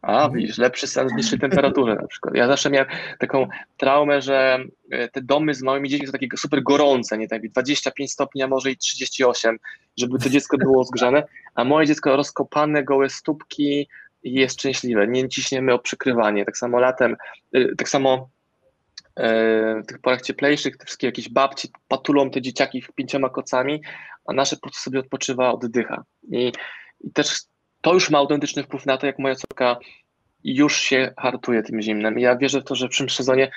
A, 0.03 0.30
widzisz, 0.30 0.59
lepszy 0.59 0.86
sen 0.86 1.09
z 1.09 1.12
niższej 1.12 1.38
temperatury 1.38 1.94
na 1.94 2.07
przykład. 2.07 2.34
Ja 2.34 2.46
zawsze 2.46 2.70
miałem 2.70 2.88
taką 3.18 3.48
traumę, 3.76 4.22
że 4.22 4.59
e, 4.90 5.09
te 5.09 5.20
domy 5.22 5.55
z 5.55 5.62
małymi 5.62 5.88
dziećmi 5.88 6.07
są 6.07 6.12
takie 6.12 6.28
super 6.36 6.62
gorące, 6.62 7.18
nie 7.18 7.28
tak 7.28 7.48
25 7.48 8.12
stopni, 8.12 8.42
a 8.42 8.48
może 8.48 8.70
i 8.70 8.76
38, 8.76 9.59
żeby 9.96 10.18
to 10.18 10.28
dziecko 10.28 10.59
było 10.59 10.84
zgrzane, 10.84 11.22
a 11.55 11.64
moje 11.64 11.86
dziecko 11.86 12.16
rozkopane, 12.16 12.84
gołe 12.84 13.11
stópki, 13.11 13.88
jest 14.22 14.59
szczęśliwe, 14.59 15.09
nie 15.09 15.28
ciśniemy 15.28 15.72
o 15.72 15.78
przykrywanie. 15.78 16.44
Tak 16.44 16.57
samo 16.57 16.80
latem, 16.80 17.16
y, 17.57 17.74
tak 17.78 17.88
samo 17.88 18.28
e, 19.16 19.82
w 19.82 19.86
tych 19.86 19.98
porach 19.98 20.22
cieplejszych 20.22 20.76
te 20.76 20.84
wszystkie 20.84 21.07
jakieś 21.07 21.28
babci 21.28 21.68
patulą 21.88 22.30
te 22.30 22.42
dzieciaki 22.42 22.84
pięcioma 22.94 23.28
kocami, 23.28 23.82
a 24.26 24.32
nasze 24.32 24.57
po 24.57 24.62
prostu 24.62 24.80
sobie 24.80 25.00
odpoczywa, 25.00 25.53
oddycha. 25.53 26.05
I, 26.30 26.53
I 27.00 27.11
też 27.11 27.38
to 27.83 27.95
już 27.95 28.11
ma 28.11 28.18
autentyczny 28.18 28.62
wpływ 28.62 28.87
na 28.87 28.97
to, 28.97 29.07
jak 29.07 29.18
moja 29.18 29.35
córka 29.35 29.76
już 30.45 30.76
się 30.76 31.14
hartuje 31.18 31.62
tym 31.62 31.83
zimnem. 31.83 32.18
Ja 32.18 32.37
wierzę 32.37 32.61
w 32.61 32.64
to, 32.64 32.74
że 32.74 32.87
w 32.87 32.91
przyszłym 32.91 33.11
sezonie 33.11 33.51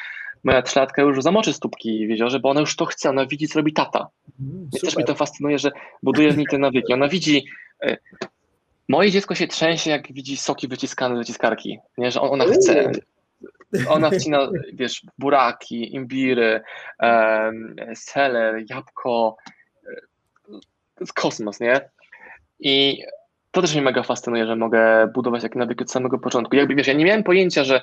moja 0.44 0.62
trzylatka 0.62 1.02
już 1.02 1.24
zamoczy 1.24 1.54
stópki 1.54 2.08
w 2.08 2.10
jeziorze, 2.10 2.40
bo 2.40 2.50
ona 2.50 2.60
już 2.60 2.76
to 2.76 2.86
chce, 2.86 3.10
ona 3.10 3.26
widzi, 3.26 3.48
co 3.48 3.60
robi 3.60 3.74
tata. 3.74 4.08
Mm, 4.40 4.70
też 4.82 4.96
mnie 4.96 5.06
to 5.06 5.16
fascynuje, 5.16 5.60
że 5.60 5.72
buduje 6.04 6.32
w 6.32 6.38
niej 6.38 6.48
te 6.52 6.58
nawyki. 6.58 6.94
Ona 6.94 7.08
widzi, 7.08 7.46
y, 7.86 7.98
moje 8.90 9.12
dziecko 9.12 9.36
się 9.36 9.48
trzęsie, 9.48 9.90
jak 9.90 10.14
widzi 10.14 10.38
soki 10.38 10.68
wyciskane 10.68 11.16
z 11.16 11.20
wyciskarki, 11.20 11.80
nie? 11.98 12.12
że 12.12 12.22
ona 12.22 12.46
chce. 12.46 12.92
Ona 13.90 14.10
wcina, 14.10 14.50
wiesz, 14.74 15.02
buraki, 15.18 15.96
imbiry, 15.96 16.62
um, 17.00 17.76
seler, 17.96 18.64
jabłko, 18.70 19.38
z 21.06 21.14
kosmos, 21.14 21.60
nie? 21.60 21.90
I 22.60 23.04
to 23.56 23.62
też 23.62 23.74
mnie 23.74 23.82
mega 23.82 24.04
fascynuje, 24.04 24.46
że 24.46 24.56
mogę 24.56 25.08
budować 25.14 25.42
takie 25.42 25.60
nawyki 25.60 25.84
od 25.84 25.92
samego 25.92 26.20
początku. 26.20 26.56
Jakby 26.56 26.76
wiesz, 26.76 26.88
ja 26.88 26.94
nie 26.94 27.06
miałem 27.06 27.24
pojęcia, 27.24 27.64
że 27.64 27.82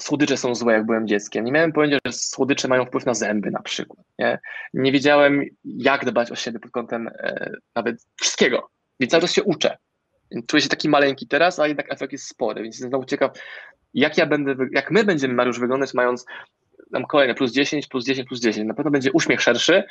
słodycze 0.00 0.36
są 0.36 0.54
złe, 0.54 0.72
jak 0.72 0.86
byłem 0.86 1.08
dzieckiem. 1.08 1.44
Nie 1.44 1.52
miałem 1.52 1.72
pojęcia, 1.72 1.98
że 2.06 2.12
słodycze 2.12 2.68
mają 2.68 2.84
wpływ 2.86 3.06
na 3.06 3.14
zęby 3.14 3.50
na 3.50 3.62
przykład. 3.62 4.06
Nie, 4.18 4.38
nie 4.74 4.92
wiedziałem, 4.92 5.42
jak 5.64 6.04
dbać 6.04 6.30
o 6.30 6.36
siebie 6.36 6.58
pod 6.58 6.70
kątem 6.70 7.08
e, 7.08 7.50
nawet 7.74 7.96
wszystkiego. 8.20 8.70
Więc 9.00 9.10
cały 9.10 9.20
czas 9.20 9.32
się 9.32 9.42
uczę. 9.42 9.76
Czuję 10.46 10.60
się 10.60 10.68
taki 10.68 10.88
maleńki 10.88 11.26
teraz, 11.26 11.58
a 11.58 11.66
jednak 11.66 11.92
efekt 11.92 12.12
jest 12.12 12.28
spory, 12.28 12.62
więc 12.62 12.74
jestem 12.74 12.90
znowu 12.90 13.04
ciekaw, 13.04 13.30
jak 13.94 14.18
ja 14.18 14.26
będę, 14.26 14.54
jak 14.72 14.90
my 14.90 15.04
będziemy, 15.04 15.34
Mariusz, 15.34 15.60
wyglądać, 15.60 15.94
mając 15.94 16.26
tam 16.92 17.04
kolejne 17.04 17.34
plus 17.34 17.52
10, 17.52 17.86
plus 17.86 18.04
10, 18.04 18.28
plus 18.28 18.40
10. 18.40 18.68
Na 18.68 18.74
pewno 18.74 18.90
będzie 18.90 19.12
uśmiech 19.12 19.40
szerszy. 19.40 19.84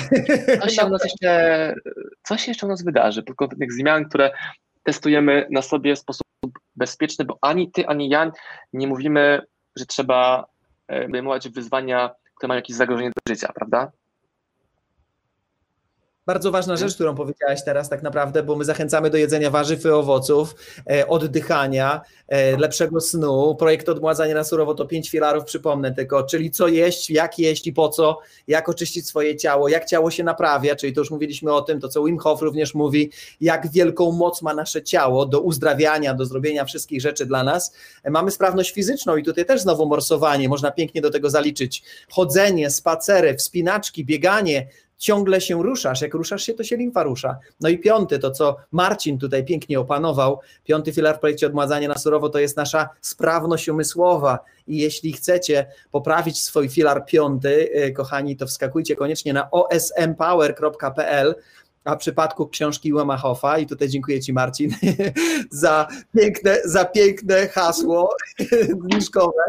Coś 0.62 0.74
się, 0.74 0.88
nas 0.88 1.04
jeszcze, 1.04 1.74
coś 2.22 2.48
jeszcze 2.48 2.66
u 2.66 2.68
nas 2.68 2.84
wydarzy 2.84 3.22
pod 3.22 3.36
kątem 3.36 3.58
tych 3.58 3.72
zmian, 3.72 4.08
które 4.08 4.30
testujemy 4.82 5.46
na 5.50 5.62
sobie 5.62 5.96
w 5.96 5.98
sposób 5.98 6.26
bezpieczny, 6.76 7.24
bo 7.24 7.38
ani 7.40 7.70
ty, 7.70 7.86
ani 7.86 8.08
ja 8.08 8.32
nie 8.72 8.86
mówimy, 8.86 9.40
że 9.76 9.86
trzeba 9.86 10.46
e, 10.88 11.06
podejmować 11.06 11.48
wyzwania, 11.48 12.10
które 12.34 12.48
mają 12.48 12.58
jakieś 12.58 12.76
zagrożenie 12.76 13.10
do 13.10 13.34
życia, 13.34 13.52
prawda? 13.54 13.92
Bardzo 16.28 16.50
ważna 16.50 16.76
rzecz, 16.76 16.94
którą 16.94 17.14
powiedziałaś 17.14 17.64
teraz 17.64 17.88
tak 17.88 18.02
naprawdę, 18.02 18.42
bo 18.42 18.56
my 18.56 18.64
zachęcamy 18.64 19.10
do 19.10 19.16
jedzenia 19.16 19.50
warzyw 19.50 19.84
i 19.84 19.88
owoców, 19.88 20.54
e, 20.90 21.08
oddychania, 21.08 22.00
e, 22.28 22.56
lepszego 22.56 23.00
snu. 23.00 23.54
Projekt 23.54 23.88
odmładzania 23.88 24.34
na 24.34 24.44
surowo 24.44 24.74
to 24.74 24.86
pięć 24.86 25.10
filarów, 25.10 25.44
przypomnę 25.44 25.94
tylko, 25.94 26.22
czyli 26.22 26.50
co 26.50 26.68
jeść, 26.68 27.10
jak 27.10 27.38
jeść 27.38 27.66
i 27.66 27.72
po 27.72 27.88
co, 27.88 28.18
jak 28.48 28.68
oczyścić 28.68 29.08
swoje 29.08 29.36
ciało, 29.36 29.68
jak 29.68 29.84
ciało 29.84 30.10
się 30.10 30.24
naprawia, 30.24 30.76
czyli 30.76 30.92
to 30.92 31.00
już 31.00 31.10
mówiliśmy 31.10 31.52
o 31.52 31.62
tym, 31.62 31.80
to 31.80 31.88
co 31.88 32.04
Wim 32.04 32.18
Hof 32.18 32.42
również 32.42 32.74
mówi, 32.74 33.10
jak 33.40 33.70
wielką 33.70 34.12
moc 34.12 34.42
ma 34.42 34.54
nasze 34.54 34.82
ciało 34.82 35.26
do 35.26 35.40
uzdrawiania, 35.40 36.14
do 36.14 36.24
zrobienia 36.24 36.64
wszystkich 36.64 37.00
rzeczy 37.00 37.26
dla 37.26 37.44
nas. 37.44 37.74
E, 38.02 38.10
mamy 38.10 38.30
sprawność 38.30 38.72
fizyczną 38.72 39.16
i 39.16 39.22
tutaj 39.22 39.44
też 39.44 39.60
znowu 39.60 39.86
morsowanie, 39.86 40.48
można 40.48 40.70
pięknie 40.70 41.00
do 41.00 41.10
tego 41.10 41.30
zaliczyć. 41.30 41.82
Chodzenie, 42.10 42.70
spacery, 42.70 43.36
wspinaczki, 43.36 44.04
bieganie, 44.04 44.66
ciągle 44.98 45.40
się 45.40 45.62
ruszasz. 45.62 46.02
Jak 46.02 46.14
ruszasz 46.14 46.42
się, 46.42 46.54
to 46.54 46.64
się 46.64 46.76
limfa 46.76 47.02
rusza. 47.02 47.38
No 47.60 47.68
i 47.68 47.78
piąty, 47.78 48.18
to 48.18 48.30
co 48.30 48.56
Marcin 48.72 49.18
tutaj 49.18 49.44
pięknie 49.44 49.80
opanował, 49.80 50.40
piąty 50.64 50.92
filar 50.92 51.16
w 51.16 51.20
projekcie 51.20 51.46
Odmładzanie 51.46 51.88
na 51.88 51.94
surowo 51.94 52.28
to 52.28 52.38
jest 52.38 52.56
nasza 52.56 52.88
sprawność 53.00 53.68
umysłowa. 53.68 54.38
I 54.66 54.78
jeśli 54.78 55.12
chcecie 55.12 55.66
poprawić 55.90 56.42
swój 56.42 56.68
filar 56.68 57.06
piąty, 57.06 57.70
y, 57.86 57.92
kochani, 57.92 58.36
to 58.36 58.46
wskakujcie 58.46 58.96
koniecznie 58.96 59.32
na 59.32 59.50
osmpower.pl 59.50 61.34
a 61.84 61.94
w 61.94 61.98
przypadku 61.98 62.48
książki 62.48 62.92
Łamachofa, 62.92 63.58
i 63.58 63.66
tutaj 63.66 63.88
dziękuję 63.88 64.20
Ci 64.20 64.32
Marcin 64.32 64.70
za 65.50 65.88
piękne, 66.16 66.56
za 66.64 66.84
piękne 66.84 67.48
hasło 67.48 68.10
zniżkowe, 68.90 69.42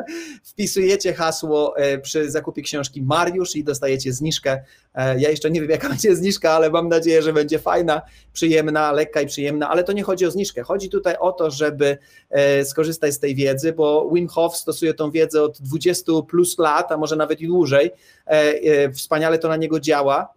wpisujecie 0.44 1.14
hasło 1.14 1.78
e, 1.78 1.98
przy 1.98 2.32
zakupie 2.32 2.62
książki 2.62 3.02
Mariusz 3.02 3.56
i 3.56 3.64
dostajecie 3.64 4.14
zniżkę. 4.14 4.64
E, 4.94 5.20
ja 5.20 5.30
jeszcze 5.30 5.52
nie 5.52 5.62
wiem 5.62 5.70
jaka 5.70 5.90
będzie 5.90 6.16
zniżka, 6.16 6.52
ale 6.52 6.70
mam 6.70 6.90
nadzieję, 6.90 7.22
że 7.22 7.34
będzie 7.34 7.60
fajna, 7.60 8.02
przyjemna, 8.34 8.92
lekka 8.92 9.22
i 9.22 9.28
przyjemna, 9.28 9.70
ale 9.70 9.84
to 9.84 9.94
nie 9.94 10.04
chodzi 10.04 10.26
o 10.26 10.32
zniżkę, 10.32 10.64
chodzi 10.64 10.90
tutaj 10.90 11.16
o 11.20 11.32
to, 11.32 11.52
żeby 11.52 11.98
e, 12.30 12.66
skorzystać 12.66 13.14
z 13.14 13.20
tej 13.20 13.36
wiedzy, 13.36 13.74
bo 13.74 14.10
Wim 14.14 14.28
Hof 14.28 14.58
stosuje 14.58 14.94
tą 14.94 15.12
wiedzę 15.12 15.44
od 15.44 15.62
20 15.62 16.12
plus 16.28 16.58
lat, 16.58 16.92
a 16.92 16.98
może 16.98 17.16
nawet 17.16 17.42
i 17.42 17.48
dłużej, 17.48 17.92
wspaniale 18.94 19.40
to 19.40 19.48
na 19.48 19.56
niego 19.56 19.80
działa 19.80 20.34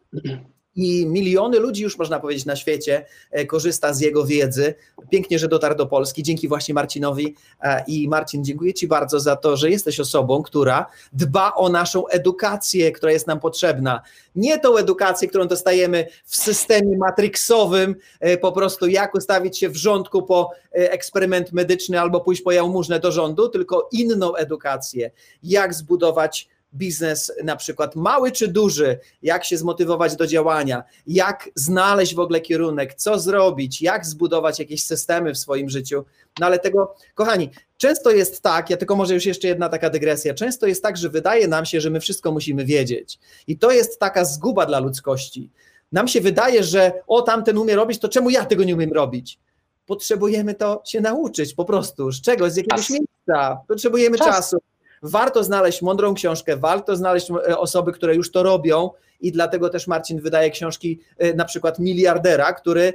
i 0.76 1.06
miliony 1.06 1.58
ludzi 1.58 1.82
już 1.82 1.98
można 1.98 2.20
powiedzieć 2.20 2.44
na 2.44 2.56
świecie 2.56 3.06
e, 3.30 3.46
korzysta 3.46 3.92
z 3.92 4.00
jego 4.00 4.26
wiedzy. 4.26 4.74
Pięknie, 5.10 5.38
że 5.38 5.48
dotarł 5.48 5.74
do 5.74 5.86
Polski. 5.86 6.22
Dzięki 6.22 6.48
właśnie 6.48 6.74
Marcinowi 6.74 7.34
e, 7.62 7.84
i 7.86 8.08
Marcin, 8.08 8.44
dziękuję 8.44 8.74
Ci 8.74 8.88
bardzo 8.88 9.20
za 9.20 9.36
to, 9.36 9.56
że 9.56 9.70
jesteś 9.70 10.00
osobą, 10.00 10.42
która 10.42 10.86
dba 11.12 11.54
o 11.54 11.68
naszą 11.68 12.06
edukację, 12.06 12.92
która 12.92 13.12
jest 13.12 13.26
nam 13.26 13.40
potrzebna. 13.40 14.02
Nie 14.36 14.58
tą 14.58 14.76
edukację, 14.76 15.28
którą 15.28 15.46
dostajemy 15.46 16.06
w 16.24 16.36
systemie 16.36 16.98
matrixowym, 16.98 17.96
e, 18.20 18.38
po 18.38 18.52
prostu 18.52 18.86
jak 18.86 19.14
ustawić 19.14 19.58
się 19.58 19.68
w 19.68 19.76
rządku 19.76 20.22
po 20.22 20.50
eksperyment 20.72 21.52
medyczny 21.52 22.00
albo 22.00 22.20
pójść 22.20 22.42
po 22.42 22.52
jałmużnę 22.52 23.00
do 23.00 23.12
rządu, 23.12 23.48
tylko 23.48 23.88
inną 23.92 24.34
edukację. 24.34 25.10
Jak 25.42 25.74
zbudować 25.74 26.48
biznes, 26.74 27.32
na 27.44 27.56
przykład 27.56 27.96
mały 27.96 28.32
czy 28.32 28.48
duży, 28.48 28.98
jak 29.22 29.44
się 29.44 29.58
zmotywować 29.58 30.16
do 30.16 30.26
działania, 30.26 30.82
jak 31.06 31.50
znaleźć 31.54 32.14
w 32.14 32.18
ogóle 32.18 32.40
kierunek, 32.40 32.94
co 32.94 33.18
zrobić, 33.18 33.82
jak 33.82 34.06
zbudować 34.06 34.58
jakieś 34.58 34.84
systemy 34.84 35.34
w 35.34 35.38
swoim 35.38 35.70
życiu. 35.70 36.04
No 36.40 36.46
ale 36.46 36.58
tego, 36.58 36.94
kochani, 37.14 37.50
często 37.76 38.10
jest 38.10 38.42
tak, 38.42 38.70
ja 38.70 38.76
tylko 38.76 38.96
może 38.96 39.14
już 39.14 39.26
jeszcze 39.26 39.48
jedna 39.48 39.68
taka 39.68 39.90
dygresja, 39.90 40.34
często 40.34 40.66
jest 40.66 40.82
tak, 40.82 40.96
że 40.96 41.08
wydaje 41.08 41.48
nam 41.48 41.64
się, 41.64 41.80
że 41.80 41.90
my 41.90 42.00
wszystko 42.00 42.32
musimy 42.32 42.64
wiedzieć. 42.64 43.18
I 43.46 43.58
to 43.58 43.70
jest 43.70 43.98
taka 43.98 44.24
zguba 44.24 44.66
dla 44.66 44.80
ludzkości. 44.80 45.50
Nam 45.92 46.08
się 46.08 46.20
wydaje, 46.20 46.64
że 46.64 46.92
o 47.06 47.22
tamten 47.22 47.58
umie 47.58 47.76
robić, 47.76 47.98
to 47.98 48.08
czemu 48.08 48.30
ja 48.30 48.44
tego 48.44 48.64
nie 48.64 48.74
umiem 48.74 48.92
robić? 48.92 49.38
Potrzebujemy 49.86 50.54
to 50.54 50.82
się 50.84 51.00
nauczyć 51.00 51.54
po 51.54 51.64
prostu, 51.64 52.12
z 52.12 52.20
czegoś, 52.20 52.52
z 52.52 52.56
jakiegoś 52.56 52.90
miejsca. 52.90 53.60
Potrzebujemy 53.68 54.18
Czas. 54.18 54.26
czasu 54.26 54.61
warto 55.02 55.44
znaleźć 55.44 55.82
mądrą 55.82 56.14
książkę, 56.14 56.56
warto 56.56 56.96
znaleźć 56.96 57.30
e, 57.30 57.58
osoby, 57.58 57.92
które 57.92 58.14
już 58.14 58.30
to 58.30 58.42
robią 58.42 58.90
i 59.20 59.32
dlatego 59.32 59.68
też 59.68 59.86
Marcin 59.86 60.20
wydaje 60.20 60.50
książki 60.50 61.00
e, 61.18 61.34
na 61.34 61.44
przykład 61.44 61.78
miliardera, 61.78 62.52
który 62.52 62.92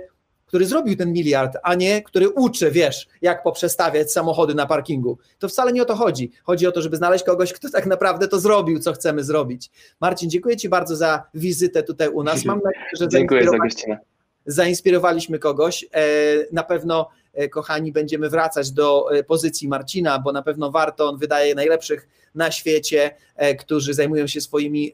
który 0.47 0.65
zrobił 0.65 0.95
ten 0.95 1.13
miliard, 1.13 1.57
a 1.63 1.75
nie 1.75 2.01
który 2.01 2.29
uczy, 2.29 2.71
wiesz, 2.71 3.07
jak 3.21 3.43
poprzestawiać 3.43 4.11
samochody 4.11 4.55
na 4.55 4.65
parkingu. 4.65 5.17
To 5.39 5.49
wcale 5.49 5.73
nie 5.73 5.81
o 5.81 5.85
to 5.85 5.95
chodzi. 5.95 6.31
Chodzi 6.43 6.67
o 6.67 6.71
to, 6.71 6.81
żeby 6.81 6.97
znaleźć 6.97 7.25
kogoś, 7.25 7.53
kto 7.53 7.69
tak 7.69 7.85
naprawdę 7.85 8.27
to 8.27 8.39
zrobił, 8.39 8.79
co 8.79 8.93
chcemy 8.93 9.23
zrobić. 9.23 9.71
Marcin, 10.01 10.29
dziękuję 10.29 10.57
Ci 10.57 10.69
bardzo 10.69 10.95
za 10.95 11.23
wizytę 11.33 11.83
tutaj 11.83 12.09
u 12.09 12.23
nas. 12.23 12.45
Mam 12.45 12.61
nadzieję, 12.63 12.85
że 12.99 13.07
dziękuję 13.07 13.43
za 13.43 13.57
gościnę. 13.57 13.99
Zainspirowaliśmy 14.45 15.39
kogoś. 15.39 15.85
E, 15.91 16.05
na 16.51 16.63
pewno 16.63 17.09
kochani, 17.51 17.91
będziemy 17.91 18.29
wracać 18.29 18.71
do 18.71 19.11
e, 19.11 19.23
pozycji 19.23 19.67
Marcina, 19.67 20.19
bo 20.19 20.31
na 20.31 20.41
pewno 20.41 20.71
warto, 20.71 21.09
on 21.09 21.17
wydaje 21.17 21.55
najlepszych 21.55 22.07
na 22.35 22.51
świecie, 22.51 23.15
e, 23.35 23.55
którzy 23.55 23.93
zajmują 23.93 24.27
się 24.27 24.41
swoimi 24.41 24.93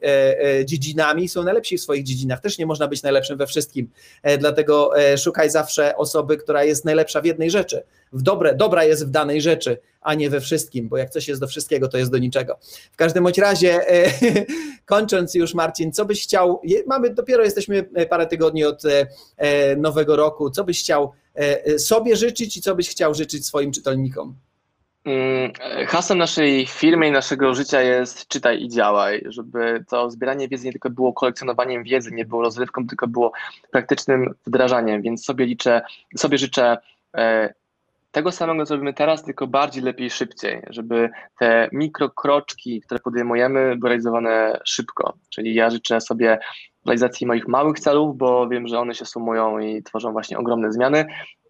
dziedzinami, 0.64 1.28
są 1.28 1.42
najlepsi 1.42 1.78
w 1.78 1.80
swoich 1.80 2.04
dziedzinach. 2.04 2.40
Też 2.40 2.58
nie 2.58 2.66
można 2.66 2.88
być 2.88 3.02
najlepszym 3.02 3.38
we 3.38 3.46
wszystkim, 3.46 3.90
dlatego 4.38 4.90
szukaj 5.18 5.50
zawsze 5.50 5.96
osoby, 5.96 6.36
która 6.36 6.64
jest 6.64 6.84
najlepsza 6.84 7.20
w 7.20 7.24
jednej 7.24 7.50
rzeczy. 7.50 7.82
W 8.12 8.22
dobre, 8.22 8.54
dobra 8.54 8.84
jest 8.84 9.06
w 9.06 9.10
danej 9.10 9.40
rzeczy, 9.40 9.78
a 10.00 10.14
nie 10.14 10.30
we 10.30 10.40
wszystkim, 10.40 10.88
bo 10.88 10.96
jak 10.96 11.10
coś 11.10 11.28
jest 11.28 11.40
do 11.40 11.46
wszystkiego, 11.46 11.88
to 11.88 11.98
jest 11.98 12.10
do 12.10 12.18
niczego. 12.18 12.58
W 12.92 12.96
każdym 12.96 13.24
bądź 13.24 13.38
razie, 13.38 13.80
kończąc 14.86 15.34
już, 15.34 15.54
Marcin, 15.54 15.92
co 15.92 16.04
byś 16.04 16.22
chciał, 16.22 16.60
mamy, 16.86 17.10
dopiero 17.10 17.44
jesteśmy 17.44 17.82
parę 18.10 18.26
tygodni 18.26 18.64
od 18.64 18.82
nowego 19.76 20.16
roku, 20.16 20.50
co 20.50 20.64
byś 20.64 20.80
chciał 20.80 21.12
E, 21.23 21.23
e, 21.23 21.23
sobie 21.78 22.16
życzyć 22.16 22.56
i 22.56 22.60
co 22.62 22.74
byś 22.74 22.88
chciał 22.88 23.14
życzyć 23.14 23.46
swoim 23.46 23.72
czytelnikom? 23.72 24.36
Mm, 25.04 25.52
hasłem 25.86 26.18
naszej 26.18 26.66
firmy 26.66 27.08
i 27.08 27.10
naszego 27.10 27.54
życia 27.54 27.80
jest 27.80 28.28
czytaj 28.28 28.62
i 28.62 28.68
działaj, 28.68 29.22
żeby 29.26 29.84
to 29.88 30.10
zbieranie 30.10 30.48
wiedzy 30.48 30.66
nie 30.66 30.72
tylko 30.72 30.90
było 30.90 31.12
kolekcjonowaniem 31.12 31.82
wiedzy, 31.82 32.10
nie 32.12 32.24
było 32.24 32.42
rozrywką, 32.42 32.86
tylko 32.86 33.06
było 33.06 33.32
praktycznym 33.70 34.34
wdrażaniem, 34.46 35.02
więc 35.02 35.24
sobie 35.24 35.46
liczę, 35.46 35.82
sobie 36.16 36.38
życzę 36.38 36.78
e, 37.16 37.54
tego 38.12 38.32
samego, 38.32 38.66
co 38.66 38.74
robimy 38.74 38.94
teraz, 38.94 39.24
tylko 39.24 39.46
bardziej, 39.46 39.82
lepiej, 39.82 40.10
szybciej, 40.10 40.62
żeby 40.70 41.10
te 41.38 41.68
mikrokroczki, 41.72 42.80
które 42.80 43.00
podejmujemy, 43.00 43.76
były 43.76 43.88
realizowane 43.88 44.60
szybko. 44.64 45.14
Czyli 45.28 45.54
ja 45.54 45.70
życzę 45.70 46.00
sobie 46.00 46.38
realizacji 46.86 47.26
moich 47.26 47.48
małych 47.48 47.80
celów, 47.80 48.16
bo 48.16 48.48
wiem, 48.48 48.68
że 48.68 48.78
one 48.78 48.94
się 48.94 49.04
sumują 49.04 49.58
i 49.58 49.82
tworzą 49.82 50.12
właśnie 50.12 50.38
ogromne 50.38 50.72
zmiany. 50.72 51.06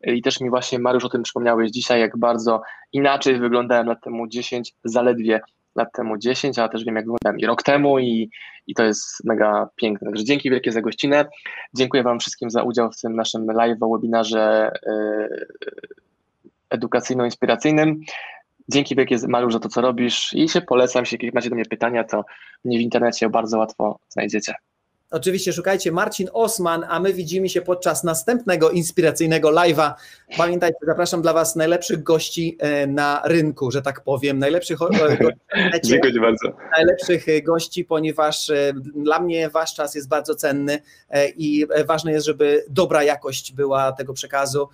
i 0.06 0.22
też 0.22 0.40
mi 0.40 0.50
właśnie 0.50 0.78
Mariusz 0.78 1.04
o 1.04 1.08
tym 1.08 1.22
przypomniałeś 1.22 1.70
dzisiaj, 1.70 2.00
jak 2.00 2.18
bardzo 2.18 2.62
inaczej 2.92 3.38
wyglądałem 3.38 3.86
lat 3.86 4.00
temu 4.02 4.26
10, 4.28 4.74
zaledwie 4.84 5.40
lat 5.76 5.88
temu 5.92 6.18
10, 6.18 6.58
a 6.58 6.68
też 6.68 6.84
wiem 6.84 6.96
jak 6.96 7.04
wyglądałem 7.04 7.38
i 7.38 7.46
rok 7.46 7.62
temu 7.62 7.98
i, 7.98 8.30
i 8.66 8.74
to 8.74 8.84
jest 8.84 9.24
mega 9.24 9.68
piękne. 9.76 10.06
Także 10.06 10.24
dzięki 10.24 10.50
wielkie 10.50 10.72
za 10.72 10.80
gościnę. 10.80 11.24
Dziękuję 11.74 12.02
Wam 12.02 12.20
wszystkim 12.20 12.50
za 12.50 12.62
udział 12.62 12.92
w 12.92 13.00
tym 13.00 13.16
naszym 13.16 13.46
live 13.46 13.78
webinarze 13.92 14.72
yy, 14.86 15.46
edukacyjno-inspiracyjnym. 16.70 17.94
Dzięki 18.68 18.96
wielkie 18.96 19.16
Mariusz 19.28 19.52
za 19.52 19.60
to, 19.60 19.68
co 19.68 19.80
robisz 19.80 20.32
i 20.32 20.48
się 20.48 20.60
polecam, 20.60 21.02
jeśli 21.02 21.30
macie 21.34 21.48
do 21.48 21.54
mnie 21.54 21.64
pytania, 21.64 22.04
to 22.04 22.24
mnie 22.64 22.78
w 22.78 22.80
internecie 22.80 23.28
bardzo 23.28 23.58
łatwo 23.58 23.98
znajdziecie. 24.08 24.54
Oczywiście 25.14 25.52
szukajcie 25.52 25.92
Marcin 25.92 26.28
Osman, 26.32 26.84
a 26.88 27.00
my 27.00 27.12
widzimy 27.12 27.48
się 27.48 27.62
podczas 27.62 28.04
następnego 28.04 28.70
inspiracyjnego 28.70 29.48
live'a. 29.48 29.92
Pamiętajcie, 30.36 30.78
zapraszam 30.86 31.22
dla 31.22 31.32
Was 31.32 31.56
najlepszych 31.56 32.02
gości 32.02 32.56
e, 32.60 32.86
na 32.86 33.22
rynku, 33.24 33.70
że 33.70 33.82
tak 33.82 34.00
powiem, 34.00 34.38
najlepszych 34.38 34.78
gości 34.78 34.98
Dziękuję 35.84 36.20
bardzo. 36.20 36.48
Najlepszych 36.76 37.28
e, 37.28 37.42
gości, 37.42 37.84
ponieważ 37.84 38.50
e, 38.50 38.72
dla 38.94 39.20
mnie 39.20 39.50
Wasz 39.50 39.74
czas 39.74 39.94
jest 39.94 40.08
bardzo 40.08 40.34
cenny 40.34 40.78
i 41.36 41.66
ważne 41.86 42.12
jest, 42.12 42.26
żeby 42.26 42.64
dobra 42.68 43.02
jakość 43.02 43.52
była 43.52 43.92
tego 43.92 44.12
przekazu 44.12 44.68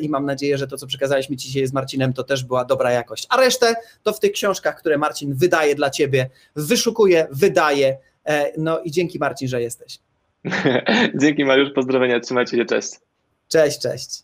i 0.00 0.08
mam 0.08 0.26
nadzieję, 0.26 0.58
że 0.58 0.66
to, 0.66 0.76
co 0.76 0.86
przekazaliśmy 0.86 1.36
Ci 1.36 1.48
dzisiaj 1.48 1.66
z 1.66 1.72
Marcinem, 1.72 2.12
to 2.12 2.24
też 2.24 2.44
była 2.44 2.64
dobra 2.64 2.92
jakość. 2.92 3.26
A 3.30 3.36
resztę 3.36 3.74
to 4.02 4.12
w 4.12 4.20
tych 4.20 4.32
książkach, 4.32 4.78
które 4.78 4.98
Marcin 4.98 5.34
wydaje 5.34 5.74
dla 5.74 5.90
Ciebie, 5.90 6.30
wyszukuje, 6.56 7.26
wydaje, 7.30 7.96
E, 7.96 8.13
no 8.58 8.80
i 8.80 8.90
dzięki 8.90 9.18
Marcin, 9.18 9.48
że 9.48 9.62
jesteś. 9.62 9.98
dzięki 11.20 11.44
Mariusz, 11.44 11.72
pozdrowienia, 11.74 12.20
trzymajcie 12.20 12.56
się, 12.56 12.64
cześć. 12.64 12.90
Cześć, 13.48 13.78
cześć. 13.78 14.22